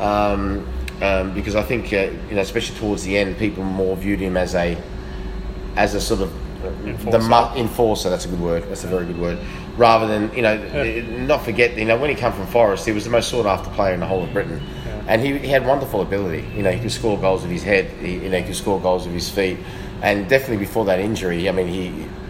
um, 0.00 0.66
um, 1.00 1.32
because 1.32 1.54
I 1.54 1.62
think 1.62 1.92
uh, 1.92 2.10
you 2.28 2.34
know, 2.34 2.40
especially 2.40 2.76
towards 2.76 3.04
the 3.04 3.16
end, 3.16 3.38
people 3.38 3.62
more 3.62 3.96
viewed 3.96 4.18
him 4.18 4.36
as 4.36 4.54
a 4.54 4.76
as 5.76 5.94
a 5.94 6.00
sort 6.00 6.20
of 6.20 6.32
the 6.62 6.88
Enforcer. 6.90 7.28
mu- 7.28 7.60
enforcer. 7.60 8.10
That's 8.10 8.24
a 8.24 8.28
good 8.28 8.40
word. 8.40 8.62
That's 8.64 8.84
a 8.84 8.88
very 8.88 9.06
good 9.06 9.18
word. 9.18 9.38
Rather 9.76 10.06
than 10.06 10.34
you 10.34 10.42
know, 10.42 10.56
not 11.26 11.42
forget 11.44 11.76
you 11.76 11.84
know 11.84 11.96
when 11.96 12.10
he 12.10 12.16
came 12.16 12.32
from 12.32 12.46
Forest, 12.46 12.86
he 12.86 12.92
was 12.92 13.04
the 13.04 13.10
most 13.10 13.28
sought 13.28 13.46
after 13.46 13.70
player 13.70 13.94
in 13.94 14.00
the 14.00 14.06
whole 14.06 14.22
of 14.22 14.32
Britain, 14.32 14.60
and 15.06 15.20
he, 15.22 15.38
he 15.38 15.48
had 15.48 15.66
wonderful 15.66 16.02
ability. 16.02 16.46
You 16.54 16.62
know, 16.62 16.70
he 16.70 16.80
could 16.80 16.92
score 16.92 17.18
goals 17.18 17.42
with 17.42 17.50
his 17.50 17.62
head. 17.62 17.86
He, 18.00 18.14
you 18.14 18.28
know, 18.28 18.38
he 18.38 18.44
could 18.44 18.56
score 18.56 18.80
goals 18.80 19.06
with 19.06 19.14
his 19.14 19.28
feet, 19.30 19.58
and 20.02 20.28
definitely 20.28 20.58
before 20.58 20.84
that 20.86 20.98
injury, 21.00 21.48
I 21.48 21.52
mean, 21.52 21.68
he 21.68 21.86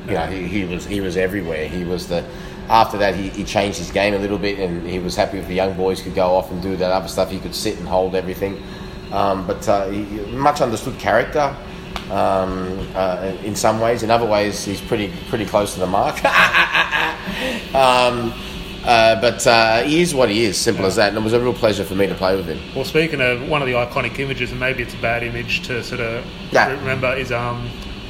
you 0.07 0.15
know 0.15 0.27
he, 0.27 0.47
he 0.47 0.65
was 0.65 0.87
he 0.87 1.01
was 1.01 1.17
everywhere. 1.17 1.69
He 1.69 1.85
was 1.85 2.07
the 2.09 2.25
after 2.69 2.99
that 2.99 3.17
he, 3.17 3.31
he 3.31 3.43
changed 3.43 3.79
his 3.79 3.91
game 3.91 4.15
a 4.15 4.19
little 4.19 4.39
bit, 4.39 4.59
and 4.61 4.87
he 4.87 5.01
was 5.01 5.17
happy 5.17 5.39
if 5.39 5.49
the 5.49 5.55
young 5.55 5.75
boys 5.77 6.01
could 6.03 6.15
go 6.15 6.37
off 6.37 6.51
and 6.53 6.63
do 6.63 6.77
that 6.77 6.93
other 6.93 7.09
stuff. 7.09 7.31
He 7.31 7.41
could 7.41 7.55
sit 7.55 7.79
and 7.79 7.89
hold 7.89 8.15
everything, 8.15 8.63
um, 9.13 9.47
but 9.47 9.69
uh, 9.69 9.89
he, 9.89 10.03
much 10.33 10.61
understood 10.61 10.99
character 10.99 11.57
um, 12.11 12.87
uh, 12.95 13.33
in 13.45 13.55
some 13.55 13.81
ways. 13.81 14.03
In 14.03 14.11
other 14.11 14.27
ways, 14.27 14.65
he's 14.65 14.81
pretty 14.81 15.13
pretty 15.29 15.47
close 15.47 15.75
to 15.75 15.81
the 15.81 15.87
mark. 15.87 16.17
um, 17.75 18.33
uh, 18.85 19.21
but 19.21 19.47
uh, 19.47 19.83
he 19.83 20.01
is 20.01 20.15
what 20.15 20.29
he 20.31 20.43
is, 20.45 20.57
simple 20.57 20.87
as 20.87 20.97
that. 20.97 21.09
And 21.11 21.19
it 21.19 21.21
was 21.23 21.33
a 21.35 21.41
real 21.41 21.53
pleasure 21.53 21.85
for 21.85 21.95
me 21.95 22.07
to 22.07 22.15
play 22.15 22.35
with 22.35 22.47
him. 22.47 22.59
Well, 22.75 22.85
speaking 22.85 23.21
of 23.21 23.47
one 23.49 23.61
of 23.63 23.69
the 23.69 23.75
iconic 23.75 24.19
images, 24.19 24.51
and 24.51 24.61
maybe 24.61 24.83
it's 24.83 24.95
a 24.95 24.99
bad 24.99 25.23
image 25.23 25.61
to 25.67 25.85
sort 25.85 26.01
of 26.01 26.25
Yeah. 26.51 26.71
remember, 26.71 27.15
is 27.15 27.31
um, 27.31 27.69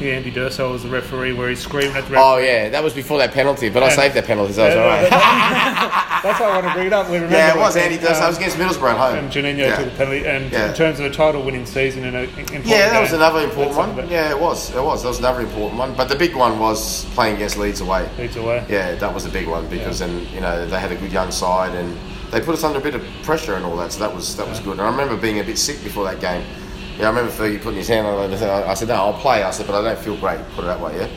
Andy 0.08 0.30
D'Urso 0.30 0.72
was 0.72 0.82
the 0.82 0.88
referee 0.88 1.32
where 1.32 1.48
he 1.50 1.56
screamed 1.56 1.94
at 1.96 2.04
the 2.06 2.12
referee. 2.12 2.16
Oh 2.18 2.36
yeah, 2.38 2.68
that 2.70 2.82
was 2.82 2.94
before 2.94 3.18
that 3.18 3.32
penalty, 3.32 3.68
but 3.68 3.82
I 3.82 3.86
And- 3.86 3.94
saved 3.94 4.14
that 4.14 4.24
penalty, 4.26 4.52
so 4.54 4.64
it 4.64 4.66
was 4.68 4.74
Yeah, 4.76 4.82
all 4.82 4.88
right. 4.88 5.10
That's 6.22 6.38
why 6.38 6.46
I 6.48 6.54
want 6.54 6.66
to 6.66 6.72
bring 6.74 6.86
it 6.86 6.92
up. 6.92 7.08
We 7.08 7.14
remember 7.16 7.36
yeah, 7.36 7.48
it 7.50 7.54
when, 7.54 7.62
was 7.64 7.76
Andy 7.76 7.96
D'Urso. 7.96 8.14
um, 8.18 8.22
I 8.22 8.28
was 8.28 8.36
against 8.36 8.56
Middlesbrough 8.58 8.90
at 8.90 8.98
home. 8.98 9.18
And 9.18 9.32
Juninho 9.32 9.56
yeah. 9.58 9.76
took 9.76 9.86
the 9.90 9.96
penalty. 9.96 10.26
And 10.26 10.52
Yeah. 10.52 10.68
in 10.68 10.74
terms 10.74 11.00
of 11.00 11.06
a 11.06 11.10
title-winning 11.10 11.64
season 11.66 12.04
in 12.04 12.14
a 12.14 12.20
important 12.24 12.66
Yeah, 12.66 12.90
that 12.90 13.00
was 13.00 13.10
game, 13.10 13.20
another 13.20 13.40
important 13.40 13.68
that's 13.74 13.78
one. 13.78 13.88
something 13.96 14.10
Yeah, 14.10 14.30
it 14.30 14.38
was. 14.38 14.74
It 14.74 14.82
was. 14.82 15.02
That 15.02 15.08
was 15.08 15.18
another 15.18 15.40
important 15.40 15.78
one. 15.78 15.94
But 15.94 16.08
the 16.08 16.16
big 16.16 16.34
one 16.36 16.58
was 16.58 17.04
playing 17.14 17.36
against 17.36 17.56
Leeds 17.56 17.80
away. 17.80 18.08
Leeds 18.18 18.36
away. 18.36 18.64
Yeah, 18.68 18.94
that 18.96 19.14
was 19.14 19.24
a 19.24 19.30
big 19.30 19.46
one 19.48 19.66
because 19.68 19.98
then 20.00 20.26
you 20.34 20.40
know 20.40 20.66
they 20.66 20.78
had 20.78 20.92
a 20.92 20.96
good 20.96 21.10
young 21.12 21.30
side 21.30 21.74
and 21.74 21.96
they 22.30 22.40
put 22.40 22.54
us 22.54 22.64
under 22.64 22.78
a 22.78 22.82
bit 22.82 22.94
of 22.94 23.02
pressure 23.22 23.54
and 23.54 23.64
all 23.64 23.76
that. 23.76 23.90
So 23.92 24.00
that 24.00 24.14
was 24.14 24.36
that 24.36 24.46
was 24.46 24.60
good. 24.60 24.72
And 24.72 24.82
I 24.82 24.90
remember 24.90 25.16
being 25.16 25.40
a 25.40 25.44
bit 25.44 25.58
sick 25.58 25.82
before 25.82 26.04
that 26.04 26.20
game. 26.20 26.42
Yeah, 27.00 27.06
I 27.06 27.08
remember 27.08 27.32
Fergie 27.32 27.60
putting 27.60 27.78
his 27.78 27.88
hand 27.88 28.06
on 28.06 28.30
it. 28.30 28.42
I 28.42 28.74
said, 28.74 28.88
"No, 28.88 28.94
I'll 28.94 29.14
play." 29.14 29.42
I 29.42 29.50
said, 29.50 29.66
"But 29.66 29.74
I 29.74 29.82
don't 29.82 29.98
feel 29.98 30.16
great." 30.16 30.38
Put 30.54 30.64
it 30.64 30.66
that 30.66 30.80
way, 30.80 30.96
yeah. 30.98 31.08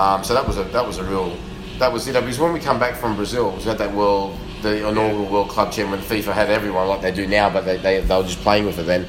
Um, 0.00 0.24
so 0.24 0.32
that 0.34 0.46
was 0.46 0.56
a 0.58 0.64
that 0.64 0.86
was 0.86 0.98
a 0.98 1.04
real 1.04 1.36
that 1.78 1.92
was 1.92 2.06
you 2.06 2.12
know 2.12 2.20
because 2.20 2.38
when 2.38 2.52
we 2.52 2.60
come 2.60 2.78
back 2.78 2.96
from 2.96 3.14
Brazil, 3.14 3.54
we 3.56 3.62
had 3.62 3.78
that 3.78 3.92
world 3.92 4.38
the 4.62 4.88
inaugural 4.88 5.26
World 5.26 5.48
Club 5.48 5.72
when 5.74 6.00
FIFA 6.00 6.32
had 6.32 6.50
everyone 6.50 6.88
like 6.88 7.02
they 7.02 7.12
do 7.12 7.26
now, 7.26 7.50
but 7.50 7.64
they 7.64 7.76
they, 7.76 8.00
they 8.00 8.16
were 8.16 8.22
just 8.22 8.40
playing 8.40 8.66
with 8.66 8.78
it 8.78 8.86
then. 8.86 9.06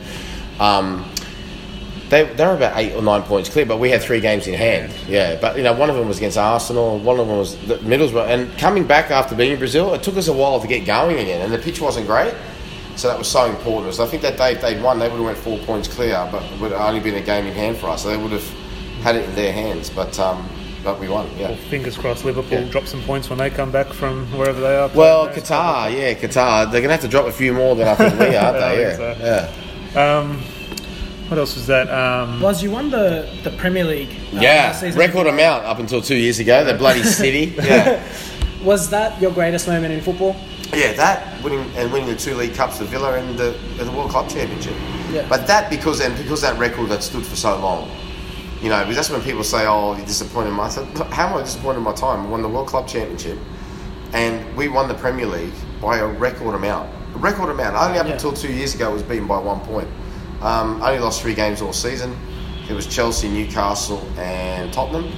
Um, 0.60 1.10
they, 2.10 2.24
they 2.24 2.46
were 2.46 2.56
about 2.56 2.76
eight 2.78 2.94
or 2.96 3.04
nine 3.04 3.22
points 3.22 3.50
clear, 3.50 3.66
but 3.66 3.78
we 3.78 3.90
had 3.92 4.02
three 4.02 4.20
games 4.20 4.48
in 4.48 4.56
hand. 4.56 4.92
Yeah, 5.08 5.40
but 5.40 5.58
you 5.58 5.64
know, 5.64 5.74
one 5.74 5.90
of 5.90 5.96
them 5.96 6.08
was 6.08 6.18
against 6.18 6.38
Arsenal, 6.38 6.98
one 7.00 7.20
of 7.20 7.28
them 7.28 7.38
was 7.38 7.56
the 7.68 7.78
Middlesbrough, 7.78 8.28
and 8.28 8.58
coming 8.58 8.86
back 8.86 9.12
after 9.12 9.36
being 9.36 9.54
in 9.54 9.60
Brazil, 9.60 9.94
it 9.94 10.02
took 10.02 10.18
us 10.18 10.28
a 10.28 10.34
while 10.34 10.60
to 10.60 10.68
get 10.68 10.86
going 10.86 11.20
again, 11.20 11.42
and 11.42 11.54
the 11.54 11.60
pitch 11.60 11.80
wasn't 11.80 12.08
great, 12.08 12.34
so 13.00 13.08
that 13.08 13.18
was 13.18 13.28
so 13.30 13.46
important. 13.46 13.94
So 13.96 14.04
I 14.04 14.08
think 14.08 14.22
that 14.24 14.38
day 14.38 14.54
if 14.54 14.62
they'd 14.62 14.82
won, 14.82 15.00
they 15.00 15.08
would 15.08 15.16
have 15.18 15.26
went 15.26 15.38
four 15.38 15.58
points 15.60 15.88
clear, 15.88 16.28
but 16.32 16.44
it 16.44 16.60
would 16.60 16.72
have 16.72 16.82
only 16.82 17.00
been 17.00 17.16
a 17.16 17.22
game 17.22 17.46
in 17.46 17.54
hand 17.54 17.78
for 17.78 17.88
us, 17.90 18.04
so 18.04 18.10
they 18.10 18.18
would 18.18 18.32
have 18.32 18.48
had 19.02 19.16
it 19.16 19.28
in 19.28 19.36
their 19.36 19.54
hands. 19.54 19.90
But 19.90 20.18
um, 20.20 20.48
but 20.84 21.00
we 21.00 21.08
won. 21.10 21.30
Yeah. 21.38 21.50
Well, 21.50 21.58
fingers 21.70 21.98
crossed, 21.98 22.24
Liverpool 22.26 22.60
Yeah. 22.62 22.70
drop 22.72 22.88
some 22.88 23.02
points 23.04 23.30
when 23.30 23.40
they 23.40 23.50
come 23.50 23.72
back 23.72 23.88
from 23.88 24.26
wherever 24.38 24.60
they 24.62 24.76
are. 24.78 24.90
Well, 24.90 25.28
playing. 25.28 25.42
Qatar, 25.42 25.92
yeah, 25.98 26.14
Qatar. 26.14 26.72
They're 26.72 26.82
gonna 26.82 26.94
have 26.94 27.02
to 27.02 27.08
drop 27.08 27.26
a 27.28 27.32
few 27.32 27.54
more 27.54 27.76
than 27.76 27.88
I 27.88 27.96
think 27.96 28.20
we 28.20 28.36
are, 28.36 28.46
aren't 28.46 28.60
they? 28.60 28.82
Yeah, 28.82 28.96
so. 28.96 29.50
yeah. 29.96 30.18
Um, 30.20 30.42
what 31.30 31.38
else 31.38 31.56
was 31.56 31.68
that? 31.68 31.90
Um, 31.92 32.42
Was 32.42 32.64
you 32.64 32.72
won 32.72 32.90
the, 32.90 33.30
the 33.44 33.52
Premier 33.52 33.84
League? 33.84 34.10
uh, 34.34 34.40
Yeah, 34.42 34.96
record 34.96 35.28
amount 35.28 35.64
up 35.66 35.78
until 35.80 36.02
two 36.02 36.16
years 36.16 36.40
ago. 36.40 36.64
The 36.66 36.74
bloody 36.74 37.04
city. 37.04 37.54
Yeah. 37.64 38.02
Was 38.64 38.90
that 38.90 39.22
your 39.22 39.32
greatest 39.32 39.68
moment 39.68 39.94
in 39.94 40.02
football? 40.02 40.36
Yeah, 40.74 40.94
that 40.94 41.44
winning 41.44 41.70
and 41.76 41.92
winning 41.92 42.10
the 42.10 42.16
two 42.16 42.36
league 42.36 42.54
cups 42.54 42.78
the 42.80 42.86
Villa 42.86 43.14
and 43.18 43.38
the, 43.38 43.58
and 43.80 43.88
the 43.88 43.92
World 43.92 44.12
Club 44.12 44.30
Championship. 44.30 44.76
Yeah. 45.12 45.26
But 45.28 45.48
that 45.48 45.70
because 45.70 46.00
and 46.00 46.16
because 46.18 46.42
that 46.42 46.58
record 46.60 46.90
that 46.90 47.02
stood 47.04 47.26
for 47.26 47.36
so 47.36 47.60
long, 47.60 47.90
you 48.62 48.70
know, 48.70 48.80
because 48.82 48.96
that's 48.96 49.10
when 49.10 49.22
people 49.22 49.44
say, 49.44 49.66
"Oh, 49.66 49.96
you're 49.96 50.06
disappointed." 50.06 50.50
in 50.50 50.56
my-" 50.56 50.66
I 50.66 50.70
said, 50.70 50.86
"How 51.12 51.28
am 51.28 51.38
I 51.38 51.42
disappointed 51.42 51.78
in 51.80 51.84
my 51.84 51.94
time? 51.94 52.26
I 52.28 52.30
won 52.30 52.42
the 52.44 52.50
World 52.50 52.68
Club 52.68 52.88
Championship, 52.88 53.40
and 54.14 54.56
we 54.56 54.68
won 54.70 54.88
the 54.88 54.94
Premier 54.94 55.26
League 55.26 55.54
by 55.82 55.98
a 55.98 56.08
record 56.08 56.54
amount. 56.54 56.90
A 57.16 57.18
record 57.18 57.50
amount. 57.50 57.76
Only 57.76 57.98
up 57.98 58.06
Yeah. 58.06 58.14
until 58.14 58.32
two 58.32 58.54
years 58.54 58.76
ago, 58.76 58.92
it 58.92 58.94
was 58.94 59.04
beaten 59.04 59.28
by 59.28 59.40
one 59.40 59.62
point. 59.62 59.88
Um, 60.42 60.82
only 60.84 61.00
lost 61.00 61.22
three 61.22 61.34
games 61.34 61.62
all 61.62 61.74
season. 61.74 62.16
It 62.70 62.74
was 62.74 62.86
Chelsea, 62.86 63.28
Newcastle, 63.28 64.08
and 64.20 64.72
Tottenham 64.72 65.12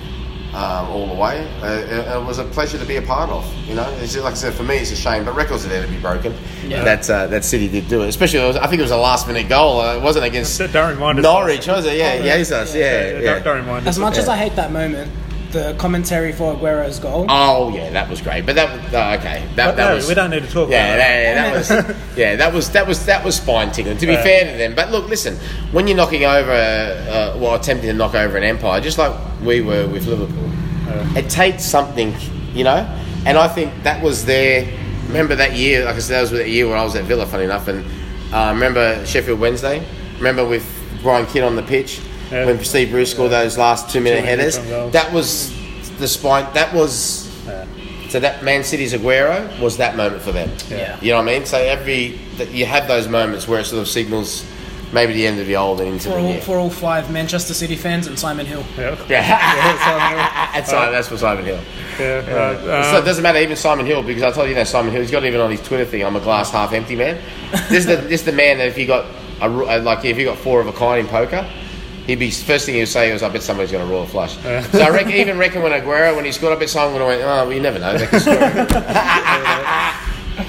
um, 0.53 0.89
all 0.89 1.07
the 1.07 1.13
way. 1.15 1.47
Uh, 1.61 1.67
it, 1.73 1.89
it 2.17 2.23
was 2.25 2.37
a 2.39 2.43
pleasure 2.45 2.77
to 2.77 2.85
be 2.85 2.97
a 2.97 3.01
part 3.01 3.29
of. 3.29 3.45
You 3.67 3.75
know, 3.75 3.89
it's 3.99 4.13
just, 4.13 4.23
like 4.23 4.33
I 4.33 4.35
said, 4.35 4.53
for 4.53 4.63
me, 4.63 4.75
it's 4.77 4.91
a 4.91 4.95
shame, 4.95 5.23
but 5.25 5.35
records 5.35 5.65
are 5.65 5.69
there 5.69 5.81
to 5.85 5.91
be 5.91 5.99
broken. 5.99 6.33
Yeah. 6.67 6.83
That 6.83 7.09
uh, 7.09 7.27
that 7.27 7.45
City 7.45 7.67
did 7.69 7.87
do 7.87 8.01
it. 8.03 8.09
Especially, 8.09 8.39
it 8.39 8.47
was, 8.47 8.57
I 8.57 8.67
think 8.67 8.79
it 8.79 8.83
was 8.83 8.91
a 8.91 8.97
last 8.97 9.27
minute 9.27 9.47
goal. 9.49 9.79
Uh, 9.79 9.95
it 9.97 10.01
wasn't 10.01 10.25
against 10.25 10.57
Don't 10.73 10.93
remind. 10.93 11.21
Norwich, 11.21 11.67
was 11.67 11.85
it? 11.85 11.97
Yeah, 11.97 12.17
Oh, 12.19 12.23
yeah. 12.25 12.37
Jesus. 12.37 12.75
Yeah, 12.75 12.81
Yeah, 12.81 13.11
don't, 13.13 13.23
yeah. 13.23 13.39
don't 13.39 13.57
remind 13.61 13.87
us. 13.87 13.95
As 13.95 13.99
much 13.99 14.17
as 14.17 14.27
I 14.27 14.35
hate 14.37 14.55
that 14.55 14.71
moment, 14.71 15.11
the 15.51 15.75
commentary 15.77 16.31
for 16.31 16.53
Aguero's 16.55 16.99
goal. 16.99 17.25
Oh 17.29 17.73
yeah, 17.75 17.89
that 17.91 18.09
was 18.09 18.21
great. 18.21 18.45
But 18.45 18.55
that 18.55 18.69
oh, 18.93 19.19
okay, 19.19 19.47
that, 19.55 19.67
But 19.67 19.75
that 19.77 19.89
no, 19.89 19.95
was 19.95 20.07
we 20.07 20.13
don't 20.13 20.29
need 20.29 20.43
to 20.43 20.49
talk 20.51 20.69
Yeah, 20.69 20.95
about 20.95 20.97
that, 20.97 21.67
that 21.77 21.87
was 21.87 21.97
yeah, 22.17 22.35
that 22.37 22.53
was 22.53 22.69
that 22.71 22.87
was 22.87 23.05
that 23.05 23.23
was 23.23 23.35
spine 23.35 23.71
tingling. 23.71 23.97
To 23.97 24.05
be 24.07 24.13
Yeah. 24.13 24.23
fair 24.23 24.51
to 24.51 24.57
them, 24.57 24.75
but 24.75 24.91
look, 24.91 25.07
listen, 25.09 25.35
when 25.71 25.87
you're 25.87 25.97
knocking 25.97 26.25
over, 26.25 26.51
uh, 26.51 27.37
well, 27.37 27.55
attempting 27.55 27.87
to 27.89 27.93
knock 27.93 28.15
over 28.15 28.37
an 28.37 28.43
empire, 28.43 28.81
just 28.81 28.97
like 28.97 29.13
we 29.43 29.61
were 29.61 29.87
with 29.87 30.07
Liverpool, 30.07 30.49
it 31.17 31.29
takes 31.29 31.63
something, 31.63 32.13
you 32.53 32.63
know. 32.63 32.87
And 33.25 33.37
I 33.37 33.47
think 33.47 33.71
that 33.83 34.01
was 34.03 34.25
their. 34.25 34.65
Remember 35.07 35.35
that 35.35 35.53
year? 35.53 35.83
Like 35.85 35.95
I 35.95 35.99
said, 35.99 36.15
that 36.15 36.21
was 36.21 36.31
the 36.31 36.47
year 36.49 36.67
when 36.69 36.77
I 36.77 36.83
was 36.83 36.95
at 36.95 37.03
Villa. 37.03 37.25
Funny 37.25 37.43
enough, 37.43 37.67
and 37.67 37.85
uh, 38.33 38.51
remember 38.53 39.05
Sheffield 39.05 39.39
Wednesday. 39.39 39.85
Remember 40.17 40.45
with 40.47 40.65
Brian 41.01 41.25
Kidd 41.25 41.43
on 41.43 41.55
the 41.55 41.63
pitch 41.63 41.99
Yeah. 42.31 42.45
when 42.45 42.63
Steve 42.63 42.91
Bruce 42.91 43.11
scored 43.11 43.31
those 43.31 43.57
last 43.57 43.89
two 43.89 43.99
minute 44.01 44.23
minute 44.23 44.39
headers. 44.53 44.91
That 44.93 45.11
was 45.11 45.51
the 45.99 46.07
spine. 46.07 46.47
That 46.53 46.73
was 46.73 47.29
Yeah. 47.47 47.65
so 48.09 48.19
that 48.19 48.43
Man 48.43 48.63
City's 48.63 48.93
Aguero 48.93 49.59
was 49.59 49.77
that 49.77 49.95
moment 49.97 50.21
for 50.21 50.31
them. 50.31 50.49
Yeah. 50.69 50.97
You 51.01 51.11
know 51.11 51.17
what 51.17 51.29
I 51.29 51.33
mean? 51.39 51.45
So 51.45 51.57
every 51.57 52.19
that 52.37 52.51
you 52.51 52.65
have 52.65 52.87
those 52.87 53.07
moments 53.07 53.47
where 53.47 53.59
it 53.59 53.65
sort 53.65 53.81
of 53.81 53.87
signals 53.87 54.45
maybe 54.93 55.13
the 55.13 55.25
end 55.25 55.39
of 55.39 55.47
the 55.47 55.55
old 55.55 55.79
and 55.79 55.87
into 55.93 56.09
For 56.09 56.15
the 56.15 56.21
all, 56.21 56.33
new. 56.33 56.41
for 56.41 56.57
all 56.57 56.69
five 56.69 57.09
Manchester 57.11 57.53
City 57.53 57.77
fans 57.77 58.07
and 58.07 58.19
Simon 58.19 58.45
Hill. 58.45 58.63
Yeah. 58.77 58.95
yeah, 59.09 60.51
that's, 60.53 60.69
Simon, 60.69 60.91
that's 60.93 61.07
for 61.07 61.17
Simon 61.17 61.45
Hill. 61.45 61.59
Yeah, 61.97 62.15
right. 62.17 62.57
so 62.85 62.95
it 62.95 62.99
Um, 62.99 63.05
doesn't 63.05 63.23
matter 63.23 63.39
even 63.39 63.55
Simon 63.55 63.85
Hill 63.85 64.03
because 64.03 64.23
I 64.23 64.31
told 64.31 64.49
you, 64.49 64.55
that 64.55 64.67
Simon 64.67 64.91
Hill. 64.91 65.01
He's 65.01 65.11
got 65.11 65.23
even 65.23 65.39
on 65.39 65.49
his 65.51 65.61
Twitter 65.61 65.85
thing. 65.85 66.03
I'm 66.03 66.15
a 66.17 66.19
glass 66.19 66.51
half 66.51 66.73
empty 66.73 66.95
man. 66.97 67.17
This 67.69 67.79
is 67.79 67.85
the 67.85 67.95
this 67.97 68.19
is 68.21 68.25
the 68.25 68.31
man 68.33 68.57
that 68.57 68.67
if 68.67 68.77
you 68.77 68.85
got 68.87 69.05
a, 69.41 69.49
ru- 69.49 69.65
uh, 69.67 69.79
like 69.81 70.03
if 70.03 70.17
you 70.17 70.25
got 70.25 70.37
four 70.37 70.59
of 70.61 70.67
a 70.67 70.73
kind 70.73 70.99
in 70.99 71.07
poker. 71.07 71.45
He'd 72.07 72.19
be 72.19 72.31
first 72.31 72.65
thing 72.65 72.75
he'd 72.75 72.85
say 72.87 73.13
was, 73.13 73.23
"I 73.23 73.29
bet 73.29 73.43
somebody's 73.43 73.71
going 73.71 73.85
to 73.85 73.91
roll 73.91 74.03
a 74.03 74.07
flush." 74.07 74.35
So 74.37 74.81
I 74.81 74.89
reckon, 74.89 75.11
even 75.11 75.37
reckon 75.37 75.61
when 75.61 75.71
Aguero 75.71 76.15
when 76.15 76.25
he 76.25 76.31
scored, 76.31 76.53
I 76.53 76.59
bet 76.59 76.69
someone 76.69 76.93
would 76.93 77.01
have 77.01 77.07
went, 77.07 77.21
"Oh, 77.21 77.45
well, 77.45 77.53
you 77.53 77.61
never 77.61 77.79
know." 77.79 77.97
They 77.97 78.19
score. 78.19 78.33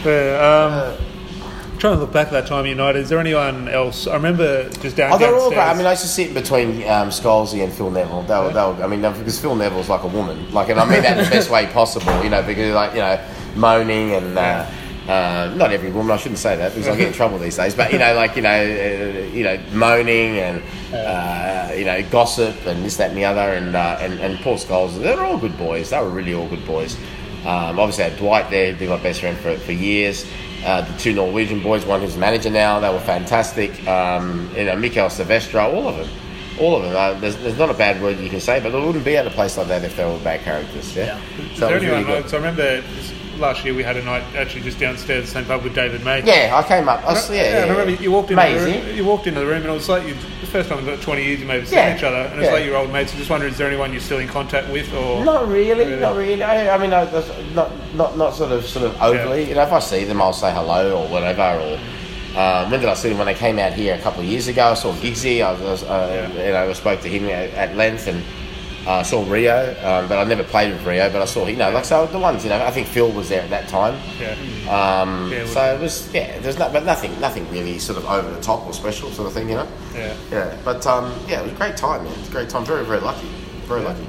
yeah, 0.05 0.97
um, 0.97 1.79
trying 1.79 1.95
to 1.95 2.01
look 2.01 2.13
back 2.13 2.29
at 2.29 2.33
that 2.33 2.47
time 2.47 2.65
United. 2.65 3.01
Is 3.01 3.09
there 3.11 3.19
anyone 3.19 3.69
else? 3.69 4.07
I 4.07 4.15
remember 4.15 4.71
just 4.81 4.97
down. 4.97 5.13
Oh, 5.13 5.19
they're 5.19 5.35
all 5.35 5.51
great. 5.51 5.59
I 5.59 5.75
mean, 5.75 5.85
I 5.85 5.91
used 5.91 6.03
to 6.03 6.09
sit 6.09 6.33
between 6.33 6.89
um, 6.89 7.11
Scholesy 7.11 7.63
and 7.63 7.73
Phil 7.73 7.91
Neville. 7.91 8.23
They 8.23 8.39
were, 8.39 8.53
they 8.53 8.63
were, 8.63 8.83
I 8.83 8.87
mean, 8.87 9.03
because 9.03 9.39
Phil 9.39 9.55
Neville's 9.55 9.89
like 9.89 10.05
a 10.05 10.09
woman, 10.09 10.51
like, 10.53 10.71
and 10.71 10.81
I 10.81 10.89
mean 10.89 11.03
that 11.03 11.19
in 11.19 11.25
the 11.25 11.31
best 11.31 11.51
way 11.51 11.67
possible, 11.67 12.25
you 12.25 12.31
know, 12.31 12.43
because 12.43 12.75
like, 12.75 12.93
you 12.93 13.01
know, 13.01 13.21
moaning 13.57 14.13
and. 14.13 14.39
Uh, 14.39 14.67
uh, 15.09 15.53
not 15.57 15.73
every 15.73 15.91
woman, 15.91 16.13
I 16.13 16.17
shouldn't 16.17 16.39
say 16.39 16.57
that 16.57 16.73
because 16.75 16.89
I 16.89 16.97
get 16.97 17.09
in 17.09 17.13
trouble 17.13 17.39
these 17.39 17.57
days. 17.57 17.75
But 17.75 17.93
you 17.93 17.99
know, 17.99 18.15
like 18.15 18.37
you 18.37 18.43
know, 18.43 18.51
uh, 18.51 19.35
you 19.35 19.43
know, 19.45 19.59
moaning 19.73 20.39
and 20.39 20.63
uh, 20.95 21.73
you 21.75 21.85
know, 21.85 22.03
gossip 22.11 22.55
and 22.67 22.85
this, 22.85 22.97
that, 22.99 23.09
and 23.11 23.19
the 23.19 23.25
other, 23.25 23.41
and 23.41 23.75
uh, 23.75 23.99
and 24.01 24.21
and 24.21 24.39
Paul 24.41 24.57
Scholes. 24.57 25.01
They're 25.03 25.21
all 25.21 25.39
good 25.39 25.57
boys. 25.59 25.91
They 25.91 25.99
were 26.01 26.11
really 26.11 26.35
all 26.35 26.49
good 26.49 26.65
boys. 26.67 26.97
Um, 27.45 27.81
obviously, 27.81 28.05
I 28.05 28.09
had 28.11 28.19
Dwight 28.19 28.51
there, 28.51 28.75
been 28.75 28.91
my 28.91 29.03
best 29.03 29.21
friend 29.21 29.37
for 29.39 29.57
for 29.59 29.73
years. 29.73 30.25
Uh, 30.65 30.83
the 30.83 30.97
two 30.99 31.13
Norwegian 31.13 31.61
boys, 31.61 31.85
one 31.85 32.01
who's 32.01 32.17
manager 32.17 32.49
now, 32.51 32.79
they 32.79 32.89
were 32.89 33.01
fantastic. 33.01 33.85
Um, 33.89 34.49
you 34.57 34.65
know, 34.67 34.77
Mikael 34.77 35.11
Silvestre, 35.11 35.59
all 35.59 35.89
of 35.89 35.97
them. 35.97 36.09
All 36.61 36.77
of 36.77 36.83
them. 36.85 36.95
Uh, 36.95 37.19
there's, 37.19 37.37
there's 37.39 37.59
not 37.59 37.69
a 37.69 37.75
bad 37.75 38.01
word 38.01 38.19
you 38.21 38.31
can 38.31 38.39
say, 38.39 38.61
but 38.61 38.71
they 38.71 38.79
wouldn't 38.79 39.05
be 39.05 39.17
at 39.17 39.27
a 39.27 39.31
place 39.31 39.57
like 39.57 39.67
that 39.67 39.83
if 39.83 39.97
they 39.97 40.05
were 40.05 40.17
bad 40.21 40.43
characters. 40.43 40.95
Yeah. 40.95 41.19
Is 41.41 41.59
So 41.59 41.67
it 41.67 41.71
there 41.71 41.75
was 41.81 41.85
really 41.85 42.05
good. 42.05 42.29
so 42.31 42.37
I 42.37 42.41
remember 42.41 42.85
last 43.43 43.65
year 43.65 43.75
we 43.75 43.83
had 43.83 43.97
a 43.99 44.03
night 44.05 44.23
actually 44.37 44.63
just 44.63 44.79
downstairs, 44.79 45.27
the 45.27 45.31
same 45.33 45.45
pub 45.45 45.63
with 45.65 45.75
David 45.75 46.03
May. 46.05 46.23
Yeah, 46.23 46.57
I 46.57 46.67
came 46.67 46.89
up. 46.89 47.05
I 47.05 47.13
was, 47.13 47.29
yeah, 47.29 47.37
yeah, 47.37 47.63
and 47.65 47.73
I 47.73 47.77
remember 47.79 48.03
you 48.03 48.11
walked 48.13 48.31
into 48.31 48.41
the 48.43 48.49
Amazing. 48.49 48.87
room. 48.87 48.97
You 48.97 49.05
walked 49.05 49.27
into 49.27 49.41
the 49.41 49.47
room, 49.47 49.57
and 49.63 49.67
it 49.67 49.73
was 49.73 49.89
like 49.89 50.07
you, 50.07 50.15
the 50.15 50.47
first 50.47 50.69
time 50.71 50.79
in 50.79 50.89
about 50.89 51.03
twenty 51.03 51.25
years 51.25 51.41
you 51.41 51.47
may 51.47 51.59
have 51.59 51.69
seen 51.69 51.79
Yeah. 51.79 51.97
each 51.97 52.03
other, 52.05 52.17
and 52.17 52.41
it's 52.41 52.47
Yeah. 52.49 52.55
like 52.55 52.65
your 52.65 52.77
old 52.77 52.93
mates. 52.93 53.13
I'm 53.13 53.19
just 53.19 53.29
wondering, 53.31 53.53
is 53.53 53.59
there 53.59 53.67
anyone 53.69 53.93
you're 53.93 54.01
still 54.01 54.21
in 54.21 54.29
contact 54.29 54.71
with, 54.71 54.95
or 54.95 55.25
Not 55.25 55.49
really, 55.49 55.85
Really? 55.85 55.97
not 56.01 56.17
really. 56.17 56.43
I, 56.43 56.75
I 56.75 56.79
mean, 56.79 56.95
I, 56.95 57.05
not, 57.55 57.71
not, 57.95 58.17
not 58.17 58.35
sort 58.35 58.53
of, 58.53 58.65
sort 58.65 58.87
of 58.87 59.03
overly. 59.03 59.49
You 59.49 59.57
know, 59.57 59.63
if 59.63 59.73
I 59.73 59.81
see 59.81 60.05
them, 60.05 60.23
I'll 60.23 60.33
say 60.33 60.53
hello 60.53 61.03
or 61.03 61.09
whatever. 61.09 61.43
Or 61.43 61.79
um, 62.41 62.71
when 62.71 62.81
did 62.81 62.89
I 62.89 62.95
see 62.95 63.09
them? 63.11 63.19
When 63.19 63.27
they 63.27 63.35
came 63.35 63.59
out 63.59 63.73
here 63.75 63.95
a 63.95 63.99
couple 63.99 64.21
of 64.21 64.27
years 64.27 64.47
ago, 64.49 64.69
I 64.71 64.75
saw 64.75 64.93
Giggsy. 64.95 65.45
I 65.45 65.53
was, 65.61 65.83
uh, 65.83 66.29
Yeah. 66.37 66.47
you 66.47 66.53
know, 66.53 66.71
I 66.71 66.73
spoke 66.75 67.01
to 67.03 67.09
him 67.09 67.25
at, 67.29 67.51
at 67.55 67.77
length, 67.77 68.07
and 68.07 68.23
uh, 68.87 68.95
I 68.99 69.03
saw 69.03 69.25
Rio, 69.31 69.71
um, 69.85 70.09
but 70.09 70.19
I 70.19 70.25
never 70.25 70.43
played 70.43 70.73
with 70.73 70.85
Rio. 70.85 71.11
But 71.11 71.23
I 71.23 71.25
saw, 71.25 71.47
you 71.47 71.57
know, 71.57 71.71
like 71.71 71.85
so 71.85 72.07
the 72.07 72.19
ones, 72.19 72.43
you 72.45 72.51
know, 72.51 72.63
I 72.65 72.71
think 72.71 72.87
Phil 72.89 73.11
was 73.13 73.29
there 73.29 73.43
at 73.43 73.51
that 73.51 73.69
time. 73.69 73.95
yeah, 74.21 74.33
Um, 75.01 75.31
Yeah, 75.31 75.47
so 75.47 75.75
it 75.75 75.81
was, 75.81 76.13
yeah. 76.13 76.39
There's 76.41 76.59
not, 76.59 76.73
but 76.73 76.85
nothing, 76.85 77.19
nothing 77.21 77.49
really 77.51 77.79
sort 77.79 77.99
of 77.99 78.05
over 78.07 78.29
the 78.31 78.41
top 78.41 78.67
or 78.67 78.73
special 78.73 79.11
sort 79.11 79.29
of 79.29 79.35
thing, 79.35 79.49
you 79.49 79.55
know. 79.57 79.69
yeah. 79.95 80.15
Yeah, 80.31 80.57
but 80.65 80.85
um, 80.87 81.13
yeah, 81.29 81.41
it 81.41 81.45
was 81.45 81.53
a 81.53 81.57
great 81.57 81.77
time, 81.77 82.05
man. 82.05 82.13
It 82.13 82.19
was 82.19 82.29
a 82.29 82.33
great 82.33 82.49
time. 82.49 82.65
Very, 82.65 82.85
very 82.85 83.01
lucky. 83.01 83.29
Very 83.67 83.83
lucky. 83.83 84.07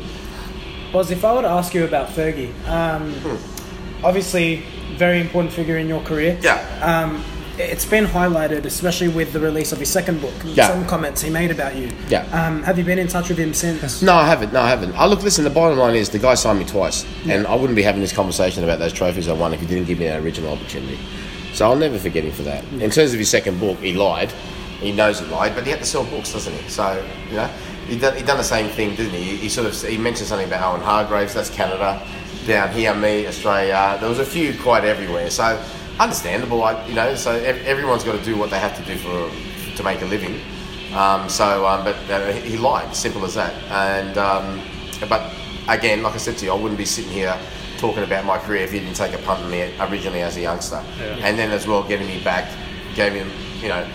Was 0.94 1.12
if 1.12 1.24
I 1.26 1.34
were 1.34 1.42
to 1.44 1.48
ask 1.50 1.74
you 1.74 1.86
about 1.86 2.10
Fergie, 2.10 2.52
um, 2.68 3.14
obviously 4.04 4.64
very 4.98 5.20
important 5.22 5.54
figure 5.54 5.78
in 5.78 5.88
your 5.88 6.02
career. 6.02 6.38
Yeah. 6.42 6.60
Um, 6.82 7.24
it's 7.58 7.86
been 7.86 8.06
highlighted, 8.06 8.66
especially 8.66 9.10
with 9.10 9.32
the 9.34 9.39
release 9.39 9.72
of 9.72 9.80
his 9.80 9.89
second 9.89 10.22
book. 10.22 10.34
Yeah. 10.44 10.68
Some 10.70 10.86
comments 10.86 11.22
he 11.22 11.30
made 11.30 11.52
about 11.52 11.76
you. 11.76 11.92
Yeah. 12.08 12.24
Um, 12.32 12.63
have 12.63 12.78
you 12.78 12.84
been 12.84 13.00
in 13.00 13.08
touch 13.08 13.30
with 13.30 13.38
him 13.38 13.54
since? 13.54 14.02
No, 14.02 14.13
I 14.13 14.26
haven't. 14.26 14.54
No, 14.54 14.62
I 14.62 14.70
haven't. 14.70 14.94
I 14.96 15.06
look. 15.06 15.22
Listen, 15.22 15.44
the 15.44 15.50
bottom 15.50 15.78
line 15.78 15.96
is 15.96 16.10
the 16.10 16.20
guy 16.20 16.34
signed 16.34 16.60
me 16.60 16.66
twice, 16.66 17.06
and 17.28 17.46
I 17.48 17.56
wouldn't 17.56 17.76
be 17.76 17.84
having 17.84 18.02
this 18.02 18.13
conversation 18.13 18.63
about 18.63 18.80
those 18.80 18.94
trophies 18.94 19.28
I 19.28 19.34
won 19.34 19.54
if 19.54 19.60
he 19.60 19.68
didn't 19.68 19.86
give 19.86 20.00
me 20.00 20.06
that 20.06 20.22
original 20.22 20.52
opportunity. 20.52 20.98
So 21.54 21.70
I'll 21.70 21.76
never 21.76 22.00
forget 22.00 22.24
him 22.24 22.32
for 22.32 22.44
that. 22.44 22.63
In 22.74 22.89
terms 22.89 23.13
of 23.13 23.20
his 23.20 23.30
second 23.30 23.60
book, 23.60 23.78
he 23.78 23.94
lied. 23.94 24.32
He 24.80 24.92
knows 24.92 25.20
he 25.20 25.26
lied, 25.28 25.54
but 25.56 25.63
he 25.63 25.70
had 25.70 25.80
to 25.80 25.86
sell 25.86 26.04
books, 26.06 26.34
doesn't 26.34 26.54
he? 26.54 26.70
So 26.70 27.06
you 27.30 27.36
know, 27.36 27.48
he 27.88 27.98
done, 27.98 28.18
he 28.18 28.24
done 28.24 28.38
the 28.38 28.44
same 28.44 28.70
thing, 28.70 28.96
didn't 28.96 29.13
he? 29.13 29.38
He 29.38 29.50
sort 29.50 29.68
of 29.68 29.80
he 29.82 29.98
mentioned 29.98 30.28
something 30.28 30.48
about 30.48 30.74
Owen 30.74 30.82
Hargreaves. 30.82 31.34
That's 31.34 31.50
Canada. 31.50 32.06
Down 32.48 32.72
here, 32.72 32.94
me, 32.94 33.28
Australia. 33.28 33.98
There 34.00 34.10
was 34.10 34.20
a 34.20 34.26
few 34.26 34.58
quite 34.60 34.84
everywhere. 34.84 35.30
So 35.30 35.63
understandable. 35.99 36.63
I, 36.63 36.86
you 36.88 36.93
know, 36.93 37.15
so 37.15 37.32
everyone's 37.32 38.03
got 38.03 38.17
to 38.17 38.23
do 38.23 38.38
what 38.38 38.49
they 38.49 38.60
have 38.60 38.75
to 38.77 38.84
do 38.84 38.97
for 38.97 39.29
to 39.77 39.84
make 39.84 40.01
a 40.01 40.06
living. 40.06 40.39
Um, 40.93 41.27
so, 41.27 41.65
um, 41.65 41.84
but 41.84 41.95
uh, 42.10 42.32
he 42.32 42.58
lied. 42.58 42.95
Simple 42.95 43.25
as 43.25 43.36
that. 43.36 43.53
And 43.71 44.17
um, 44.17 44.62
but 45.10 45.34
again, 45.67 46.03
like 46.03 46.13
I 46.13 46.17
said 46.17 46.38
to 46.38 46.45
you, 46.45 46.51
I 46.51 46.56
wouldn't 46.56 46.77
be 46.77 46.86
sitting 46.86 47.12
here 47.12 47.38
talking 47.77 48.03
about 48.03 48.25
my 48.25 48.38
career 48.38 48.62
if 48.63 48.71
he 48.71 48.79
didn't 48.79 48.95
take 48.95 49.13
a 49.13 49.17
punt 49.19 49.43
on 49.43 49.51
me 49.51 49.73
originally 49.79 50.21
as 50.21 50.38
a 50.38 50.41
youngster. 50.41 50.82
Yeah. 50.97 51.17
And 51.21 51.38
then 51.38 51.51
as 51.51 51.67
well, 51.67 51.84
getting 51.84 52.08
me 52.08 52.23
back, 52.23 52.49
gave 52.95 53.13
him, 53.13 53.29
you 53.62 53.67
know, 53.69 53.88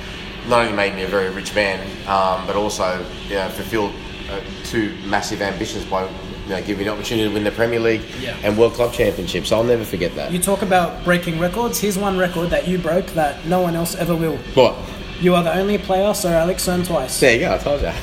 not 0.48 0.62
only 0.62 0.74
made 0.74 0.94
me 0.94 1.04
a 1.04 1.06
very 1.08 1.30
rich 1.30 1.54
man, 1.54 1.80
um, 2.06 2.46
but 2.46 2.56
also 2.56 3.04
you 3.28 3.37
know, 3.37 3.48
fulfilled 3.48 3.94
uh, 4.30 4.40
two 4.64 4.96
massive 5.06 5.40
ambitions 5.40 5.84
by 5.84 6.08
you 6.48 6.54
know, 6.54 6.61
giving 6.61 6.78
me 6.78 6.84
the 6.84 6.90
opportunity 6.90 7.28
to 7.28 7.34
win 7.34 7.44
the 7.44 7.50
Premier 7.50 7.78
League 7.78 8.00
Yeah. 8.20 8.34
and 8.42 8.56
World 8.56 8.72
Club 8.72 8.92
Championships. 8.94 9.52
I'll 9.52 9.62
never 9.64 9.84
forget 9.84 10.14
that. 10.16 10.32
You 10.32 10.38
talk 10.38 10.62
about 10.62 11.04
breaking 11.04 11.38
records. 11.38 11.78
Here's 11.78 11.98
one 11.98 12.16
record 12.16 12.48
that 12.50 12.66
you 12.66 12.78
broke 12.78 13.06
that 13.08 13.44
no 13.46 13.61
one 13.61 13.76
else 13.76 13.94
ever 13.94 14.16
will. 14.16 14.38
what? 14.54 14.74
You 15.20 15.34
are 15.34 15.42
the 15.42 15.52
only 15.52 15.76
player 15.78 16.14
Sir 16.14 16.32
Alex 16.32 16.66
earned 16.68 16.87
twice. 16.87 17.18
There 17.20 17.34
you 17.34 17.40
go. 17.40 17.54
I 17.54 17.58
told 17.58 17.82
you. 17.82 17.88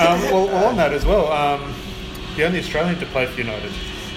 Um, 0.00 0.20
well, 0.32 0.46
well, 0.46 0.64
on 0.66 0.76
that 0.76 0.92
as 0.94 1.04
well, 1.04 1.30
um, 1.30 1.74
the 2.36 2.44
only 2.44 2.58
Australian 2.60 2.98
to 3.00 3.06
play 3.06 3.26
for 3.26 3.38
United. 3.38 3.70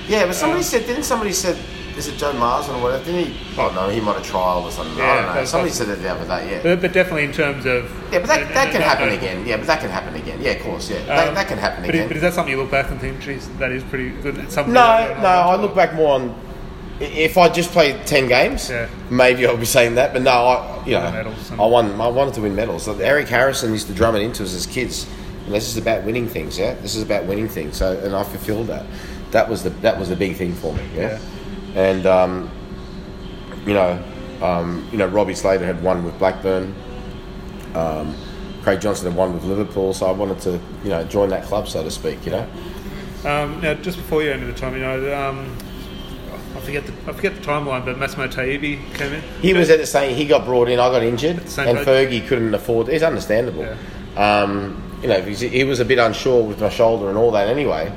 Yeah, 0.08 0.26
but 0.26 0.34
somebody 0.36 0.60
Um, 0.60 0.64
said, 0.64 0.86
didn't 0.88 1.04
somebody 1.04 1.34
said, 1.34 1.58
is 1.98 2.08
it 2.08 2.18
Joe 2.18 2.34
Marsden 2.34 2.76
or 2.76 2.82
whatever? 2.82 3.04
Didn't 3.06 3.32
he? 3.34 3.60
Oh 3.60 3.72
no, 3.74 3.90
he 3.90 4.00
might 4.00 4.16
have 4.16 4.26
trialed 4.26 4.64
or 4.64 4.72
something. 4.72 5.00
I 5.02 5.22
don't 5.22 5.36
know. 5.36 5.46
Somebody 5.46 5.72
said 5.72 5.90
it 5.90 6.02
the 6.02 6.10
other 6.10 6.26
day. 6.26 6.52
Yeah. 6.52 6.64
But, 6.64 6.82
but 6.82 6.94
definitely 6.94 7.26
in 7.26 7.32
terms 7.32 7.66
of 7.66 7.86
Yeah, 8.12 8.20
but 8.20 8.28
that, 8.28 8.54
that 8.54 8.72
can 8.72 8.82
happen 8.82 9.10
again. 9.10 9.46
Yeah, 9.46 9.58
but 9.58 9.68
that 9.68 9.80
can 9.80 9.90
happen 9.90 10.16
again. 10.16 10.42
Yeah, 10.42 10.52
of 10.52 10.64
course. 10.64 10.90
Yeah, 10.90 11.04
that, 11.06 11.28
Um, 11.30 11.36
that 11.36 11.48
can 11.48 11.58
happen 11.58 11.82
but, 11.84 11.90
again. 11.90 12.04
is, 12.04 12.08
but 12.08 12.16
is 12.18 12.22
that 12.24 12.34
something 12.34 12.52
you 12.54 12.62
look 12.62 12.72
back 12.72 12.90
and 12.90 13.00
think, 13.00 13.20
geez, 13.22 13.48
that 13.60 13.72
is 13.72 13.84
pretty 13.84 14.10
good? 14.10 14.38
No, 14.38 14.44
that- 14.74 15.20
no. 15.22 15.28
I 15.28 15.56
look 15.56 15.76
back 15.76 15.94
more 15.94 16.16
on 16.16 16.36
if 17.00 17.38
I 17.38 17.50
just 17.50 17.72
played 17.72 18.06
ten 18.06 18.28
games. 18.28 18.70
Yeah. 18.70 18.88
Maybe 19.10 19.46
I'll 19.48 19.58
be 19.58 19.66
saying 19.66 19.96
that, 19.96 20.14
but 20.14 20.22
no, 20.22 20.32
I 20.32 20.84
you 20.86 20.94
know 20.94 21.12
medals 21.12 21.52
I 21.52 21.66
won. 21.66 22.00
I 22.00 22.08
wanted 22.08 22.34
to 22.36 22.42
win 22.42 22.56
medals. 22.56 22.88
Eric 22.88 23.28
Harrison 23.28 23.72
used 23.72 23.88
to 23.88 23.94
drum 23.94 24.16
it 24.16 24.22
into 24.22 24.44
us 24.44 24.54
as 24.54 24.66
kids. 24.66 25.08
And 25.46 25.54
this 25.54 25.68
is 25.68 25.76
about 25.76 26.04
winning 26.04 26.28
things. 26.30 26.58
Yeah, 26.58 26.76
this 26.76 26.96
is 26.96 27.04
about 27.04 27.26
winning 27.26 27.50
things. 27.50 27.76
So, 27.78 27.98
and 28.00 28.16
I 28.16 28.24
fulfilled 28.24 28.68
that. 28.68 28.86
That 29.32 29.50
was 29.50 29.64
the 29.64 29.72
that 29.82 30.00
was 30.00 30.08
the 30.10 30.16
big 30.16 30.38
thing 30.38 30.54
for 30.54 30.74
me. 30.74 30.84
Yeah, 30.96 31.20
and 31.76 32.06
um, 32.06 32.52
you 33.66 33.74
know, 33.74 34.04
um, 34.42 34.88
you 34.92 34.98
know, 34.98 35.08
Robbie 35.08 35.36
Slater 35.36 35.66
had 35.66 35.82
won 35.84 36.04
with 36.04 36.18
Blackburn. 36.20 36.76
Um, 37.76 38.16
Craig 38.62 38.82
Johnston 38.82 39.10
had 39.10 39.18
won 39.18 39.34
with 39.34 39.44
Liverpool, 39.44 39.94
so 39.94 40.06
I 40.06 40.12
wanted 40.12 40.40
to, 40.42 40.60
you 40.84 40.90
know, 40.90 41.04
join 41.06 41.30
that 41.30 41.44
club, 41.44 41.68
so 41.68 41.84
to 41.84 41.92
speak. 41.92 42.26
You 42.26 42.32
know. 42.32 42.50
Um, 43.26 43.62
now, 43.62 43.74
just 43.74 43.98
before 43.98 44.22
you 44.24 44.32
ended 44.32 44.54
the 44.54 44.60
time, 44.60 44.74
you 44.74 44.82
know, 44.82 45.16
um, 45.16 45.58
I 46.56 46.60
forget 46.60 46.86
the 46.86 46.94
I 47.08 47.14
forget 47.14 47.36
the 47.36 47.42
timeline, 47.42 47.86
but 47.86 47.98
Massimo 47.98 48.28
Taibi 48.28 48.94
came 48.96 49.14
in. 49.14 49.22
He 49.42 49.54
was 49.54 49.70
at 49.70 49.80
the 49.80 49.86
same. 49.86 50.16
He 50.16 50.26
got 50.26 50.46
brought 50.46 50.70
in. 50.70 50.80
I 50.80 50.90
got 50.90 51.04
injured, 51.04 51.38
and. 51.38 51.80
Fergie 51.84 52.26
couldn't 52.28 52.54
afford. 52.54 52.90
It's 52.90 53.04
understandable. 53.04 53.68
Um, 54.16 54.80
you 55.02 55.10
know, 55.10 55.22
he 55.22 55.64
was 55.64 55.80
a 55.80 55.86
bit 55.86 56.00
unsure 56.00 56.44
with 56.44 56.62
my 56.62 56.70
shoulder 56.70 57.10
and 57.10 57.18
all 57.18 57.32
that 57.32 57.48
anyway. 57.48 57.92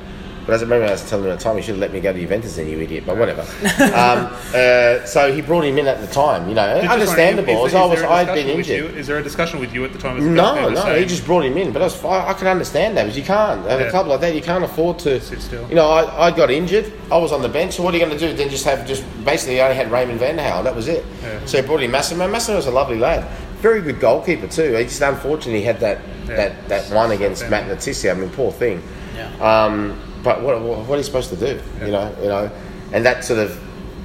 But 0.47 0.53
as 0.53 0.61
I 0.61 0.63
remember, 0.63 0.85
I 0.87 0.91
was 0.91 1.07
telling 1.09 1.25
him 1.25 1.31
at 1.31 1.39
the 1.39 1.43
time, 1.43 1.57
he 1.57 1.61
should 1.61 1.71
have 1.75 1.79
let 1.81 1.91
me 1.91 1.99
go 1.99 2.13
to 2.13 2.19
Juventus 2.19 2.55
then, 2.55 2.69
you 2.69 2.79
idiot. 2.79 3.03
But 3.05 3.17
whatever. 3.17 3.41
um, 3.93 4.31
uh, 4.55 5.05
so 5.05 5.29
he 5.33 5.41
brought 5.41 5.65
him 5.65 5.77
in 5.77 5.87
at 5.87 5.99
the 5.99 6.07
time, 6.07 6.47
you 6.47 6.55
know, 6.55 6.79
Just 6.81 6.89
understandable. 6.93 7.53
wondering, 7.53 7.65
as 7.65 7.71
is- 7.73 7.75
I 7.75 7.83
is 7.83 7.89
was, 7.91 7.99
there 7.99 8.09
a 8.09 8.13
I'd 8.13 8.27
been 8.33 8.47
injured. 8.47 8.77
you- 8.77 8.97
Is 8.97 9.07
there 9.07 9.17
a 9.17 9.23
discussion 9.23 9.59
with 9.59 9.73
you 9.73 9.83
at 9.83 9.91
the 9.91 9.99
time? 9.99 10.15
as 10.17 10.23
No, 10.23 10.69
no, 10.69 10.75
saying- 10.83 11.01
he 11.03 11.05
just 11.05 11.25
brought 11.25 11.43
him 11.43 11.57
in. 11.57 11.73
But 11.73 11.81
I, 11.81 11.85
was, 11.85 12.01
I, 12.05 12.29
I 12.29 12.33
can 12.33 12.47
understand 12.47 12.95
that 12.95 13.03
because 13.03 13.17
you 13.17 13.25
can't 13.25 13.67
at 13.67 13.81
a 13.81 13.83
Yeah. 13.83 13.89
club 13.89 14.07
like 14.07 14.21
that. 14.21 14.33
You 14.35 14.41
can't 14.41 14.63
afford 14.63 14.99
to 14.99 15.19
Sit 15.19 15.41
still. 15.41 15.67
You 15.67 15.75
know, 15.75 15.89
I, 15.89 16.27
I 16.27 16.31
got 16.31 16.49
injured. 16.49 16.93
I 17.11 17.17
was 17.17 17.33
on 17.33 17.41
the 17.41 17.49
bench. 17.49 17.73
So 17.73 17.83
what 17.83 17.93
are 17.93 17.97
you 17.97 18.05
going 18.05 18.17
to 18.17 18.27
do? 18.29 18.33
Then 18.33 18.49
just 18.49 18.63
have 18.63 18.87
just 18.87 19.03
basically 19.25 19.59
I 19.59 19.65
only 19.65 19.75
had 19.75 19.91
Raymond 19.91 20.19
Van 20.19 20.37
Gaal. 20.37 20.63
That 20.63 20.73
was 20.75 20.87
it. 20.87 21.05
Yeah. 21.23 21.45
So 21.45 21.61
he 21.61 21.67
brought 21.67 21.83
in 21.83 21.91
Massimo. 21.91 22.25
Massimo 22.25 22.55
was 22.55 22.67
a 22.67 22.71
lovely 22.71 22.97
lad. 22.97 23.27
Very 23.59 23.81
good 23.81 23.99
goalkeeper 23.99 24.47
too. 24.47 24.75
He 24.75 24.83
just 24.85 25.01
unfortunately 25.01 25.63
had 25.63 25.81
that 25.81 25.99
Yeah. 26.29 26.35
that, 26.37 26.69
that 26.69 26.89
one 26.95 27.11
against 27.11 27.43
Yeah. 27.43 27.49
Matt 27.49 27.67
Le 27.67 27.75
Tissier. 27.75 28.11
I 28.11 28.13
mean, 28.13 28.29
poor 28.29 28.53
thing. 28.53 28.81
Yeah. 29.15 29.31
Um, 29.65 29.99
but 30.27 30.41
what, 30.41 30.61
what, 30.61 30.79
what 30.79 30.95
are 30.95 30.97
you 30.97 31.03
supposed 31.03 31.29
to 31.29 31.37
do? 31.37 31.57
You 31.79 31.91
know, 31.91 32.13
you 32.21 32.27
know, 32.27 32.51
and 32.91 33.05
that 33.05 33.23
sort 33.23 33.39
of, 33.39 33.57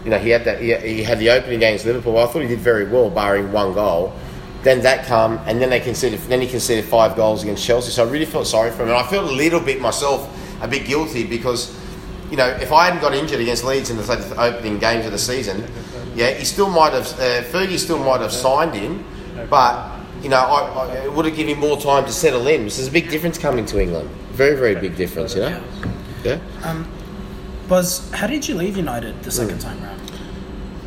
you 0.05 0.11
know, 0.11 0.18
he 0.18 0.31
had 0.31 0.45
that. 0.45 0.61
He, 0.61 0.73
he 0.77 1.03
had 1.03 1.18
the 1.18 1.31
opening 1.31 1.57
against 1.57 1.85
Liverpool. 1.85 2.16
I 2.16 2.27
thought 2.27 2.43
he 2.43 2.49
did 2.49 2.61
very 2.61 2.89
well, 2.89 3.11
barring 3.11 3.51
one 3.51 3.75
goal. 3.75 4.12
Then 4.62 4.83
that 4.83 5.05
come, 5.07 5.41
and 5.47 5.61
then 5.61 5.70
they 5.70 5.81
conceded. 5.81 6.20
Then 6.20 6.41
he 6.41 6.47
conceded 6.47 6.85
five 6.85 7.16
goals 7.16 7.43
against 7.43 7.64
Chelsea. 7.64 7.91
So 7.91 8.07
I 8.07 8.09
really 8.09 8.25
felt 8.25 8.47
sorry 8.47 8.70
for 8.70 8.85
him, 8.85 8.91
and 8.91 8.99
I 8.99 9.03
felt 9.03 9.29
a 9.29 9.35
little 9.35 9.59
bit 9.59 9.81
myself, 9.81 10.31
a 10.62 10.68
bit 10.68 10.87
guilty 10.87 11.25
because, 11.25 11.77
you 12.31 12.37
know, 12.37 12.47
if 12.47 12.70
I 12.70 12.85
hadn't 12.85 13.01
got 13.01 13.14
injured 13.14 13.41
against 13.41 13.64
Leeds 13.64 13.91
in 13.91 13.97
the 13.97 14.05
the 14.05 14.41
opening 14.41 14.79
games 14.79 15.07
of 15.07 15.11
the 15.11 15.18
season, 15.18 15.64
yeah, 16.14 16.31
he 16.31 16.45
still 16.45 16.70
might 16.70 16.93
have. 16.93 17.07
Uh, 17.18 17.43
Fergie 17.51 17.79
still 17.79 17.99
might 17.99 18.20
have 18.20 18.33
signed 18.33 18.75
him, 18.75 19.05
but 19.51 19.91
you 20.23 20.29
know, 20.29 20.39
I, 20.39 20.87
I, 20.87 20.93
it 21.05 21.12
would 21.12 21.25
have 21.25 21.35
given 21.35 21.57
him 21.57 21.59
more 21.59 21.81
time 21.81 22.05
to 22.05 22.12
settle 22.12 22.47
in. 22.47 22.70
So 22.70 22.77
there's 22.77 22.89
a 22.89 22.93
big 22.93 23.11
difference 23.11 23.39
coming 23.39 23.66
to 23.66 23.81
England. 23.81 24.09
Very, 24.31 24.57
very 24.57 24.77
big 24.77 24.97
difference. 24.97 25.35
You 25.35 25.43
know. 25.43 25.91
Yeah. 26.25 26.39
Buzz, 27.68 28.11
how 28.12 28.27
did 28.27 28.47
you 28.49 28.55
leave 28.55 28.77
United 28.77 29.23
the 29.23 29.31
second 29.31 29.61
time 29.61 29.83
round? 29.83 30.01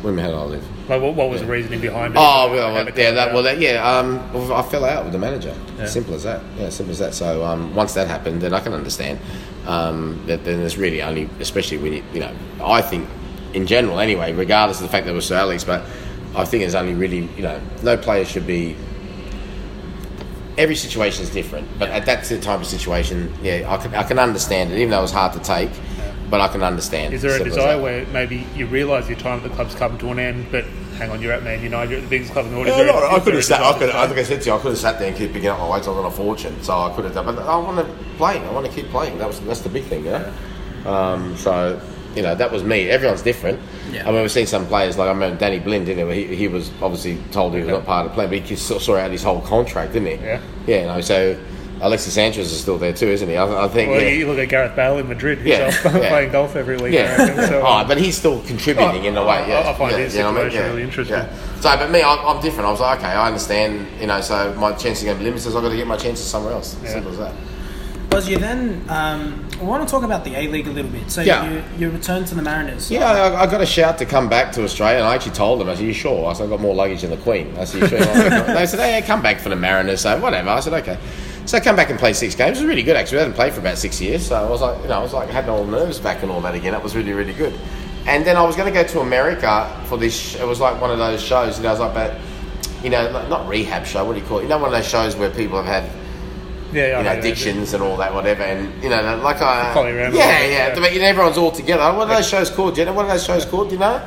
When 0.02 0.18
how 0.18 0.28
did 0.28 0.36
I 0.36 0.42
live? 0.44 0.88
Like, 0.88 1.02
what, 1.02 1.14
what 1.14 1.30
was 1.30 1.40
the 1.40 1.46
reasoning 1.46 1.80
behind 1.80 2.14
it? 2.14 2.18
Oh 2.18 2.20
How 2.20 2.50
well, 2.52 2.84
did 2.84 2.96
yeah, 2.96 3.10
that 3.10 3.28
about? 3.28 3.34
well, 3.34 3.42
that, 3.42 3.58
yeah. 3.58 3.82
Um, 3.82 4.20
I 4.52 4.62
fell 4.62 4.84
out 4.84 5.04
with 5.04 5.12
the 5.12 5.18
manager. 5.18 5.56
Yeah. 5.78 5.86
Simple 5.86 6.14
as 6.14 6.22
that. 6.22 6.42
Yeah, 6.56 6.68
simple 6.68 6.92
as 6.92 6.98
that. 7.00 7.14
So 7.14 7.44
um, 7.44 7.74
once 7.74 7.94
that 7.94 8.06
happened, 8.06 8.40
then 8.40 8.54
I 8.54 8.60
can 8.60 8.72
understand. 8.72 9.18
Um, 9.66 10.22
that 10.26 10.44
then 10.44 10.60
there's 10.60 10.78
really 10.78 11.02
only, 11.02 11.28
especially 11.40 11.78
when 11.78 11.94
you, 11.94 12.04
you 12.12 12.20
know, 12.20 12.32
I 12.62 12.82
think 12.82 13.08
in 13.52 13.66
general 13.66 13.98
anyway, 13.98 14.32
regardless 14.32 14.78
of 14.78 14.84
the 14.84 14.90
fact 14.90 15.06
that 15.06 15.12
it 15.12 15.14
was 15.16 15.26
Sir 15.26 15.36
Alex, 15.36 15.64
but 15.64 15.82
I 16.36 16.44
think 16.44 16.62
there's 16.62 16.76
only 16.76 16.94
really, 16.94 17.28
you 17.36 17.42
know, 17.42 17.60
no 17.82 17.96
player 17.96 18.24
should 18.24 18.46
be. 18.46 18.76
Every 20.58 20.74
situation 20.74 21.22
is 21.22 21.30
different, 21.30 21.66
but 21.78 21.90
at 21.90 22.06
that 22.06 22.24
type 22.42 22.60
of 22.60 22.66
situation, 22.66 23.32
yeah, 23.42 23.66
I 23.68 23.76
can 23.76 23.94
I 23.94 24.02
can 24.02 24.18
understand 24.18 24.72
it, 24.72 24.78
even 24.78 24.90
though 24.90 25.00
it 25.00 25.02
was 25.02 25.12
hard 25.12 25.32
to 25.34 25.40
take, 25.40 25.70
but 26.30 26.40
I 26.40 26.48
can 26.48 26.62
understand. 26.62 27.12
Is 27.12 27.22
there 27.22 27.40
a 27.40 27.44
desire 27.44 27.80
where 27.80 28.06
maybe 28.06 28.46
you 28.54 28.66
realise 28.66 29.08
your 29.08 29.18
time 29.18 29.38
at 29.38 29.42
the 29.42 29.50
club's 29.50 29.74
come 29.74 29.98
to 29.98 30.10
an 30.10 30.18
end, 30.18 30.46
but 30.50 30.64
hang 30.96 31.10
on, 31.10 31.20
you're 31.20 31.32
at 31.32 31.42
Man 31.42 31.62
United, 31.62 31.90
you're 31.90 31.98
at 31.98 32.04
the 32.04 32.10
biggest 32.10 32.32
club 32.32 32.46
in 32.46 32.52
the 32.52 32.56
world. 32.56 32.68
Yeah, 32.68 32.84
no, 32.84 33.06
I 33.06 33.20
could 33.20 33.34
have 33.34 33.44
sat. 33.44 33.60
I 33.60 33.78
could. 33.78 33.90
I 33.90 34.06
think 34.06 34.18
I 34.18 34.22
said 34.22 34.40
to 34.42 34.46
you, 34.48 34.54
I 34.54 34.58
could 34.58 34.70
have 34.70 34.78
sat 34.78 34.98
there 34.98 35.08
and 35.08 35.16
keep 35.16 35.32
picking 35.32 35.48
up 35.48 35.58
my 35.58 35.68
weights. 35.68 35.86
I 35.86 35.90
was 35.90 35.98
on 35.98 36.06
a 36.06 36.10
fortune, 36.10 36.62
so 36.62 36.72
I 36.72 36.94
could 36.94 37.04
have 37.04 37.14
done. 37.14 37.26
But 37.26 37.38
I 37.38 37.56
want 37.58 37.86
to 37.86 37.94
play. 38.16 38.38
I 38.38 38.52
want 38.52 38.66
to 38.66 38.72
keep 38.72 38.86
playing. 38.90 39.18
That 39.18 39.28
was 39.28 39.40
that's 39.40 39.60
the 39.60 39.68
big 39.68 39.84
thing, 39.84 40.04
know. 40.04 40.32
Um, 40.86 41.36
so 41.36 41.80
you 42.16 42.22
know 42.22 42.34
that 42.34 42.50
was 42.50 42.64
me. 42.64 42.88
Everyone's 42.90 43.22
different. 43.22 43.60
Yeah. 43.92 44.08
I 44.08 44.10
mean, 44.12 44.22
we've 44.22 44.32
seen 44.32 44.46
some 44.46 44.66
players 44.66 44.96
like 44.98 45.06
I 45.06 45.12
remember 45.12 45.38
Danny 45.38 45.60
Blind, 45.60 45.86
didn't 45.86 46.10
he? 46.10 46.24
He, 46.26 46.36
he 46.36 46.48
was 46.48 46.70
obviously 46.82 47.18
told 47.30 47.52
he 47.54 47.60
was 47.60 47.68
not 47.68 47.84
part 47.84 48.06
of 48.06 48.12
the 48.12 48.14
plan, 48.14 48.28
but 48.30 48.38
he 48.40 48.56
saw 48.56 48.78
saw 48.78 48.96
out 48.96 49.10
his 49.10 49.22
whole 49.22 49.42
contract, 49.42 49.92
didn't 49.92 50.18
he? 50.18 50.24
Yeah. 50.24 50.40
Yeah. 50.66 50.80
You 50.80 50.86
know, 50.86 51.00
so 51.02 51.38
Alexis 51.82 52.14
Sanchez 52.14 52.50
is 52.50 52.58
still 52.58 52.78
there 52.78 52.94
too, 52.94 53.08
isn't 53.08 53.28
he? 53.28 53.36
I, 53.36 53.64
I 53.66 53.68
think. 53.68 53.90
Well, 53.90 54.00
yeah. 54.00 54.08
you 54.08 54.26
look 54.26 54.38
at 54.38 54.48
Gareth 54.48 54.74
Bale 54.74 54.96
in 54.98 55.08
Madrid, 55.08 55.38
who's 55.38 55.48
Yeah, 55.48 55.66
yeah. 55.84 56.08
playing 56.08 56.32
golf 56.32 56.56
every 56.56 56.78
week. 56.78 56.94
Yeah. 56.94 57.14
reckon, 57.18 57.44
so, 57.48 57.62
oh, 57.64 57.84
but 57.86 57.98
he's 57.98 58.16
still 58.16 58.40
contributing 58.44 59.02
Oh, 59.02 59.08
in 59.08 59.16
a 59.18 59.20
way. 59.26 59.44
Yeah, 59.46 59.58
I- 59.58 59.72
I 59.72 59.74
find 59.76 59.92
yeah, 59.92 59.98
his 59.98 60.14
you 60.16 60.22
know 60.22 60.32
what 60.32 60.40
I 60.40 60.44
mean? 60.44 60.52
Yeah, 60.54 60.66
really 60.68 60.82
interesting. 60.82 61.16
yeah. 61.18 61.36
So, 61.60 61.76
but 61.76 61.90
me, 61.90 62.02
I'm, 62.02 62.18
I'm 62.26 62.40
different. 62.40 62.66
I 62.66 62.70
was 62.70 62.80
like, 62.80 62.98
okay, 63.00 63.08
I 63.08 63.26
understand. 63.26 63.86
You 64.00 64.06
know, 64.06 64.22
so 64.22 64.54
my 64.54 64.72
chances 64.72 65.02
are 65.02 65.06
going 65.08 65.18
to 65.18 65.24
be 65.24 65.24
limited. 65.26 65.50
So 65.50 65.56
I've 65.58 65.62
got 65.64 65.68
to 65.68 65.76
get 65.76 65.86
my 65.86 65.98
chances 65.98 66.24
somewhere 66.26 66.54
else. 66.54 66.76
Yeah. 66.82 66.92
Simple 66.92 67.12
as 67.12 67.18
that. 67.18 67.34
Buzz, 68.08 68.26
you 68.26 68.38
then, 68.38 68.82
um, 68.88 69.45
I 69.60 69.64
want 69.64 69.86
to 69.86 69.90
talk 69.90 70.02
about 70.02 70.24
the 70.24 70.34
A 70.34 70.48
League 70.48 70.66
a 70.66 70.70
little 70.70 70.90
bit. 70.90 71.10
So 71.10 71.22
Yeah. 71.22 71.50
you, 71.50 71.62
you 71.78 71.90
returned 71.90 72.26
to 72.28 72.34
the 72.34 72.42
Mariners. 72.42 72.90
Yeah, 72.90 73.10
I, 73.10 73.42
I 73.42 73.46
got 73.50 73.60
a 73.62 73.66
shout 73.66 73.96
to 73.98 74.04
come 74.06 74.28
back 74.28 74.52
to 74.52 74.62
Australia, 74.64 74.98
and 74.98 75.06
I 75.06 75.14
actually 75.14 75.32
told 75.32 75.60
them, 75.60 75.68
I 75.68 75.74
said, 75.74 75.84
"You 75.86 75.92
sure?" 75.94 76.28
I 76.28 76.32
said, 76.34 76.46
"I 76.46 76.48
got 76.50 76.60
more 76.60 76.74
luggage 76.74 77.00
than 77.02 77.10
the 77.10 77.16
Queen." 77.16 77.56
I 77.58 77.64
said, 77.64 77.82
"You 77.82 77.88
sure?" 77.88 77.98
they 78.00 78.66
said, 78.66 78.80
"Hey, 78.80 79.00
come 79.06 79.22
back 79.22 79.38
for 79.40 79.48
the 79.48 79.56
Mariners." 79.56 80.02
So 80.02 80.18
whatever. 80.20 80.50
I 80.50 80.60
said, 80.60 80.74
"Okay." 80.74 80.98
So 81.46 81.56
I 81.56 81.60
come 81.60 81.76
back 81.76 81.90
and 81.90 81.98
play 81.98 82.12
six 82.12 82.34
games. 82.34 82.58
It 82.58 82.62
was 82.62 82.68
really 82.68 82.82
good 82.82 82.96
actually. 82.96 83.18
I 83.18 83.20
hadn't 83.22 83.34
played 83.34 83.52
for 83.54 83.60
about 83.60 83.78
six 83.78 84.00
years, 84.00 84.26
so 84.26 84.34
I 84.34 84.50
was 84.50 84.60
like, 84.60 84.82
you 84.82 84.88
know, 84.88 84.98
I 84.98 85.02
was 85.02 85.12
like 85.14 85.28
had 85.30 85.48
all 85.48 85.64
the 85.64 85.70
nerves 85.70 86.00
back 86.00 86.22
and 86.22 86.30
all 86.30 86.40
that 86.42 86.54
again. 86.54 86.74
It 86.74 86.82
was 86.82 86.96
really, 86.96 87.12
really 87.12 87.32
good. 87.34 87.54
And 88.06 88.24
then 88.26 88.36
I 88.36 88.42
was 88.42 88.56
going 88.56 88.72
to 88.72 88.82
go 88.82 88.86
to 88.86 89.00
America 89.00 89.68
for 89.86 89.96
this. 89.96 90.14
sh- 90.16 90.36
It 90.36 90.46
was 90.46 90.60
like 90.60 90.80
one 90.80 90.90
of 90.90 90.98
those 90.98 91.22
shows. 91.22 91.58
Know, 91.60 91.68
I 91.68 91.70
was 91.72 91.80
like, 91.80 91.94
but 91.94 92.14
you 92.82 92.90
know, 92.90 93.10
not- 93.10 93.28
not 93.30 93.48
rehab 93.48 93.86
show. 93.86 94.04
What 94.04 94.14
do 94.14 94.20
you 94.20 94.26
call 94.26 94.38
it? 94.40 94.42
You 94.42 94.48
know, 94.48 94.58
one 94.58 94.66
of 94.66 94.72
those 94.72 94.86
shows 94.88 95.14
where 95.16 95.30
people 95.30 95.62
have 95.62 95.66
had 95.82 95.90
yeah, 96.76 96.98
you 96.98 97.04
know, 97.04 97.12
know, 97.12 97.18
addictions 97.18 97.72
and 97.74 97.82
all 97.82 97.96
that, 97.96 98.12
whatever. 98.14 98.42
And 98.42 98.82
you 98.82 98.90
know, 98.90 99.16
like 99.22 99.40
I, 99.40 99.72
Folly 99.74 99.94
yeah, 99.94 100.10
yeah. 100.10 100.46
yeah. 100.46 100.74
But 100.78 100.92
you 100.92 101.00
know, 101.00 101.06
everyone's 101.06 101.38
all 101.38 101.50
together. 101.50 101.82
What 101.96 102.08
are 102.10 102.16
those 102.16 102.28
shows 102.28 102.50
called? 102.50 102.74
Do 102.74 102.80
you 102.80 102.86
know 102.86 102.92
what 102.92 103.06
are 103.06 103.12
those 103.12 103.24
shows 103.24 103.44
called? 103.44 103.68
Do 103.68 103.74
you 103.74 103.80
know? 103.80 104.02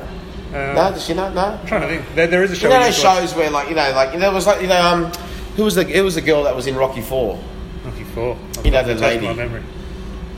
Uh, 0.53 0.74
no, 0.74 0.91
does 0.91 1.05
she 1.05 1.13
know? 1.13 1.32
No. 1.34 1.41
I'm 1.61 1.67
trying 1.67 1.82
to 1.82 1.88
think. 1.88 2.15
There, 2.15 2.28
there 2.28 2.43
is 2.43 2.51
a 2.51 2.55
show. 2.55 2.67
You 2.67 2.74
know 2.74 2.84
those 2.84 3.03
watch- 3.03 3.20
shows 3.20 3.36
where, 3.36 3.51
like, 3.51 3.70
you 3.70 3.76
know, 3.76 3.91
like 3.93 4.13
you 4.13 4.20
there 4.20 4.32
was 4.32 4.47
like, 4.47 4.61
you 4.61 4.67
know, 4.67 4.82
um, 4.82 5.11
who 5.55 5.63
was 5.63 5.76
the 5.76 5.88
it 5.88 6.01
was 6.01 6.15
the 6.15 6.22
girl 6.22 6.43
that 6.43 6.55
was 6.55 6.65
in 6.67 6.76
Rocky 6.76 7.01
Four, 7.01 7.39
Rocky 7.86 8.03
Four. 8.03 8.38
You 8.63 8.72
know 8.72 8.84
the 8.84 8.95
lady. 8.95 9.28
My 9.28 9.34
memory. 9.34 9.63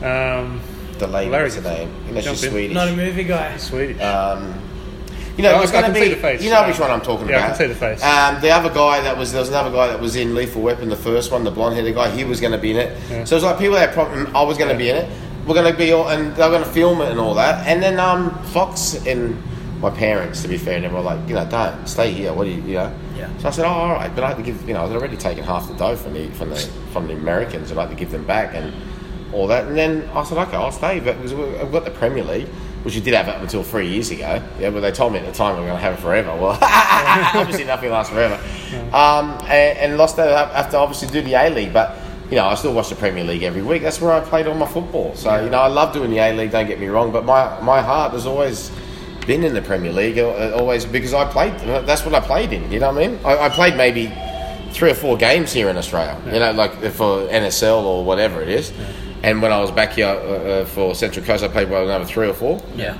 Um, 0.02 0.60
the 0.98 1.06
lady, 1.06 1.30
Larry 1.30 1.44
what's 1.44 1.54
her 1.56 1.62
Gibson. 1.62 1.88
name? 1.88 2.06
You 2.08 2.14
know, 2.14 2.20
she's. 2.20 2.48
Swedish. 2.50 2.74
Not 2.74 2.88
a 2.88 2.96
movie 2.96 3.24
guy. 3.24 3.56
Swedish. 3.56 4.00
Um, 4.00 4.54
you 5.36 5.42
know, 5.42 5.52
Oh, 5.54 5.58
it 5.58 5.60
was 5.62 5.70
going 5.70 5.84
to 5.84 5.92
be. 5.92 6.08
the 6.08 6.16
face. 6.16 6.42
You 6.42 6.50
know 6.50 6.60
Uh, 6.62 6.66
which 6.68 6.78
one 6.78 6.90
I'm 6.90 7.00
talking 7.00 7.28
yeah, 7.28 7.36
I 7.36 7.38
about. 7.46 7.48
can 7.48 7.56
see 7.58 7.66
the 7.66 7.74
face. 7.74 8.02
Um, 8.02 8.40
the 8.40 8.50
other 8.50 8.68
guy 8.70 9.00
that 9.00 9.16
was 9.16 9.32
there 9.32 9.40
was 9.40 9.48
another 9.48 9.70
guy 9.70 9.86
that 9.88 10.00
was 10.00 10.16
in 10.16 10.34
Lethal 10.34 10.62
Weapon, 10.62 10.88
the 10.88 10.96
first 10.96 11.30
one, 11.32 11.44
the 11.44 11.50
blonde-headed 11.50 11.94
guy. 11.94 12.10
He 12.10 12.24
was 12.24 12.40
going 12.40 12.52
to 12.52 12.58
be 12.58 12.72
in 12.72 12.76
it. 12.76 12.96
Yeah. 13.10 13.24
So 13.24 13.34
it 13.34 13.38
was 13.38 13.44
like 13.44 13.58
people 13.58 13.76
had 13.76 13.92
problem. 13.92 14.34
I 14.36 14.42
was 14.42 14.58
going 14.58 14.70
to 14.70 14.76
be 14.76 14.90
in 14.90 14.96
it. 14.96 15.08
We're 15.46 15.54
going 15.54 15.72
to 15.72 15.76
be 15.76 15.92
all, 15.92 16.08
and 16.08 16.34
they're 16.36 16.50
going 16.50 16.62
to 16.62 16.68
film 16.70 17.00
it 17.00 17.10
and 17.10 17.18
all 17.18 17.34
that. 17.34 17.66
And 17.66 17.82
then 17.82 17.98
um, 17.98 18.30
Fox 18.44 18.94
and 19.06 19.42
my 19.80 19.90
parents, 19.90 20.42
to 20.42 20.48
be 20.48 20.56
fair, 20.56 20.80
they 20.80 20.86
were 20.88 21.00
like, 21.00 21.28
you 21.28 21.34
know, 21.34 21.44
don't 21.46 21.88
stay 21.88 22.12
here. 22.12 22.32
What 22.32 22.44
do 22.44 22.50
you, 22.50 22.62
you 22.62 22.74
know? 22.74 22.94
Yeah. 23.16 23.28
So 23.38 23.48
I 23.48 23.50
said, 23.50 23.64
oh, 23.64 23.68
all 23.68 23.92
right, 23.94 24.14
but 24.14 24.22
I 24.22 24.28
had 24.28 24.36
to 24.36 24.42
give, 24.44 24.68
you 24.68 24.74
know, 24.74 24.80
I 24.80 24.84
was 24.84 24.92
already 24.92 25.16
taking 25.16 25.42
half 25.42 25.66
the 25.66 25.74
dough 25.74 25.96
from 25.96 26.12
the 26.14 26.28
from 26.30 26.50
the 26.50 26.56
from 26.92 27.08
the 27.08 27.14
Americans, 27.14 27.70
and 27.72 27.80
I 27.80 27.84
had 27.84 27.90
to 27.90 27.96
give 27.96 28.12
them 28.12 28.24
back 28.24 28.54
and 28.54 28.72
all 29.32 29.48
that. 29.48 29.66
And 29.66 29.76
then 29.76 30.08
I 30.14 30.22
said, 30.22 30.38
okay, 30.38 30.56
I'll 30.56 30.70
stay, 30.70 31.00
but 31.00 31.18
we- 31.20 31.58
I've 31.58 31.72
got 31.72 31.84
the 31.84 31.90
Premier 31.90 32.22
League, 32.22 32.46
which 32.82 32.94
you 32.94 33.00
did 33.00 33.14
have 33.14 33.28
up 33.28 33.40
until 33.42 33.62
three 33.62 33.88
years 33.88 34.10
ago. 34.10 34.42
Yeah, 34.58 34.70
but 34.70 34.80
they 34.80 34.92
told 34.92 35.12
me 35.12 35.18
at 35.20 35.26
the 35.26 35.32
time 35.32 35.56
we 35.56 35.62
are 35.62 35.66
going 35.66 35.76
to 35.76 35.82
have 35.82 35.94
it 35.94 36.00
forever. 36.00 36.34
Well, 36.36 36.58
obviously 37.34 37.64
nothing 37.64 37.90
lasts 37.90 38.12
forever. 38.12 38.34
Um, 38.94 39.30
and, 39.42 39.78
and 39.78 39.96
lost 39.98 40.16
that 40.16 40.28
after 40.54 40.76
obviously 40.76 41.08
do 41.08 41.22
the 41.22 41.34
A 41.34 41.50
League, 41.50 41.72
but. 41.72 41.96
You 42.30 42.36
know, 42.38 42.46
I 42.46 42.54
still 42.54 42.72
watch 42.72 42.88
the 42.88 42.94
Premier 42.94 43.24
League 43.24 43.42
every 43.42 43.60
week. 43.60 43.82
That's 43.82 44.00
where 44.00 44.10
I 44.10 44.20
played 44.20 44.46
all 44.46 44.54
my 44.54 44.64
football. 44.66 45.14
So, 45.14 45.44
you 45.44 45.50
know, 45.50 45.58
I 45.58 45.66
love 45.66 45.92
doing 45.92 46.10
the 46.10 46.16
A 46.16 46.32
League. 46.32 46.50
Don't 46.50 46.66
get 46.66 46.80
me 46.80 46.86
wrong, 46.86 47.12
but 47.12 47.26
my 47.26 47.60
my 47.60 47.82
heart 47.82 48.12
has 48.14 48.24
always 48.24 48.70
been 49.26 49.44
in 49.44 49.52
the 49.52 49.60
Premier 49.60 49.92
League. 49.92 50.18
uh, 50.18 50.56
Always 50.56 50.86
because 50.86 51.12
I 51.12 51.26
played. 51.30 51.52
That's 51.84 52.06
what 52.06 52.14
I 52.14 52.20
played 52.20 52.54
in. 52.54 52.72
You 52.72 52.80
know 52.80 52.90
what 52.90 53.04
I 53.04 53.06
mean? 53.06 53.18
I, 53.22 53.36
I 53.36 53.48
played 53.50 53.76
maybe 53.76 54.10
three 54.70 54.90
or 54.90 54.94
four 54.94 55.18
games 55.18 55.52
here 55.52 55.68
in 55.68 55.76
Australia. 55.76 56.18
You 56.24 56.38
know, 56.40 56.52
like 56.52 56.72
for 56.92 57.26
NSL 57.28 57.84
or 57.84 58.02
whatever 58.02 58.40
it 58.40 58.48
is. 58.48 58.72
And 59.22 59.40
when 59.40 59.52
I 59.52 59.60
was 59.60 59.70
back 59.70 59.92
here 59.92 60.06
uh, 60.08 60.10
uh, 60.10 60.64
for 60.64 60.94
Central 60.94 61.24
Coast, 61.24 61.44
I 61.44 61.48
played 61.48 61.70
well 61.70 61.84
another 61.84 62.04
three 62.04 62.28
or 62.28 62.34
four. 62.34 62.62
Yeah. 62.74 62.98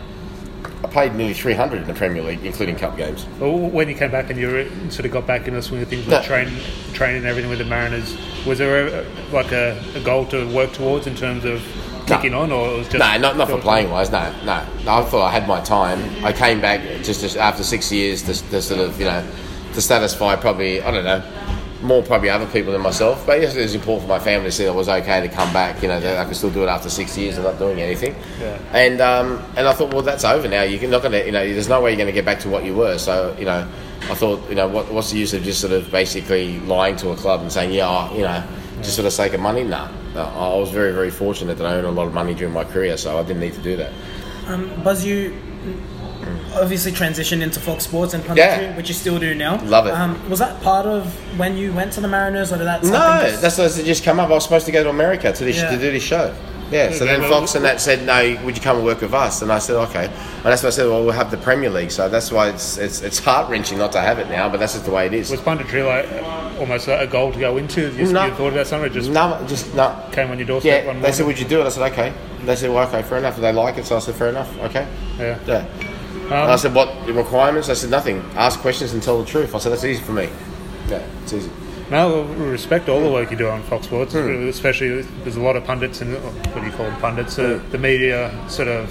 I 0.84 0.88
played 0.88 1.14
nearly 1.14 1.34
300 1.34 1.82
in 1.82 1.88
the 1.88 1.94
Premier 1.94 2.22
League, 2.22 2.44
including 2.44 2.76
cup 2.76 2.96
games. 2.96 3.26
Well, 3.40 3.56
when 3.56 3.88
you 3.88 3.94
came 3.94 4.10
back 4.10 4.30
and 4.30 4.38
you 4.38 4.48
were, 4.48 4.90
sort 4.90 5.04
of 5.06 5.12
got 5.12 5.26
back 5.26 5.46
in 5.48 5.54
the 5.54 5.62
swing 5.62 5.82
of 5.82 5.88
things 5.88 6.04
with 6.06 6.10
No. 6.12 6.22
train, 6.22 6.48
training 6.92 7.18
and 7.18 7.26
everything 7.26 7.50
with 7.50 7.58
the 7.58 7.64
Mariners, 7.64 8.16
was 8.46 8.58
there 8.58 8.88
a, 9.00 9.04
like 9.32 9.52
a, 9.52 9.80
a 9.94 10.00
goal 10.00 10.26
to 10.26 10.52
work 10.54 10.72
towards 10.72 11.06
in 11.06 11.14
terms 11.14 11.44
of 11.44 11.62
kicking 12.06 12.34
on, 12.34 12.50
or 12.52 12.68
it 12.74 12.78
was 12.78 12.88
just 12.88 12.98
No, 12.98 13.16
not, 13.18 13.36
not 13.36 13.48
for 13.48 13.58
playing 13.58 13.90
wise. 13.90 14.10
No, 14.10 14.32
no, 14.44 14.64
no. 14.84 14.92
I 14.92 15.02
thought 15.04 15.22
I 15.26 15.30
had 15.30 15.46
my 15.46 15.60
time. 15.60 16.24
I 16.24 16.32
came 16.32 16.60
back 16.60 16.80
just 17.04 17.22
as- 17.22 17.36
after 17.36 17.62
six 17.62 17.90
years 17.92 18.22
to, 18.22 18.50
to 18.50 18.60
sort 18.62 18.80
of, 18.80 18.98
you 18.98 19.06
know, 19.06 19.24
to 19.74 19.80
satisfy 19.80 20.34
probably, 20.36 20.82
I 20.82 20.90
don't 20.90 21.04
know, 21.04 21.22
more 21.82 22.02
probably 22.02 22.30
other 22.30 22.46
people 22.46 22.72
than 22.72 22.80
myself. 22.80 23.26
But 23.26 23.40
yes, 23.40 23.54
it 23.54 23.62
was 23.62 23.74
important 23.74 24.02
for 24.02 24.08
my 24.08 24.18
family 24.18 24.48
to 24.48 24.52
see 24.52 24.64
that 24.64 24.70
it 24.70 24.76
was 24.76 24.88
okay 24.88 25.20
to 25.20 25.28
come 25.28 25.52
back. 25.52 25.82
You 25.82 25.88
know, 25.88 26.00
that 26.00 26.18
I 26.18 26.24
could 26.24 26.36
still 26.36 26.50
do 26.50 26.62
it 26.62 26.68
after 26.68 26.88
six 26.88 27.16
years 27.18 27.38
of 27.38 27.44
not 27.44 27.58
doing 27.58 27.80
anything. 27.80 28.14
Yeah. 28.40 28.58
And 28.72 29.00
um, 29.00 29.44
and 29.56 29.66
I 29.66 29.72
thought, 29.72 29.92
well, 29.92 30.02
that's 30.02 30.24
over 30.24 30.48
now. 30.48 30.62
You're 30.62 30.90
not 30.90 31.02
going 31.02 31.12
to, 31.12 31.24
you 31.26 31.32
know, 31.32 31.46
there's 31.46 31.68
no 31.68 31.80
way 31.80 31.90
you're 31.90 31.98
going 31.98 32.06
to 32.06 32.12
get 32.12 32.24
back 32.24 32.40
to 32.40 32.48
what 32.48 32.64
you 32.64 32.74
were. 32.74 32.98
So, 32.98 33.36
you 33.38 33.44
know, 33.44 33.68
I 34.02 34.14
thought, 34.14 34.48
you 34.48 34.54
know, 34.54 34.68
what, 34.68 34.92
what's 34.92 35.10
the 35.10 35.18
use 35.18 35.34
of 35.34 35.42
just 35.42 35.60
sort 35.60 35.72
of 35.72 35.90
basically 35.90 36.60
lying 36.60 36.96
to 36.96 37.10
a 37.10 37.16
club 37.16 37.40
and 37.40 37.52
saying, 37.52 37.72
yeah, 37.72 37.88
oh, 37.88 38.14
you 38.14 38.22
know, 38.22 38.44
just 38.78 38.96
for 38.96 39.02
the 39.02 39.10
sake 39.10 39.32
of 39.32 39.40
money? 39.40 39.64
No. 39.64 39.88
no. 40.14 40.22
I 40.22 40.56
was 40.56 40.70
very, 40.70 40.92
very 40.92 41.10
fortunate 41.10 41.58
that 41.58 41.66
I 41.66 41.74
earned 41.74 41.86
a 41.86 41.90
lot 41.90 42.06
of 42.06 42.14
money 42.14 42.34
during 42.34 42.54
my 42.54 42.64
career, 42.64 42.96
so 42.96 43.18
I 43.18 43.22
didn't 43.22 43.40
need 43.40 43.54
to 43.54 43.62
do 43.62 43.76
that. 43.76 43.92
Um, 44.46 44.82
Buzz, 44.82 45.04
you 45.04 45.36
obviously 46.60 46.92
transitioned 46.92 47.42
into 47.42 47.60
Fox 47.60 47.84
Sports 47.84 48.14
and 48.14 48.22
punditry, 48.24 48.36
Yeah. 48.36 48.76
which 48.76 48.88
you 48.88 48.94
still 48.94 49.18
do 49.18 49.34
now. 49.34 49.60
Love 49.64 49.86
it. 49.86 49.92
Um, 49.94 50.18
was 50.28 50.38
that 50.38 50.60
part 50.62 50.86
of 50.86 51.06
when 51.38 51.56
you 51.56 51.72
went 51.72 51.92
to 51.94 52.00
the 52.00 52.08
Mariners, 52.08 52.52
or 52.52 52.58
did 52.58 52.66
that 52.66 52.82
No, 52.84 52.90
just- 52.90 53.42
that's 53.42 53.56
that's 53.56 53.82
just 53.82 54.04
come 54.04 54.18
up. 54.20 54.28
I 54.30 54.32
was 54.34 54.44
supposed 54.44 54.66
to 54.66 54.72
go 54.72 54.82
to 54.82 54.90
America 54.90 55.32
to 55.32 55.44
this 55.44 55.56
Yeah. 55.56 55.70
to 55.70 55.76
do 55.78 55.90
this 55.92 56.02
show. 56.02 56.32
Yeah, 56.70 56.90
so 56.90 57.04
then 57.04 57.20
Fox 57.28 57.54
and 57.54 57.66
that 57.66 57.82
said, 57.82 58.06
"No, 58.06 58.34
would 58.44 58.56
you 58.56 58.62
come 58.62 58.76
and 58.78 58.86
work 58.86 59.02
with 59.02 59.12
us?" 59.12 59.42
And 59.42 59.52
I 59.52 59.58
said, 59.58 59.76
"Okay." 59.76 60.06
And 60.06 60.44
that's 60.44 60.62
why 60.62 60.68
I 60.68 60.70
said, 60.70 60.86
"Well, 60.86 61.02
we'll 61.04 61.12
have 61.12 61.30
the 61.30 61.36
Premier 61.36 61.68
League." 61.68 61.90
So 61.90 62.08
that's 62.08 62.32
why 62.32 62.48
it's 62.48 62.78
it's, 62.78 63.02
it's 63.02 63.18
heart 63.18 63.50
wrenching 63.50 63.76
not 63.76 63.92
to 63.92 64.00
have 64.00 64.18
it 64.18 64.30
now, 64.30 64.48
but 64.48 64.58
that's 64.58 64.72
just 64.72 64.86
the 64.86 64.90
way 64.90 65.04
it 65.04 65.12
is. 65.12 65.30
Was 65.30 65.40
punditry 65.40 65.86
like 65.86 66.08
almost 66.58 66.88
a 66.88 67.06
goal 67.10 67.30
to 67.30 67.38
go 67.38 67.58
into? 67.58 67.90
You, 67.92 68.10
No. 68.10 68.24
you 68.24 68.32
thought 68.32 68.54
about 68.54 68.66
something? 68.66 68.90
It 68.90 68.94
just 68.94 69.10
No, 69.10 69.36
just 69.46 69.74
no. 69.74 69.92
came 70.12 70.30
on 70.30 70.38
your 70.38 70.46
doorstep 70.46 70.84
Yeah, 70.84 70.88
one 70.88 71.02
they 71.02 71.12
said, 71.12 71.26
"Would 71.26 71.38
you 71.38 71.44
do 71.44 71.60
it?" 71.60 71.66
I 71.66 71.68
said, 71.68 71.92
"Okay." 71.92 72.12
They 72.46 72.56
said, 72.56 72.70
"Well, 72.70 72.88
okay, 72.88 73.02
fair 73.02 73.18
enough." 73.18 73.36
They 73.36 73.52
like 73.52 73.76
it, 73.76 73.84
so 73.84 73.96
I 73.96 73.98
said, 73.98 74.14
"Fair 74.14 74.28
enough, 74.30 74.48
okay." 74.64 74.86
yeah. 75.20 75.34
Yeah. 75.46 75.64
Um, 76.26 76.32
And 76.32 76.50
I 76.52 76.56
said, 76.56 76.74
"What 76.74 77.06
the 77.06 77.12
requirements?" 77.12 77.68
I 77.68 77.74
said, 77.74 77.90
"Nothing. 77.90 78.22
Ask 78.36 78.60
questions 78.60 78.92
and 78.92 79.02
tell 79.02 79.18
the 79.22 79.26
truth." 79.28 79.54
I 79.54 79.58
said, 79.58 79.72
"That's 79.72 79.84
easy 79.84 80.02
for 80.02 80.12
me." 80.12 80.28
Yeah, 80.88 81.00
it's 81.22 81.32
easy. 81.32 81.50
No, 81.90 82.22
we 82.38 82.46
respect 82.46 82.88
all 82.88 83.00
the 83.02 83.10
work 83.10 83.30
you 83.30 83.36
do 83.36 83.48
on 83.48 83.62
Fox 83.64 83.84
Sports, 83.86 84.14
Hmm. 84.14 84.48
especially 84.48 85.02
there's 85.24 85.36
a 85.36 85.40
lot 85.40 85.56
of 85.56 85.64
pundits 85.64 86.00
and 86.00 86.14
what 86.14 86.60
do 86.60 86.66
you 86.66 86.72
call 86.72 86.86
them 86.86 86.96
pundits? 87.00 87.38
Uh, 87.38 87.58
the 87.70 87.76
media 87.78 88.30
sort 88.48 88.68
of 88.68 88.88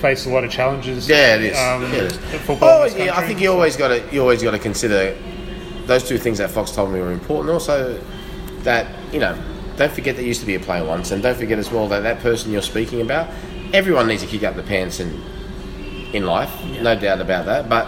face 0.00 0.26
a 0.26 0.28
lot 0.28 0.42
of 0.42 0.50
challenges. 0.50 1.08
Yeah, 1.08 1.36
it 1.36 1.42
is. 1.44 1.56
Um, 1.58 1.82
Yeah, 1.82 1.88
it 1.90 1.94
is. 2.12 2.16
Football 2.46 2.68
Oh, 2.68 2.84
yeah. 2.96 3.16
I 3.16 3.24
think 3.26 3.40
you 3.40 3.52
always 3.52 3.76
got 3.76 3.88
to 3.88 4.02
you 4.10 4.20
always 4.20 4.42
got 4.42 4.50
to 4.52 4.58
consider 4.58 5.14
those 5.86 6.02
two 6.02 6.18
things 6.18 6.38
that 6.38 6.50
Fox 6.50 6.70
told 6.72 6.92
me 6.92 6.98
were 7.00 7.12
important. 7.12 7.50
Also, 7.50 7.96
that 8.64 8.86
you 9.12 9.20
know, 9.20 9.34
don't 9.76 9.92
forget 9.92 10.16
that 10.16 10.22
you 10.22 10.28
used 10.28 10.40
to 10.40 10.46
be 10.46 10.56
a 10.56 10.60
player 10.60 10.84
once, 10.84 11.12
and 11.12 11.22
don't 11.22 11.36
forget 11.36 11.58
as 11.58 11.70
well 11.70 11.86
that 11.88 12.02
that 12.02 12.20
person 12.20 12.50
you're 12.52 12.62
speaking 12.62 13.00
about, 13.00 13.28
everyone 13.72 14.06
needs 14.08 14.22
to 14.22 14.28
kick 14.28 14.42
up 14.42 14.56
the 14.56 14.62
pants 14.62 14.98
in 14.98 15.20
in 16.12 16.26
life, 16.26 16.50
no 16.82 16.98
doubt 16.98 17.20
about 17.20 17.46
that. 17.46 17.68
But 17.68 17.86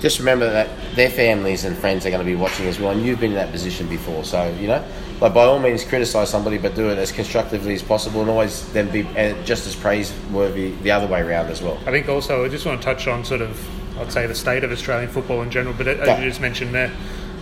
just 0.00 0.18
remember 0.18 0.48
that 0.50 0.68
their 0.94 1.10
families 1.10 1.64
and 1.64 1.76
friends 1.76 2.06
are 2.06 2.10
going 2.10 2.20
to 2.20 2.24
be 2.24 2.36
watching 2.36 2.66
as 2.66 2.78
well, 2.78 2.92
and 2.92 3.04
you've 3.04 3.20
been 3.20 3.32
in 3.32 3.36
that 3.36 3.50
position 3.52 3.88
before. 3.88 4.24
So 4.24 4.48
you 4.60 4.68
know, 4.68 4.84
like 5.20 5.34
by 5.34 5.44
all 5.44 5.58
means, 5.58 5.84
criticize 5.84 6.30
somebody, 6.30 6.58
but 6.58 6.74
do 6.74 6.88
it 6.90 6.98
as 6.98 7.10
constructively 7.12 7.74
as 7.74 7.82
possible, 7.82 8.20
and 8.20 8.30
always 8.30 8.70
then 8.72 8.90
be 8.90 9.02
uh, 9.16 9.34
just 9.44 9.66
as 9.66 9.74
praiseworthy 9.74 10.70
the 10.82 10.90
other 10.90 11.06
way 11.06 11.20
around 11.20 11.46
as 11.46 11.62
well. 11.62 11.78
I 11.86 11.90
think 11.90 12.08
also 12.08 12.44
I 12.44 12.48
just 12.48 12.64
want 12.66 12.80
to 12.80 12.84
touch 12.84 13.06
on 13.08 13.24
sort 13.24 13.40
of 13.40 13.58
I'd 13.98 14.12
say 14.12 14.26
the 14.28 14.34
state 14.34 14.62
of 14.62 14.70
Australian 14.70 15.10
football 15.10 15.42
in 15.42 15.50
general, 15.50 15.74
but 15.76 15.88
as 15.88 16.06
Yeah. 16.06 16.18
you 16.20 16.28
just 16.28 16.40
mentioned 16.40 16.72
there, 16.74 16.92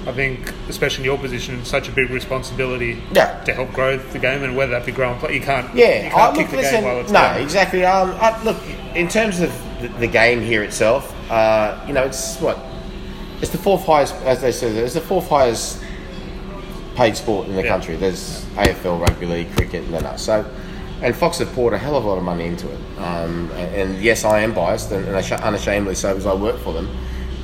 I 0.06 0.12
think 0.12 0.52
especially 0.68 1.02
in 1.02 1.06
your 1.06 1.18
position, 1.18 1.64
such 1.64 1.88
a 1.88 1.92
big 1.92 2.10
responsibility 2.10 3.02
Yeah. 3.12 3.42
to 3.44 3.52
help 3.52 3.72
grow 3.72 3.96
the 3.96 4.18
game, 4.20 4.44
and 4.44 4.56
whether 4.56 4.72
that 4.72 4.86
be 4.86 4.92
growing 4.92 5.18
play, 5.18 5.34
you 5.34 5.40
can't 5.40 5.74
Yeah, 5.74 6.02
you 6.02 6.06
I 6.06 6.10
can't 6.10 6.36
look, 6.36 6.42
kick 6.42 6.50
the 6.50 6.56
listen, 6.58 6.74
game 6.76 6.84
while 6.84 7.00
it's 7.00 7.10
no, 7.10 7.20
going. 7.32 7.42
exactly. 7.42 7.84
Um, 7.84 8.14
I, 8.20 8.42
look, 8.44 8.56
in 8.94 9.08
terms 9.08 9.40
of 9.40 9.52
the, 9.82 9.88
the 9.98 10.06
game 10.06 10.40
here 10.40 10.62
itself, 10.62 11.12
uh, 11.30 11.76
you 11.88 11.92
know, 11.92 12.04
it's 12.04 12.36
what 12.40 12.58
it's 13.42 13.50
the 13.50 13.58
fourth 13.58 13.84
highest, 13.84 14.14
as 14.24 14.40
they 14.40 14.52
said, 14.52 14.76
it's 14.76 14.94
the 14.94 15.00
fourth 15.00 15.28
highest 15.28 15.82
paid 16.94 17.16
sport 17.16 17.48
in 17.48 17.56
the 17.56 17.62
Yeah. 17.62 17.68
country. 17.68 17.96
There's 17.96 18.44
AFL, 18.56 18.98
rugby 18.98 19.26
league, 19.26 19.54
cricket, 19.56 19.84
and 19.84 19.92
then 19.92 20.06
us. 20.06 20.22
So, 20.22 20.44
and 21.02 21.14
Fox 21.14 21.38
have 21.38 21.52
poured 21.52 21.74
a 21.74 21.78
hell 21.78 21.96
of 21.96 22.04
a 22.04 22.08
lot 22.08 22.16
of 22.16 22.24
money 22.24 22.46
into 22.46 22.66
it. 22.70 22.78
Um, 22.98 23.50
and, 23.56 23.74
and 23.74 24.02
yes, 24.02 24.24
I 24.24 24.40
am 24.40 24.54
biased, 24.54 24.90
and, 24.92 25.04
and 25.06 25.16
unashamedly 25.42 25.94
so, 25.96 26.10
because 26.14 26.26
I 26.26 26.32
work 26.34 26.58
for 26.60 26.72
them. 26.72 26.88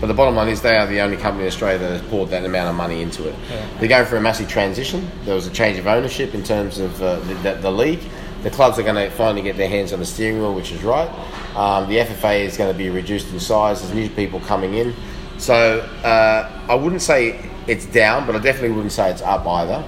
But 0.02 0.08
the 0.08 0.14
bottom 0.14 0.34
line 0.34 0.48
is 0.48 0.60
they 0.60 0.76
are 0.76 0.88
the 0.88 1.00
only 1.00 1.16
company 1.16 1.44
in 1.44 1.46
Australia 1.46 1.78
that 1.78 1.90
has 1.92 2.02
poured 2.10 2.30
that 2.30 2.44
amount 2.44 2.68
of 2.68 2.74
money 2.74 3.02
into 3.02 3.28
it. 3.28 3.36
They're 3.78 3.88
going 3.88 4.04
through 4.04 4.18
a 4.18 4.20
massive 4.20 4.48
transition. 4.48 5.08
There 5.24 5.36
was 5.36 5.46
a 5.46 5.50
change 5.50 5.78
of 5.78 5.86
ownership 5.86 6.34
in 6.34 6.42
terms 6.42 6.80
of 6.80 7.00
uh, 7.00 7.20
the, 7.20 7.34
the, 7.34 7.54
the 7.60 7.70
league. 7.70 8.00
The 8.42 8.50
clubs 8.50 8.80
are 8.80 8.82
going 8.82 8.96
to 8.96 9.10
finally 9.14 9.42
get 9.42 9.56
their 9.56 9.68
hands 9.68 9.92
on 9.92 10.00
the 10.00 10.04
steering 10.04 10.40
wheel, 10.40 10.54
which 10.54 10.72
is 10.72 10.82
right. 10.82 11.08
Um, 11.56 11.88
the 11.88 11.98
FFA 11.98 12.40
is 12.40 12.56
going 12.56 12.72
to 12.72 12.76
be 12.76 12.90
reduced 12.90 13.32
in 13.32 13.38
size. 13.38 13.80
There's 13.80 13.94
new 13.94 14.10
people 14.10 14.40
coming 14.40 14.74
in. 14.74 14.92
So 15.38 15.78
uh, 16.02 16.64
I 16.68 16.74
wouldn't 16.74 17.02
say 17.02 17.48
it's 17.68 17.86
down, 17.86 18.26
but 18.26 18.34
I 18.34 18.40
definitely 18.40 18.72
wouldn't 18.72 18.90
say 18.90 19.08
it's 19.08 19.22
up 19.22 19.46
either. 19.46 19.84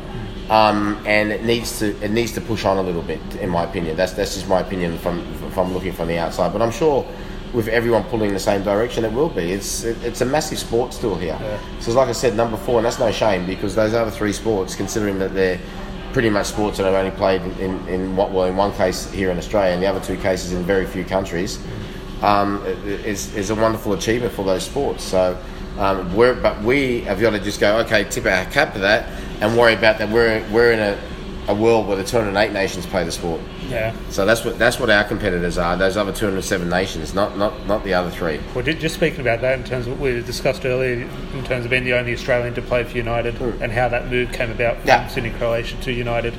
Um, 0.49 1.03
and 1.07 1.33
it 1.33 1.43
needs 1.43 1.81
to 1.81 2.01
it 2.05 2.13
needs 2.13 2.31
to 2.35 2.41
push 2.41 2.65
on 2.65 2.77
a 2.77 2.83
little 2.83 3.03
bit, 3.03 3.21
in 3.41 3.51
my 3.51 3.65
opinion. 3.65 3.97
That's 3.97 4.13
that's 4.13 4.35
just 4.35 4.47
my 4.47 4.61
opinion 4.61 4.97
from 4.99 5.25
from 5.51 5.75
looking 5.75 5.93
from 5.93 6.07
the 6.07 6.19
outside. 6.19 6.53
But 6.53 6.63
I'm 6.63 6.71
sure 6.71 7.05
with 7.55 7.69
everyone 7.69 8.03
pulling 8.05 8.29
in 8.29 8.35
the 8.35 8.41
same 8.41 8.63
direction, 8.65 9.05
it 9.05 9.13
will 9.13 9.29
be. 9.29 9.53
It's 9.53 9.85
it, 9.85 10.03
it's 10.03 10.21
a 10.21 10.25
massive 10.25 10.59
sport 10.59 10.93
still 10.93 11.15
here. 11.15 11.39
So 11.81 11.93
like 11.93 12.09
I 12.09 12.13
said, 12.13 12.37
number 12.37 12.57
four, 12.57 12.79
and 12.79 12.85
that's 12.85 12.99
no 12.99 13.13
shame 13.13 13.47
because 13.47 13.75
those 13.75 13.95
other 13.95 14.11
three 14.11 14.33
sports, 14.33 14.75
considering 14.75 15.19
that 15.21 15.33
they're 15.35 15.61
pretty 16.13 16.31
much 16.31 16.47
sports 16.47 16.79
that 16.79 16.93
are 16.93 16.97
only 16.97 17.11
played 17.13 17.43
in, 17.43 17.53
in, 17.59 17.89
in 17.89 18.17
what 18.17 18.33
well 18.33 18.45
in 18.45 18.57
one 18.57 18.73
case 18.73 19.11
here 19.11 19.31
in 19.31 19.39
Australia, 19.39 19.73
and 19.73 19.83
the 19.83 19.87
other 19.87 20.01
two 20.01 20.17
cases 20.17 20.53
in 20.53 20.65
very 20.65 20.85
few 20.85 21.05
countries, 21.05 21.59
um, 22.23 22.63
is 22.67 23.35
is 23.37 23.51
a 23.51 23.55
wonderful 23.55 23.93
achievement 23.93 24.33
for 24.33 24.45
those 24.45 24.65
sports. 24.65 25.05
So. 25.05 25.39
Um, 25.77 26.15
we're, 26.15 26.41
but 26.41 26.63
we 26.63 27.01
have 27.01 27.21
got 27.21 27.31
to 27.31 27.41
just 27.41 27.59
go, 27.59 27.79
okay, 27.79 28.05
tip 28.05 28.27
our 28.27 28.45
cap 28.45 28.75
to 28.75 28.79
that 28.79 29.09
and 29.41 29.59
worry 29.59 29.75
about 29.75 29.99
that. 29.99 30.09
We're, 30.09 30.49
we're 30.53 30.71
in 30.71 30.79
a, 30.79 30.97
a 31.49 31.55
world 31.55 31.89
where 31.89 31.97
the 31.97 32.05
208 32.05 32.53
nations 32.53 32.87
play 32.87 33.03
the 33.03 33.11
sport. 33.11 33.41
Yeah. 33.69 33.95
So 34.11 34.27
that's 34.27 34.45
what 34.45 34.59
that's 34.59 34.79
what 34.79 34.91
our 34.91 35.05
competitors 35.05 35.59
are. 35.59 35.77
Those 35.77 35.97
other 35.97 36.13
207 36.13 36.69
nations, 36.69 37.15
not 37.15 37.37
not 37.37 37.67
not 37.67 37.85
the 37.85 37.95
other 37.95 38.11
three. 38.11 38.41
Well, 38.55 38.65
just 38.65 38.95
speaking 38.95 39.21
about 39.21 39.41
that 39.41 39.59
in 39.59 39.65
terms 39.65 39.87
of 39.87 39.93
what 39.93 40.01
we 40.01 40.23
discussed 40.23 40.65
earlier, 40.65 41.09
in 41.35 41.45
terms 41.45 41.65
of 41.65 41.71
being 41.71 41.85
the 41.85 41.95
only 41.95 42.13
Australian 42.13 42.55
to 42.55 42.63
play 42.63 42.85
for 42.85 42.97
United 42.97 43.35
hmm. 43.35 43.63
and 43.63 43.73
how 43.73 43.89
that 43.89 44.11
move 44.11 44.33
came 44.33 44.51
about 44.51 44.79
from 44.79 44.89
Yeah. 44.89 45.09
Sydney 45.09 45.31
Croatia 45.31 45.77
to 45.83 45.93
United. 45.93 46.35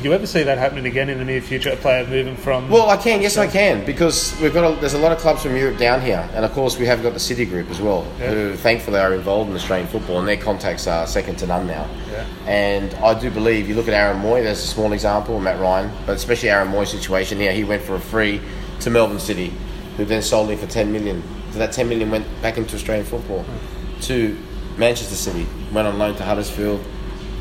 Could 0.00 0.06
you 0.06 0.14
ever 0.14 0.26
see 0.26 0.42
that 0.44 0.56
happening 0.56 0.86
again 0.86 1.10
in 1.10 1.18
the 1.18 1.26
near 1.26 1.42
future? 1.42 1.68
A 1.68 1.76
player 1.76 2.06
moving 2.06 2.34
from 2.34 2.70
Well, 2.70 2.88
I 2.88 2.96
can. 2.96 3.20
Yes, 3.20 3.36
I 3.36 3.46
can 3.46 3.84
because 3.84 4.34
we've 4.40 4.54
got 4.54 4.64
a, 4.72 4.80
there's 4.80 4.94
a 4.94 4.98
lot 4.98 5.12
of 5.12 5.18
clubs 5.18 5.42
from 5.42 5.54
Europe 5.54 5.76
down 5.76 6.00
here, 6.00 6.26
and 6.32 6.42
of 6.42 6.52
course 6.52 6.78
we 6.78 6.86
have 6.86 7.02
got 7.02 7.12
the 7.12 7.20
City 7.20 7.44
Group 7.44 7.68
as 7.68 7.82
well, 7.82 8.06
Yeah. 8.18 8.30
who 8.30 8.54
thankfully 8.56 8.98
are 8.98 9.12
involved 9.12 9.50
in 9.50 9.56
Australian 9.56 9.88
football, 9.88 10.18
and 10.18 10.26
their 10.26 10.38
contacts 10.38 10.86
are 10.86 11.06
second 11.06 11.36
to 11.40 11.46
none 11.46 11.66
now. 11.66 11.86
Yeah. 12.10 12.24
And 12.46 12.94
I 13.04 13.12
do 13.20 13.30
believe 13.30 13.68
you 13.68 13.74
look 13.74 13.88
at 13.88 13.92
Aaron 13.92 14.22
Mooy. 14.22 14.42
There's 14.42 14.60
a 14.64 14.66
small 14.66 14.94
example, 14.94 15.38
Matt 15.38 15.60
Ryan, 15.60 15.92
but 16.06 16.16
especially 16.16 16.48
Aaron 16.48 16.68
Mooy's 16.72 16.88
situation 16.90 17.36
here. 17.38 17.52
He 17.52 17.64
went 17.64 17.82
for 17.82 17.94
a 17.96 18.00
free 18.00 18.40
to 18.80 18.88
Melbourne 18.88 19.20
City, 19.20 19.52
who 19.98 20.06
then 20.06 20.22
sold 20.22 20.48
him 20.48 20.56
for 20.58 20.66
10 20.66 20.90
million. 20.90 21.22
So 21.52 21.58
that 21.58 21.72
10 21.72 21.90
million 21.90 22.10
went 22.10 22.24
back 22.40 22.56
into 22.56 22.74
Australian 22.74 23.04
football. 23.04 23.42
Hmm. 23.42 24.00
To 24.00 24.38
Manchester 24.78 25.14
City, 25.14 25.46
went 25.74 25.86
on 25.86 25.98
loan 25.98 26.14
to 26.14 26.22
Huddersfield, 26.22 26.80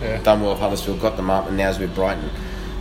Yeah. 0.01 0.22
done 0.24 0.41
well 0.41 0.51
with 0.51 0.60
Huddersfield, 0.60 0.99
got 0.99 1.16
them 1.16 1.30
up, 1.30 1.47
and 1.47 1.55
now's 1.55 1.80
with 1.80 1.95
Brighton. 1.95 2.30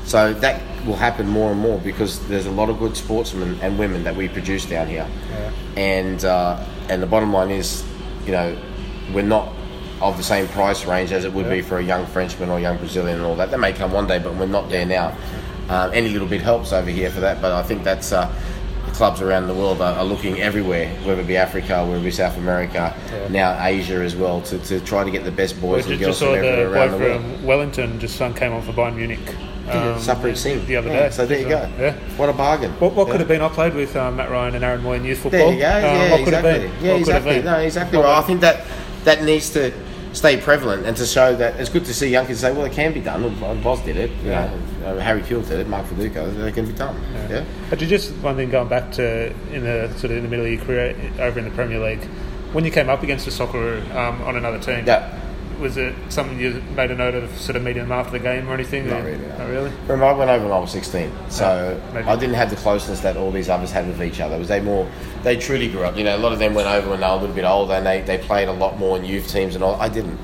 So 0.08 0.32
that 0.32 0.62
will 0.86 0.96
happen 0.96 1.28
more 1.28 1.50
and 1.52 1.60
more 1.60 1.78
because 1.80 2.26
there's 2.28 2.46
a 2.46 2.50
lot 2.50 2.70
of 2.70 2.78
good 2.78 2.96
sportsmen 2.96 3.58
and 3.60 3.78
women 3.78 4.04
that 4.04 4.16
we 4.16 4.26
produce 4.28 4.64
down 4.64 4.86
here. 4.88 5.06
Yeah. 5.30 5.52
And 5.76 6.24
uh, 6.24 6.64
and 6.88 7.02
the 7.02 7.06
bottom 7.06 7.30
line 7.30 7.50
is, 7.50 7.84
you 8.24 8.32
know, 8.32 8.56
we're 9.12 9.20
not 9.22 9.52
of 10.00 10.16
the 10.16 10.22
same 10.22 10.48
price 10.48 10.86
range 10.86 11.12
as 11.12 11.26
it 11.26 11.32
would 11.34 11.50
be 11.50 11.60
for 11.60 11.78
a 11.78 11.82
young 11.84 12.06
Frenchman 12.06 12.48
or 12.48 12.58
young 12.58 12.78
Brazilian 12.78 13.18
and 13.18 13.26
all 13.26 13.36
that. 13.36 13.50
That 13.50 13.60
may 13.60 13.72
come 13.74 13.92
one 13.92 14.06
day, 14.06 14.18
but 14.18 14.34
we're 14.36 14.46
not 14.46 14.70
there 14.70 14.86
now. 14.86 15.14
Um, 15.68 15.90
any 15.92 16.08
little 16.08 16.28
bit 16.28 16.40
helps 16.40 16.72
over 16.72 16.88
here 16.88 17.10
for 17.10 17.20
that, 17.20 17.42
but 17.42 17.52
I 17.52 17.62
think 17.62 17.84
that's 17.84 18.10
uh, 18.10 18.32
the 18.86 18.92
clubs 18.92 19.20
around 19.20 19.48
the 19.48 19.54
world 19.54 19.82
are, 19.82 19.92
are 19.94 20.04
looking 20.04 20.40
everywhere, 20.40 20.88
whether 21.04 21.20
it 21.20 21.26
be 21.26 21.36
Africa, 21.36 21.84
whether 21.84 21.98
it 22.00 22.04
be 22.04 22.10
South 22.10 22.38
America, 22.38 22.96
Yeah. 23.12 23.28
now 23.28 23.62
Asia 23.66 23.96
as 23.96 24.16
well, 24.16 24.40
to, 24.42 24.58
to 24.60 24.80
try 24.80 25.04
to 25.04 25.10
get 25.10 25.24
the 25.24 25.30
best 25.32 25.60
boys 25.60 25.84
ju- 25.84 25.92
and 25.92 26.00
just 26.00 26.06
girls 26.06 26.18
saw 26.20 26.26
from 26.36 26.44
everywhere 26.46 26.56
the 26.56 26.72
around 26.72 26.90
boy 26.92 26.98
the 26.98 27.04
world. 27.34 27.44
Wellington 27.44 28.00
just 28.00 28.16
came 28.18 28.52
on 28.54 28.62
for 28.62 28.72
Bayern 28.72 28.94
Munich. 28.96 29.18
Um, 29.70 29.98
Sarpreet 30.00 30.36
Singh 30.36 30.64
the 30.66 30.76
other 30.76 30.88
Yeah, 30.88 31.08
day. 31.08 31.10
So 31.10 31.26
there 31.26 31.40
you 31.40 31.48
go. 31.48 31.70
Yeah. 31.78 31.94
What 32.16 32.28
a 32.28 32.32
bargain. 32.32 32.72
What, 32.72 32.94
what 32.94 33.08
could 33.08 33.20
have 33.20 33.28
been? 33.28 33.42
I 33.42 33.48
played 33.48 33.74
with 33.74 33.94
um, 33.96 34.16
Matt 34.16 34.30
Ryan 34.30 34.54
and 34.54 34.64
Aaron 34.64 34.82
Mooy 34.82 34.96
in 34.96 35.04
youth 35.04 35.18
football. 35.18 35.50
There 35.50 35.52
you 35.52 35.60
go. 35.60 35.66
Um, 35.68 35.82
yeah, 35.82 36.10
what 36.10 36.18
could 36.24 36.28
exactly. 36.34 36.50
have 36.50 36.60
been? 36.60 36.84
Yeah, 36.84 36.92
what 36.92 37.00
exactly. 37.00 37.42
No, 37.42 37.56
exactly 37.58 37.98
right. 37.98 38.18
I 38.18 38.22
think 38.22 38.40
that 38.40 38.66
that 39.04 39.22
needs 39.22 39.50
to 39.50 39.72
stay 40.12 40.36
prevalent 40.36 40.86
and 40.86 40.96
to 40.96 41.06
show 41.06 41.34
that 41.36 41.60
it's 41.60 41.68
good 41.70 41.84
to 41.84 41.94
see 41.94 42.08
young 42.08 42.26
kids 42.26 42.40
say, 42.40 42.52
well, 42.52 42.64
it 42.64 42.72
can 42.72 42.92
be 42.92 43.00
done. 43.00 43.22
And 43.24 43.62
Boz 43.62 43.80
did 43.82 43.96
it. 43.96 44.10
Yeah. 44.24 44.50
know, 44.80 44.86
uh, 44.86 44.98
Harry 45.00 45.20
Kewell 45.22 45.46
did 45.46 45.60
it. 45.60 45.68
Mark 45.68 45.86
Viduka. 45.86 46.46
It 46.46 46.54
can 46.54 46.66
be 46.66 46.72
done. 46.72 47.00
Yeah. 47.28 47.44
But 47.70 47.80
you 47.80 47.86
just 47.86 48.12
one 48.16 48.36
thing 48.36 48.50
going 48.50 48.68
back 48.68 48.90
to 48.92 49.32
in 49.52 49.64
the 49.64 49.88
sort 49.98 50.10
of 50.12 50.18
in 50.18 50.22
the 50.24 50.28
middle 50.28 50.44
of 50.46 50.52
your 50.52 50.60
career 50.62 50.96
over 51.20 51.38
in 51.38 51.44
the 51.44 51.50
Premier 51.50 51.78
League, 51.78 52.02
when 52.52 52.64
you 52.64 52.70
came 52.70 52.88
up 52.88 53.02
against 53.02 53.26
a 53.26 53.30
soccer 53.30 53.82
um, 53.92 54.22
on 54.22 54.36
another 54.36 54.58
team, 54.58 54.84
Yeah. 54.86 55.20
Was 55.58 55.76
it 55.76 55.94
something 56.08 56.38
you 56.38 56.62
made 56.76 56.90
a 56.90 56.94
note 56.94 57.14
of, 57.14 57.36
sort 57.38 57.56
of 57.56 57.62
meeting 57.62 57.82
them 57.82 57.92
after 57.92 58.12
the 58.12 58.18
game 58.18 58.48
or 58.48 58.54
anything? 58.54 58.88
Not 58.88 59.00
Or- 59.00 59.04
really, 59.04 59.18
no. 59.18 59.38
Not 59.38 59.48
really. 59.48 59.70
Remember, 59.82 60.04
I 60.06 60.12
went 60.12 60.30
over 60.30 60.44
when 60.44 60.52
I 60.52 60.58
was 60.58 60.70
16, 60.70 61.10
so 61.28 61.80
Yeah. 61.94 62.10
I 62.10 62.16
didn't 62.16 62.34
have 62.36 62.50
the 62.50 62.56
closeness 62.56 63.00
that 63.00 63.16
all 63.16 63.30
these 63.30 63.48
others 63.48 63.70
had 63.72 63.86
with 63.86 64.02
each 64.02 64.20
other. 64.20 64.38
Was 64.38 64.48
they 64.48 64.60
more, 64.60 64.86
they 65.22 65.36
truly 65.36 65.68
grew 65.68 65.82
up. 65.84 65.96
You 65.96 66.04
know, 66.04 66.16
a 66.16 66.18
lot 66.18 66.32
of 66.32 66.38
them 66.38 66.54
went 66.54 66.68
over 66.68 66.90
when 66.90 67.00
they 67.00 67.06
were 67.06 67.12
a 67.12 67.16
little 67.20 67.34
bit 67.34 67.44
older, 67.44 67.74
and 67.74 67.84
they, 67.86 68.00
they 68.02 68.18
played 68.18 68.48
a 68.48 68.52
lot 68.52 68.78
more 68.78 68.96
in 68.96 69.04
youth 69.04 69.28
teams 69.28 69.54
and 69.54 69.64
all. 69.64 69.74
I 69.80 69.88
didn't. 69.88 70.18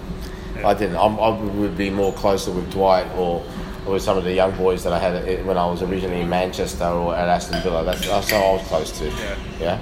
Yeah. 0.56 0.68
I 0.68 0.74
didn't. 0.74 0.96
I'm, 0.96 1.18
I 1.18 1.30
would 1.30 1.76
be 1.76 1.90
more 1.90 2.12
closer 2.12 2.50
with 2.52 2.70
Dwight 2.70 3.06
or, 3.16 3.44
or 3.86 3.94
with 3.94 4.02
some 4.02 4.16
of 4.16 4.24
the 4.24 4.32
young 4.32 4.52
boys 4.56 4.84
that 4.84 4.92
I 4.92 4.98
had 4.98 5.44
when 5.44 5.58
I 5.58 5.66
was 5.66 5.82
originally 5.82 6.20
in 6.20 6.28
Manchester 6.28 6.84
or 6.84 7.14
at 7.14 7.28
Aston 7.28 7.60
Villa. 7.62 7.84
That's, 7.84 8.06
that's 8.06 8.30
how 8.30 8.38
I 8.40 8.52
was 8.54 8.62
close 8.68 8.90
to. 8.98 9.06
Yeah. 9.08 9.36
Yeah. 9.60 9.80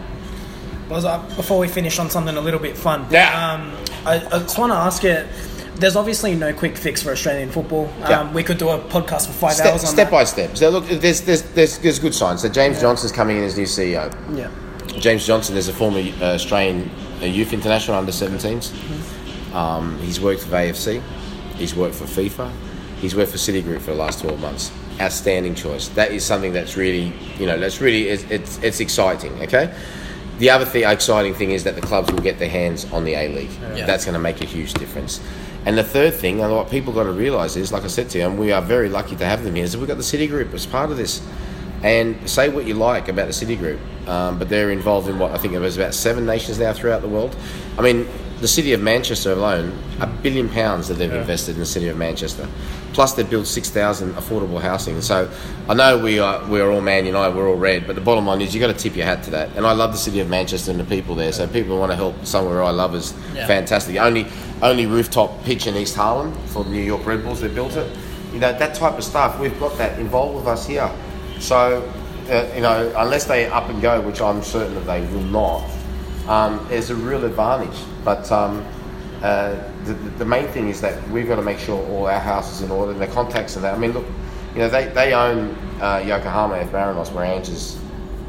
Was 0.88 1.04
uh, 1.04 1.18
before 1.36 1.58
we 1.58 1.68
finish 1.68 1.98
on 1.98 2.10
something 2.10 2.36
a 2.36 2.40
little 2.40 2.58
bit 2.60 2.76
fun. 2.76 3.06
Yeah. 3.10 3.52
Um, 3.52 3.76
I, 4.06 4.14
I 4.26 4.38
just 4.40 4.58
want 4.58 4.72
to 4.72 4.76
ask 4.76 5.02
you. 5.02 5.24
There's 5.76 5.96
obviously 5.96 6.34
no 6.34 6.52
quick 6.52 6.76
fix 6.76 7.02
for 7.02 7.10
Australian 7.12 7.50
football. 7.50 7.86
Um, 8.02 8.10
Yeah. 8.10 8.32
We 8.32 8.42
could 8.42 8.58
do 8.58 8.68
a 8.68 8.78
podcast 8.78 9.26
for 9.26 9.32
five 9.32 9.54
Step, 9.54 9.72
hours 9.72 9.84
on 9.84 9.90
step 9.90 10.06
that. 10.06 10.12
by 10.12 10.24
step. 10.24 10.56
So 10.56 10.68
look, 10.70 10.86
there's 10.86 11.22
there's 11.22 11.42
there's, 11.54 11.78
there's 11.78 11.98
good 11.98 12.14
signs. 12.14 12.42
So 12.42 12.48
James 12.48 12.80
Johnson's 12.80 13.10
coming 13.12 13.38
in 13.38 13.44
as 13.44 13.56
new 13.56 13.64
CEO. 13.64 14.12
yeah. 14.36 14.50
James 15.00 15.26
Johnson 15.26 15.56
is 15.56 15.68
a 15.68 15.72
former 15.72 16.00
uh, 16.20 16.34
Australian 16.34 16.90
uh, 17.22 17.24
youth 17.24 17.52
international 17.54 17.96
under 17.96 18.12
17s. 18.12 19.54
Um, 19.54 19.98
he's 20.00 20.20
worked 20.20 20.42
for 20.42 20.50
AFC, 20.50 21.02
he's 21.56 21.74
worked 21.74 21.94
for 21.94 22.04
FIFA, 22.04 22.52
he's 23.00 23.14
worked 23.16 23.30
for 23.32 23.38
City 23.38 23.62
Group 23.62 23.80
for 23.80 23.92
the 23.92 23.96
last 23.96 24.20
12 24.20 24.40
months. 24.40 24.70
outstanding 25.00 25.54
choice. 25.54 25.88
That 25.88 26.12
is 26.12 26.24
something 26.24 26.52
that's 26.52 26.76
really, 26.76 27.12
you 27.38 27.46
know, 27.46 27.58
that's 27.58 27.80
really 27.80 28.08
it's 28.08 28.24
it's, 28.30 28.58
it's 28.62 28.80
exciting. 28.80 29.32
Okay. 29.42 29.72
The 30.38 30.50
other 30.50 30.64
thing, 30.64 30.84
exciting 30.84 31.34
thing 31.34 31.50
is 31.52 31.64
that 31.64 31.74
the 31.74 31.80
clubs 31.82 32.10
will 32.10 32.20
get 32.20 32.38
their 32.38 32.48
hands 32.48 32.90
on 32.92 33.04
the 33.04 33.14
A 33.14 33.28
League. 33.28 33.50
Yeah. 33.76 33.86
That's 33.86 34.04
going 34.04 34.14
to 34.14 34.20
make 34.20 34.40
a 34.40 34.44
huge 34.46 34.74
difference. 34.74 35.20
And 35.64 35.78
the 35.78 35.84
third 35.84 36.14
thing, 36.14 36.40
and 36.40 36.52
what 36.52 36.70
people 36.70 36.92
got 36.92 37.04
to 37.04 37.12
realise 37.12 37.54
is, 37.56 37.70
like 37.72 37.84
I 37.84 37.88
said 37.88 38.10
to 38.10 38.18
you, 38.18 38.26
and 38.26 38.38
we 38.38 38.50
are 38.50 38.60
very 38.62 38.88
lucky 38.88 39.14
to 39.16 39.24
have 39.24 39.44
them 39.44 39.54
here, 39.54 39.64
is 39.64 39.72
that 39.72 39.78
we've 39.78 39.86
got 39.88 39.98
the 39.98 40.02
City 40.02 40.26
Group 40.26 40.52
as 40.54 40.66
part 40.66 40.90
of 40.90 40.96
this. 40.96 41.22
And 41.84 42.28
say 42.30 42.48
what 42.48 42.64
you 42.64 42.74
like 42.74 43.08
about 43.08 43.26
the 43.26 43.32
City 43.32 43.56
Group, 43.56 43.80
um, 44.08 44.38
but 44.38 44.48
they're 44.48 44.70
involved 44.70 45.08
in 45.08 45.18
what 45.18 45.32
I 45.32 45.38
think 45.38 45.54
it 45.54 45.58
was 45.58 45.76
about 45.76 45.94
seven 45.94 46.24
nations 46.26 46.58
now 46.60 46.72
throughout 46.72 47.02
the 47.02 47.08
world. 47.08 47.34
I 47.76 47.82
mean, 47.82 48.06
the 48.40 48.46
city 48.46 48.72
of 48.72 48.80
Manchester 48.80 49.32
alone, 49.32 49.76
a 50.00 50.06
billion 50.06 50.48
pounds 50.48 50.86
that 50.88 50.94
they've 50.94 51.12
Yeah. 51.12 51.20
invested 51.20 51.54
in 51.54 51.58
the 51.60 51.66
city 51.66 51.88
of 51.88 51.96
Manchester. 51.96 52.48
Plus, 52.92 53.14
they've 53.14 53.28
built 53.28 53.46
six 53.46 53.70
thousand 53.70 54.12
affordable 54.14 54.60
housing. 54.60 55.00
So, 55.00 55.30
I 55.68 55.74
know 55.74 55.98
we 55.98 56.18
are 56.18 56.44
we 56.48 56.60
are 56.60 56.70
all 56.70 56.80
Man 56.80 57.06
United, 57.06 57.34
we're 57.34 57.48
all 57.48 57.56
red, 57.56 57.86
but 57.86 57.94
the 57.94 58.02
bottom 58.02 58.26
line 58.26 58.40
is 58.42 58.54
you've 58.54 58.60
got 58.60 58.66
to 58.76 58.78
tip 58.78 58.94
your 58.96 59.06
hat 59.06 59.22
to 59.24 59.30
that. 59.30 59.48
And 59.56 59.66
I 59.66 59.72
love 59.72 59.92
the 59.92 59.98
city 59.98 60.20
of 60.20 60.28
Manchester 60.28 60.70
and 60.70 60.78
the 60.80 60.84
people 60.84 61.14
there. 61.14 61.32
So, 61.32 61.46
people 61.46 61.78
want 61.78 61.90
to 61.92 61.96
help 61.96 62.26
somewhere 62.26 62.62
I 62.62 62.70
love 62.70 62.94
is 62.94 63.14
Yeah. 63.34 63.46
fantastic. 63.46 63.96
Only 63.96 64.26
only 64.62 64.86
rooftop 64.86 65.42
pitch 65.44 65.66
in 65.66 65.74
East 65.76 65.96
Harlem 65.96 66.32
for 66.48 66.64
the 66.64 66.70
New 66.70 66.82
York 66.82 67.04
Red 67.06 67.24
Bulls. 67.24 67.40
They 67.40 67.48
built 67.48 67.74
it. 67.76 67.90
You 68.32 68.40
know 68.40 68.52
that 68.52 68.74
type 68.74 68.96
of 68.98 69.04
stuff. 69.04 69.38
We've 69.38 69.58
got 69.58 69.76
that 69.78 69.98
involved 69.98 70.36
with 70.36 70.46
us 70.46 70.66
here. 70.66 70.90
So, 71.40 71.82
uh, 72.30 72.46
you 72.54 72.60
know, 72.62 72.92
unless 72.96 73.24
they 73.24 73.46
up 73.46 73.68
and 73.68 73.80
go, 73.82 74.00
which 74.00 74.20
I'm 74.20 74.42
certain 74.42 74.74
that 74.74 74.86
they 74.86 75.00
will 75.12 75.24
not, 75.24 75.64
um, 76.28 76.64
there's 76.68 76.90
a 76.90 76.94
real 76.94 77.24
advantage. 77.24 77.76
But 78.04 78.30
um, 78.30 78.64
uh, 79.22 79.56
the, 79.84 79.94
the 79.94 80.24
main 80.24 80.46
thing 80.48 80.68
is 80.68 80.80
that 80.80 81.08
we've 81.10 81.26
got 81.26 81.36
to 81.36 81.42
make 81.42 81.58
sure 81.58 81.84
all 81.90 82.06
our 82.06 82.20
houses 82.20 82.62
in 82.62 82.70
order 82.70 82.92
and 82.92 83.00
the 83.00 83.06
contacts 83.06 83.56
and 83.56 83.64
that. 83.64 83.74
I 83.74 83.78
mean, 83.78 83.92
look, 83.92 84.06
you 84.54 84.58
know, 84.58 84.68
they, 84.68 84.86
they 84.88 85.14
own 85.14 85.54
uh, 85.80 86.02
Yokohama 86.04 86.56
F. 86.58 86.70
Marinos, 86.70 87.12
where 87.12 87.24
Ange 87.24 87.48
is, 87.48 87.78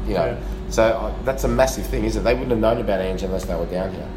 you 0.06 0.14
know. 0.14 0.26
Yeah. 0.26 0.40
So 0.70 0.84
uh, 0.84 1.22
that's 1.24 1.44
a 1.44 1.48
massive 1.48 1.86
thing, 1.86 2.04
isn't 2.04 2.20
it? 2.20 2.24
They 2.24 2.34
wouldn't 2.34 2.50
have 2.50 2.60
known 2.60 2.78
about 2.78 3.00
Ange 3.00 3.22
unless 3.22 3.44
they 3.44 3.54
were 3.54 3.66
down 3.66 3.92
here. 3.92 4.08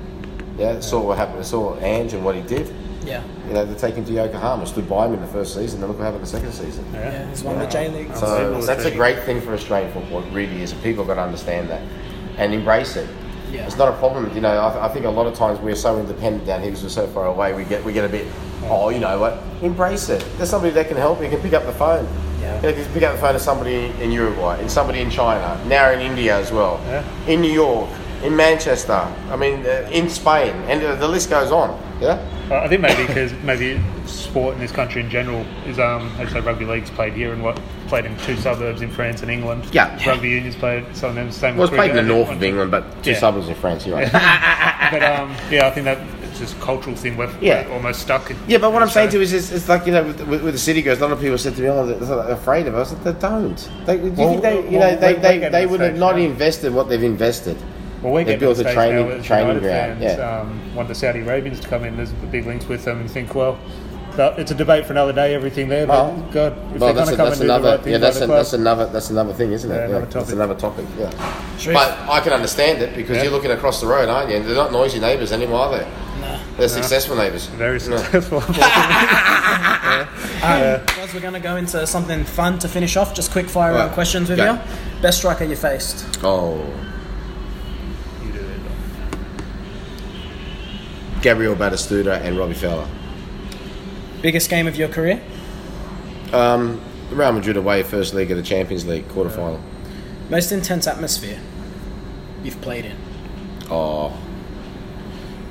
Yeah, 0.57 0.79
saw 0.79 1.01
what 1.01 1.17
happened. 1.17 1.45
Saw 1.45 1.77
Ange 1.79 2.13
and 2.13 2.25
what 2.25 2.35
he 2.35 2.41
did. 2.41 2.73
Yeah. 3.05 3.23
You 3.47 3.53
know, 3.53 3.65
they 3.65 3.75
take 3.75 3.95
him 3.95 4.05
to 4.05 4.11
Yokohama, 4.11 4.65
stood 4.65 4.89
by 4.89 5.05
him 5.05 5.13
in 5.13 5.21
the 5.21 5.27
first 5.27 5.53
season, 5.53 5.79
and 5.81 5.87
look 5.89 5.97
what 5.99 6.05
happened 6.05 6.25
in 6.25 6.31
the 6.31 6.37
second 6.37 6.51
season. 6.51 6.85
Yeah, 6.93 7.29
he's 7.29 7.43
won 7.43 7.59
the 7.59 7.67
J 7.67 7.89
League. 7.89 8.15
So 8.15 8.59
that's 8.61 8.85
a 8.85 8.91
great 8.91 9.19
thing 9.23 9.39
for 9.39 9.53
Australian 9.53 9.93
football. 9.93 10.23
It 10.23 10.31
really 10.33 10.61
is. 10.61 10.71
and 10.71 10.81
People 10.83 11.05
got 11.05 11.15
to 11.15 11.21
understand 11.21 11.69
that 11.69 11.81
and 12.37 12.53
embrace 12.53 12.95
it. 12.95 13.09
Yeah. 13.51 13.65
It's 13.65 13.77
not 13.77 13.87
a 13.87 13.97
problem. 13.97 14.33
You 14.35 14.41
know, 14.41 14.49
I, 14.57 14.85
I 14.85 14.89
think 14.89 15.05
a 15.05 15.09
lot 15.09 15.27
of 15.27 15.33
times 15.35 15.59
we're 15.59 15.75
so 15.75 15.99
independent 15.99 16.45
down 16.45 16.61
here 16.61 16.69
because 16.71 16.83
we're 16.83 16.89
so 16.89 17.07
far 17.07 17.27
away. 17.27 17.53
We 17.53 17.63
get 17.63 17.83
we 17.83 17.93
get 17.93 18.05
a 18.05 18.09
bit. 18.09 18.27
Oh, 18.63 18.89
you 18.89 18.99
know 18.99 19.19
what? 19.19 19.41
Embrace 19.61 20.09
it. 20.09 20.25
There's 20.37 20.49
somebody 20.49 20.73
that 20.73 20.87
can 20.87 20.97
help 20.97 21.19
you. 21.19 21.25
You 21.25 21.31
can 21.31 21.41
pick 21.41 21.53
up 21.53 21.65
the 21.65 21.71
phone. 21.71 22.07
Yeah. 22.41 22.55
You 22.67 22.73
can 22.73 22.93
pick 22.93 23.03
up 23.03 23.15
the 23.15 23.21
phone 23.21 23.33
to 23.33 23.39
somebody 23.39 23.85
in 24.01 24.11
Uruguay, 24.11 24.59
and 24.59 24.69
somebody 24.69 24.99
in 24.99 25.09
China, 25.09 25.59
now 25.67 25.89
in 25.91 25.99
India 26.01 26.37
as 26.37 26.51
well, 26.51 26.79
Yeah. 26.85 27.03
in 27.27 27.41
New 27.41 27.51
York, 27.51 27.89
in 28.23 28.35
Manchester. 28.35 28.93
I 29.31 29.35
mean, 29.35 29.65
uh, 29.65 29.89
in 29.91 30.09
Spain, 30.09 30.53
and 30.67 30.83
uh, 30.83 30.95
the 30.95 31.07
list 31.07 31.29
goes 31.29 31.51
on. 31.51 31.79
Yeah. 32.01 32.19
Uh, 32.51 32.55
I 32.59 32.67
think 32.67 32.81
maybe 32.81 33.05
because 33.07 33.33
maybe 33.43 33.81
sport 34.05 34.53
in 34.55 34.59
this 34.59 34.71
country 34.71 35.01
in 35.01 35.09
general 35.09 35.45
is 35.65 35.79
um 35.79 36.07
as 36.19 36.29
I 36.29 36.33
say 36.33 36.39
rugby 36.41 36.65
league's 36.65 36.89
played 36.89 37.13
here 37.13 37.33
and 37.33 37.43
what 37.43 37.59
played 37.87 38.05
in 38.05 38.17
two 38.19 38.35
suburbs 38.37 38.81
in 38.81 38.89
France 38.89 39.21
and 39.21 39.31
England. 39.31 39.67
Yeah. 39.71 39.97
Rugby 40.07 40.29
unions 40.29 40.55
played 40.55 40.83
some 40.95 41.09
of 41.09 41.15
them 41.15 41.31
same. 41.31 41.57
Well, 41.57 41.67
it's 41.67 41.75
played 41.75 41.91
in 41.91 41.95
the 41.97 42.01
north 42.03 42.29
of 42.29 42.43
England, 42.43 42.71
but 42.71 43.03
two 43.03 43.11
Yeah. 43.11 43.19
suburbs 43.19 43.47
in 43.49 43.55
France. 43.55 43.85
You're 43.85 43.95
right. 43.97 44.11
But 44.91 45.03
um 45.03 45.35
yeah, 45.51 45.67
I 45.67 45.71
think 45.71 45.83
that 45.85 45.97
it's 46.23 46.39
just 46.39 46.55
a 46.55 46.59
cultural 46.61 46.95
thing. 46.95 47.17
We're, 47.17 47.29
Yeah. 47.41 47.67
we're 47.67 47.73
almost 47.73 48.01
stuck. 48.01 48.29
In, 48.31 48.37
Yeah, 48.47 48.57
but 48.59 48.71
what 48.71 48.81
I'm 48.81 48.89
saying 48.89 49.09
to 49.09 49.17
you 49.17 49.21
is, 49.23 49.33
it's, 49.33 49.51
it's 49.51 49.67
like 49.67 49.85
you 49.85 49.91
know, 49.91 50.03
with, 50.03 50.41
with, 50.43 50.53
the 50.53 50.57
city 50.59 50.81
girls. 50.81 50.99
A 50.99 51.01
lot 51.01 51.11
of 51.11 51.19
people 51.19 51.37
said 51.37 51.55
to 51.55 51.61
me, 51.61 51.67
"Oh, 51.67 51.85
they're 51.85 51.97
they're 51.97 52.31
afraid 52.31 52.67
of 52.67 52.75
us." 52.75 52.91
They 53.03 53.11
don't. 53.13 53.57
They, 53.85 53.97
do 53.97 54.05
you 54.05 54.11
Well, 54.13 54.29
think 54.29 54.41
they, 54.43 54.55
you 54.71 54.77
well, 54.77 54.91
know, 54.93 54.95
they, 54.99 55.13
they, 55.13 55.39
getting 55.39 55.51
they 55.51 55.65
would 55.65 55.81
have 55.81 55.97
not 55.97 56.15
now. 56.15 56.21
invested 56.21 56.73
what 56.73 56.87
they've 56.89 57.03
invested. 57.03 57.57
Well, 58.01 58.13
we're 58.13 58.23
They 58.23 58.35
built 58.37 58.59
a 58.59 58.63
training- 58.63 59.23
training 59.23 59.47
United 59.47 59.61
ground, 59.63 59.99
fans, 59.99 60.17
yeah. 60.19 60.39
um, 60.41 60.75
want 60.75 60.87
the 60.87 60.95
Saudi 60.95 61.19
Arabians 61.21 61.59
to 61.61 61.67
come 61.67 61.83
in. 61.83 61.97
There's 61.97 62.11
the 62.11 62.27
big 62.27 62.45
links 62.45 62.67
with 62.67 62.85
them, 62.85 62.99
and 63.01 63.09
think, 63.09 63.33
well, 63.33 63.57
but 64.17 64.37
it's 64.39 64.51
a 64.51 64.55
debate 64.55 64.85
for 64.85 64.91
another 64.91 65.13
day. 65.13 65.33
Everything 65.33 65.69
there, 65.69 65.87
but 65.87 65.93
Well, 66.13 66.29
God, 66.33 66.51
if 66.73 66.79
Well, 66.81 66.93
they're 66.93 66.93
that's, 66.93 66.95
going 66.95 67.07
a, 67.07 67.11
to 67.11 67.15
come 67.17 67.25
that's 67.29 67.39
and 67.39 67.41
do 67.41 67.47
the 67.47 67.53
another. 67.55 67.69
right 67.77 67.83
thing 67.83 67.91
Yeah, 67.93 67.97
that's, 67.99 68.19
a, 68.21 68.27
that's 68.27 68.53
another. 68.53 68.85
That's 68.87 69.09
another 69.11 69.33
thing, 69.33 69.51
isn't 69.53 69.71
it? 69.71 69.75
Yeah, 69.75 69.85
another 69.85 69.99
That's 70.01 70.13
topic. 70.13 70.33
another 70.33 70.55
topic. 70.55 70.85
Yeah. 70.99 71.57
Sure. 71.57 71.73
But 71.73 71.97
I 72.09 72.19
can 72.19 72.33
understand 72.33 72.81
it 72.81 72.95
because 72.95 73.15
Yeah. 73.17 73.23
you're 73.23 73.31
looking 73.31 73.51
across 73.51 73.79
the 73.79 73.87
road, 73.87 74.09
aren't 74.09 74.29
you? 74.31 74.41
They're 74.43 74.55
not 74.55 74.71
noisy 74.73 74.99
neighbours 74.99 75.31
anymore, 75.31 75.59
are 75.61 75.77
they? 75.79 75.87
Nah. 76.19 76.39
They're 76.57 76.67
successful 76.67 77.15
neighbours. 77.15 77.45
very 77.45 77.79
No. 77.79 77.97
successful. 77.97 78.43
Um, 80.37 80.81
guys, 80.85 81.13
we're 81.13 81.19
going 81.19 81.33
to 81.33 81.39
go 81.39 81.55
into 81.55 81.85
something 81.87 82.23
fun 82.23 82.59
to 82.59 82.67
finish 82.67 82.95
off. 82.95 83.13
Just 83.15 83.31
quick 83.31 83.49
fire 83.49 83.71
Right. 83.73 83.79
round 83.79 83.93
questions 83.93 84.29
with 84.29 84.37
Go. 84.37 84.53
you. 84.53 84.59
Best 85.01 85.17
striker 85.17 85.43
you 85.45 85.55
faced? 85.55 86.05
Oh, 86.23 86.57
You 88.23 88.31
do 88.31 88.39
it. 88.39 88.59
Gabriel 91.23 91.55
Batistuta 91.55 92.21
and 92.21 92.37
Robbie 92.37 92.53
Fowler. 92.53 92.87
Biggest 94.21 94.49
game 94.49 94.67
of 94.67 94.75
your 94.75 94.89
career? 94.89 95.21
Um, 96.33 96.81
Real 97.11 97.31
Madrid 97.31 97.55
away, 97.57 97.83
first 97.83 98.13
leg 98.13 98.31
of 98.31 98.37
the 98.37 98.43
Champions 98.43 98.85
League 98.85 99.07
quarter 99.09 99.29
final. 99.29 99.61
Most 100.29 100.51
intense 100.51 100.87
atmosphere 100.87 101.39
you've 102.43 102.59
played 102.61 102.85
in? 102.85 102.97
Oh, 103.69 104.17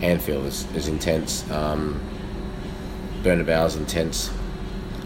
Anfield 0.02 0.46
is, 0.46 0.70
is 0.74 0.88
intense. 0.88 1.48
Um, 1.50 2.00
Bernabeu 3.22 3.66
is 3.66 3.76
intense. 3.76 4.30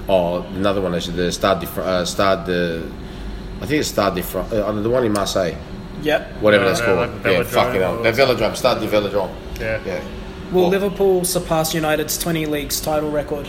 Oh, 0.09 0.43
another 0.43 0.81
one 0.81 0.95
is 0.95 1.07
the 1.13 1.31
Stade 1.31 1.61
de, 1.61 1.67
Fr- 1.67 1.83
uh, 1.83 2.05
Stade 2.05 2.47
de, 2.47 2.91
I 3.61 3.67
think 3.67 3.81
it's 3.81 3.89
Stade 3.91 4.15
de, 4.17 4.23
Fr- 4.23 4.39
uh, 4.39 4.73
the 4.73 4.91
one 4.91 5.05
in 5.05 5.13
Marseille, 5.13 5.55
Yep. 6.03 6.41
whatever 6.41 6.65
No, 6.65 6.69
that's 6.71 6.81
no, 6.81 6.87
called. 6.87 6.99
like 6.99 7.25
yeah, 7.25 7.41
Velodrome 7.43 7.47
fucking 7.47 7.81
hell. 7.81 7.99
or 7.99 8.03
The 8.11 8.23
Velodrome, 8.23 8.57
Stade 8.57 8.81
de 8.81 8.89
Velodrome. 8.89 9.31
Yeah. 9.61 9.81
Yeah. 9.87 10.03
Will 10.53 10.63
Well- 10.63 10.71
Liverpool 10.71 11.25
surpass 11.25 11.75
United's 11.75 12.19
20 12.19 12.47
leagues 12.47 12.81
title 12.81 13.11
record? 13.11 13.49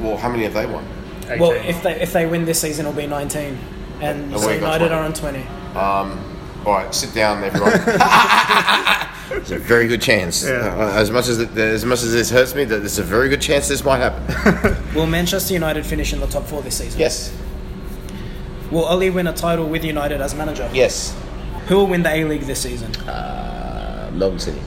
Well, 0.00 0.16
how 0.16 0.28
many 0.28 0.42
have 0.44 0.54
they 0.54 0.66
won? 0.66 0.84
18. 1.26 1.38
Well, 1.38 1.52
if 1.52 1.82
they 1.82 2.00
if 2.00 2.12
they 2.12 2.26
win 2.26 2.44
this 2.44 2.60
season, 2.60 2.86
it'll 2.86 2.96
be 2.96 3.06
19, 3.06 3.58
and 4.00 4.38
so 4.38 4.50
United 4.50 4.92
are 4.92 5.04
on 5.04 5.14
20. 5.14 5.38
Um, 5.74 6.18
all 6.66 6.72
right, 6.74 6.94
sit 6.94 7.14
down, 7.14 7.42
everyone. 7.42 7.72
It's 9.30 9.50
a 9.50 9.58
very 9.58 9.88
good 9.88 10.02
chance. 10.02 10.46
Yeah. 10.46 10.52
Uh, 10.78 10.92
as 11.00 11.10
much 11.10 11.28
as 11.28 11.40
it, 11.40 11.56
as 11.56 11.84
much 11.84 12.02
as 12.02 12.12
this 12.12 12.30
hurts 12.30 12.54
me, 12.54 12.64
that 12.64 12.78
there's 12.80 12.98
a 12.98 13.02
very 13.02 13.30
good 13.30 13.40
chance 13.40 13.68
this 13.68 13.82
might 13.82 13.96
happen. 13.98 14.76
Will 14.94 15.06
Manchester 15.06 15.54
United 15.54 15.84
finish 15.86 16.12
in 16.12 16.20
the 16.20 16.26
top 16.26 16.44
four 16.44 16.60
this 16.62 16.76
season? 16.78 17.00
yes. 17.00 17.34
Will 18.70 18.84
Oli 18.84 19.08
win 19.10 19.26
a 19.26 19.32
title 19.32 19.66
with 19.66 19.82
United 19.82 20.20
as 20.20 20.34
manager? 20.34 20.68
Yes. 20.72 21.16
Who 21.68 21.76
will 21.78 21.86
win 21.86 22.02
the 22.02 22.10
A 22.14 22.24
League 22.24 22.42
this 22.42 22.60
season? 22.60 22.94
Uh, 23.08 24.10
Melbourne 24.12 24.38
City. 24.38 24.60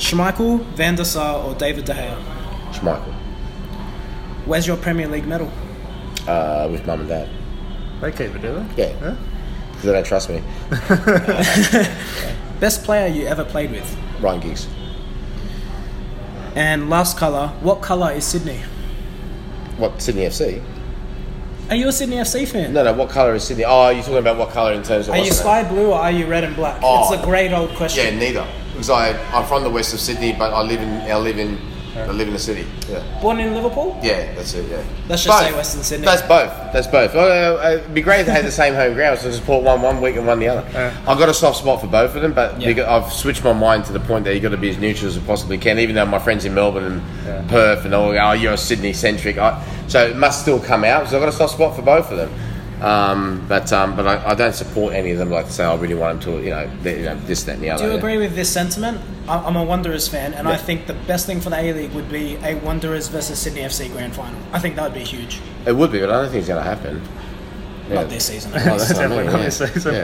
Schmeichel, 0.00 0.60
Van 0.74 0.94
der 0.96 1.04
Sar, 1.04 1.44
or 1.46 1.54
David 1.54 1.84
De 1.84 1.92
Gea? 1.92 2.16
Schmeichel. 2.72 3.12
Where's 4.46 4.66
your 4.66 4.76
Premier 4.78 5.06
League 5.06 5.26
medal? 5.26 5.50
Uh, 6.26 6.68
with 6.70 6.86
mum 6.86 7.00
and 7.00 7.08
dad. 7.08 7.28
They 8.00 8.10
keep 8.10 8.34
it, 8.34 8.40
do 8.42 8.54
they? 8.76 8.82
Yeah. 8.88 8.92
Huh? 8.98 9.14
They 9.82 9.92
don't 9.92 10.04
trust 10.06 10.28
me. 10.30 10.42
Best 12.60 12.84
player 12.84 13.06
you 13.08 13.26
ever 13.26 13.44
played 13.44 13.70
with? 13.70 13.96
Ryan 14.20 14.40
Giggs. 14.40 14.66
And 16.54 16.90
last 16.90 17.16
colour, 17.16 17.48
what 17.60 17.80
colour 17.80 18.12
is 18.12 18.24
Sydney? 18.24 18.60
What, 19.76 20.00
Sydney 20.02 20.22
FC? 20.22 20.62
Are 21.70 21.76
you 21.76 21.88
a 21.88 21.92
Sydney 21.92 22.16
FC 22.16 22.48
fan? 22.48 22.72
No, 22.72 22.82
no, 22.84 22.92
what 22.92 23.08
colour 23.10 23.34
is 23.34 23.44
Sydney? 23.44 23.64
Oh, 23.64 23.90
you're 23.90 24.02
talking 24.02 24.18
about 24.18 24.36
what 24.36 24.50
colour 24.50 24.72
in 24.72 24.82
terms 24.82 25.08
of 25.08 25.14
Are 25.14 25.18
you 25.18 25.24
what's 25.24 25.36
the- 25.38 25.42
sky 25.42 25.62
blue 25.68 25.92
or 25.92 25.98
are 26.00 26.10
you 26.10 26.26
red 26.26 26.44
and 26.44 26.56
black? 26.56 26.80
Oh. 26.82 27.12
It's 27.12 27.22
a 27.22 27.24
great 27.24 27.52
old 27.52 27.70
question. 27.76 28.14
Yeah, 28.14 28.18
neither. 28.18 28.46
Because 28.80 28.88
I, 28.88 29.10
I'm 29.38 29.44
from 29.46 29.62
the 29.62 29.68
west 29.68 29.92
of 29.92 30.00
Sydney, 30.00 30.32
but 30.32 30.54
I 30.54 30.62
live 30.62 30.80
in, 30.80 30.88
I 31.02 31.16
live 31.18 31.38
in, 31.38 31.58
I 31.94 32.06
live 32.12 32.28
in 32.28 32.32
the 32.32 32.38
city. 32.40 32.66
Yeah. 32.88 33.04
Born 33.20 33.38
in 33.38 33.52
Liverpool? 33.52 34.00
Yeah, 34.02 34.32
that's 34.32 34.54
it. 34.54 34.70
Yeah. 34.70 34.82
Let's 35.06 35.22
just 35.22 35.26
Both. 35.38 35.48
say 35.50 35.52
Western 35.54 35.82
Sydney. 35.82 36.06
That's 36.06 36.22
both. 36.22 36.50
That's 36.72 36.86
both. 36.86 37.12
Well, 37.14 37.58
uh, 37.58 37.72
it'd 37.72 37.92
be 37.92 38.00
great 38.00 38.20
if 38.20 38.26
they 38.26 38.32
had 38.32 38.46
the 38.46 38.50
same 38.50 38.72
home 38.72 38.94
ground, 38.94 39.18
so 39.18 39.30
support 39.32 39.64
one 39.64 39.82
one 39.82 40.00
week 40.00 40.16
and 40.16 40.26
one 40.26 40.38
the 40.38 40.48
other. 40.48 40.66
Yeah. 40.72 40.96
I've 41.06 41.18
got 41.18 41.28
a 41.28 41.34
soft 41.34 41.58
spot 41.58 41.82
for 41.82 41.88
both 41.88 42.14
of 42.16 42.22
them, 42.22 42.32
but 42.32 42.58
Yeah. 42.58 42.90
I've 42.90 43.12
switched 43.12 43.44
my 43.44 43.52
mind 43.52 43.84
to 43.84 43.92
the 43.92 44.00
point 44.00 44.24
that 44.24 44.32
you've 44.32 44.42
got 44.42 44.48
to 44.48 44.56
be 44.56 44.70
as 44.70 44.78
neutral 44.78 45.08
as 45.08 45.16
you 45.16 45.20
possibly 45.26 45.58
can. 45.58 45.78
Even 45.78 45.94
though 45.94 46.06
my 46.06 46.18
friends 46.18 46.46
in 46.46 46.54
Melbourne 46.54 46.84
and 46.84 47.02
Yeah. 47.26 47.44
Perth 47.48 47.84
and 47.84 47.92
all, 47.94 48.18
oh, 48.18 48.32
you're 48.32 48.56
Sydney 48.56 48.94
centric. 48.94 49.36
So 49.88 50.06
it 50.06 50.16
must 50.16 50.40
still 50.40 50.58
come 50.58 50.84
out. 50.84 51.06
So 51.10 51.16
I've 51.16 51.22
got 51.22 51.28
a 51.28 51.32
soft 51.36 51.52
spot 51.52 51.76
for 51.76 51.82
both 51.82 52.10
of 52.10 52.16
them. 52.16 52.30
Um, 52.82 53.44
but 53.48 53.72
um, 53.72 53.94
but 53.96 54.06
I, 54.06 54.30
I 54.30 54.34
don't 54.34 54.54
support 54.54 54.94
any 54.94 55.10
of 55.10 55.18
them. 55.18 55.30
Like 55.30 55.46
to 55.46 55.52
say, 55.52 55.64
I 55.64 55.74
really 55.76 55.94
want 55.94 56.20
them 56.22 56.34
to, 56.34 56.42
you 56.44 56.50
know, 56.50 56.70
they- 56.82 56.98
you 56.98 57.04
know 57.04 57.14
this, 57.26 57.44
that, 57.44 57.54
and 57.56 57.62
the 57.62 57.70
other. 57.70 57.82
Do 57.82 57.86
you 57.88 57.92
yeah. 57.92 57.98
agree 57.98 58.16
with 58.18 58.34
this 58.34 58.50
sentiment? 58.52 59.00
I- 59.28 59.38
I'm 59.38 59.56
a 59.56 59.62
Wanderers 59.64 60.08
fan, 60.08 60.32
and 60.34 60.48
I 60.48 60.56
think 60.56 60.86
the 60.86 60.94
best 60.94 61.26
thing 61.26 61.40
for 61.40 61.50
the 61.50 61.56
A 61.60 61.72
League 61.72 61.92
would 61.92 62.08
be 62.10 62.36
a 62.42 62.54
Wanderers 62.56 63.08
versus 63.08 63.38
Sydney 63.38 63.60
FC 63.62 63.90
grand 63.92 64.14
final. 64.14 64.40
I 64.52 64.58
think 64.58 64.76
that 64.76 64.84
would 64.84 64.94
be 64.94 65.04
huge. 65.04 65.40
It 65.66 65.72
would 65.76 65.92
be, 65.92 66.00
but 66.00 66.10
I 66.10 66.22
don't 66.22 66.30
think 66.30 66.38
it's 66.40 66.48
going 66.48 66.62
to 66.62 66.68
happen. 66.68 67.02
Yeah. 67.88 67.94
Not 68.00 68.08
this 68.08 68.26
season. 68.26 68.52
Oh, 68.54 68.58
that's 68.58 68.88
what 68.88 68.98
I 68.98 69.08
Definitely 69.08 69.24
mean, 69.24 69.32
not 69.32 69.38
yeah. 69.40 69.44
this 69.44 69.58
season. 69.58 69.94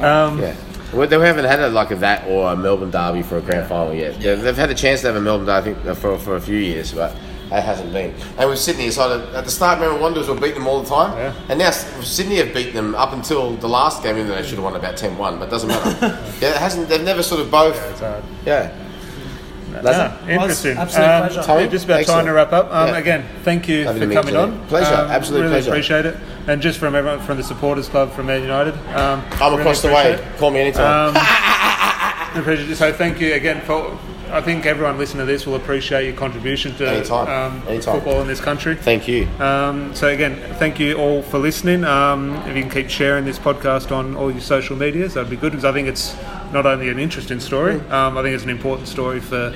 Yeah. 0.00 0.24
Um, 0.24 0.40
Yeah. 0.40 0.54
Well, 0.94 1.08
they 1.08 1.18
haven't 1.18 1.46
had 1.46 1.60
a, 1.60 1.68
like 1.70 1.90
a 1.90 1.96
that 1.96 2.28
or 2.28 2.52
a 2.52 2.56
Melbourne 2.56 2.90
derby 2.90 3.22
for 3.22 3.38
a 3.38 3.40
grand 3.40 3.66
final 3.66 3.94
yet. 3.94 4.20
Yeah. 4.20 4.34
They've 4.34 4.56
had 4.56 4.70
a 4.70 4.74
chance 4.74 5.00
to 5.00 5.06
have 5.08 5.16
a 5.16 5.20
Melbourne 5.20 5.46
derby 5.46 5.70
I 5.70 5.74
think, 5.82 5.96
for, 5.98 6.18
for 6.18 6.36
a 6.36 6.40
few 6.40 6.56
years, 6.58 6.92
but 6.92 7.16
It 7.52 7.62
hasn't 7.62 7.92
been. 7.92 8.14
And 8.38 8.48
with 8.48 8.58
Sydney, 8.58 8.86
it's 8.86 8.96
like 8.96 9.10
at 9.34 9.44
the 9.44 9.50
start, 9.50 9.78
remember 9.78 10.00
Wanderers 10.00 10.28
were 10.28 10.34
beating 10.34 10.54
them 10.54 10.66
all 10.66 10.82
the 10.82 10.88
time, 10.88 11.16
Yeah. 11.18 11.34
and 11.50 11.58
now 11.58 11.70
Sydney 11.70 12.36
have 12.36 12.54
beaten 12.54 12.74
them 12.74 12.94
up 12.94 13.12
until 13.12 13.56
the 13.56 13.68
last 13.68 14.02
game, 14.02 14.16
even 14.16 14.28
though 14.28 14.36
they 14.36 14.42
should 14.42 14.54
have 14.54 14.64
won 14.64 14.74
about 14.74 14.96
10-1, 14.96 15.38
but 15.38 15.48
it 15.48 15.50
doesn't 15.50 15.68
matter. 15.68 15.98
yeah, 16.40 16.50
it 16.50 16.56
hasn't. 16.56 16.88
They've 16.88 17.02
never 17.04 17.22
sort 17.22 17.40
of 17.42 17.50
both. 17.50 17.76
It's 17.90 18.00
hard. 18.00 18.22
Yeah. 18.46 18.70
Yeah, 19.84 20.28
interesting. 20.28 20.76
absolute 20.76 21.04
Um, 21.06 21.22
pleasure. 21.28 21.42
Tommy, 21.42 21.62
yeah, 21.62 21.68
just 21.68 21.84
about 21.86 22.00
excellent. 22.00 22.18
time 22.18 22.26
to 22.26 22.32
wrap 22.34 22.52
up. 22.52 22.72
Um, 22.72 22.88
Yeah. 22.88 22.96
Again, 22.98 23.24
thank 23.42 23.68
you 23.68 23.84
Lovely 23.84 24.06
for 24.06 24.12
coming 24.12 24.34
you. 24.34 24.40
on. 24.40 24.66
Pleasure, 24.68 24.94
Um, 24.94 25.10
absolute 25.10 25.38
really 25.40 25.50
pleasure. 25.52 25.70
appreciate 25.70 26.06
it. 26.06 26.16
And 26.46 26.60
just 26.60 26.78
from 26.78 26.94
everyone 26.94 27.20
from 27.20 27.38
the 27.38 27.42
supporters 27.42 27.88
club 27.88 28.12
from 28.12 28.26
Man 28.26 28.42
United, 28.42 28.74
um, 28.94 29.22
I'm 29.40 29.50
really 29.52 29.60
across 29.62 29.80
the 29.80 29.88
way. 29.88 30.12
it. 30.12 30.24
Call 30.38 30.50
me 30.50 30.60
anytime. 30.60 31.16
Um, 31.16 31.22
appreciate 32.40 32.70
it. 32.70 32.76
So 32.76 32.92
thank 32.92 33.18
you 33.20 33.32
again 33.34 33.60
for. 33.62 33.98
I 34.32 34.40
think 34.40 34.64
everyone 34.64 34.96
listening 34.96 35.26
to 35.26 35.30
this 35.30 35.46
will 35.46 35.56
appreciate 35.56 36.06
your 36.06 36.16
contribution 36.16 36.74
to 36.76 36.88
Anytime. 36.88 37.28
Um, 37.28 37.68
Anytime. 37.68 37.96
football 37.96 38.22
in 38.22 38.26
this 38.26 38.40
country. 38.40 38.74
Thank 38.76 39.06
you. 39.06 39.28
Um, 39.38 39.94
so 39.94 40.08
again, 40.08 40.36
thank 40.54 40.80
you 40.80 40.96
all 40.96 41.20
for 41.22 41.38
listening. 41.38 41.84
Um, 41.84 42.36
if 42.46 42.56
you 42.56 42.62
can 42.62 42.70
keep 42.70 42.88
sharing 42.88 43.26
this 43.26 43.38
podcast 43.38 43.94
on 43.94 44.16
all 44.16 44.30
your 44.30 44.40
social 44.40 44.74
medias, 44.74 45.14
that'd 45.14 45.28
be 45.28 45.36
good 45.36 45.52
because 45.52 45.66
I 45.66 45.72
think 45.72 45.86
it's 45.86 46.16
not 46.50 46.64
only 46.64 46.88
an 46.88 46.98
interesting 46.98 47.40
story. 47.40 47.74
Um, 47.90 48.16
I 48.16 48.22
think 48.22 48.34
it's 48.34 48.44
an 48.44 48.50
important 48.50 48.88
story 48.88 49.20
for 49.20 49.52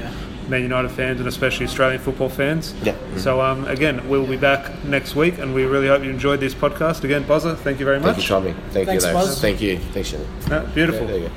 Man 0.49 0.61
United 0.61 0.91
fans 0.91 1.21
and 1.21 1.29
especially 1.29 1.65
Australian 1.65 2.01
football 2.01 2.29
fans. 2.29 2.75
Yeah. 2.83 2.95
So 3.17 3.41
um, 3.41 3.65
again, 3.69 4.07
we'll 4.11 4.27
be 4.27 4.37
back 4.37 4.85
next 4.85 5.17
week, 5.17 5.39
and 5.39 5.55
we 5.55 5.65
really 5.65 5.89
hope 5.89 6.05
you 6.05 6.11
enjoyed 6.11 6.41
this 6.41 6.55
podcast. 6.55 7.03
Again, 7.03 7.25
Bozza, 7.25 7.57
thank 7.57 7.79
you 7.81 7.87
very 7.87 7.99
much. 7.99 8.17
Thank 8.17 8.17
much. 8.19 8.25
you, 8.25 8.53
Tommy. 8.53 8.53
Thank 8.73 8.89
Thanks, 8.89 9.07
you. 9.07 9.13
Buzz. 9.13 9.41
Thank 9.41 9.63
you. 9.63 9.79
Thanks, 9.79 10.11
Shannon. 10.11 10.27
No, 10.51 10.67
beautiful. 10.75 11.07
Yeah, 11.07 11.07
there 11.07 11.19
you 11.21 11.29
go. 11.29 11.35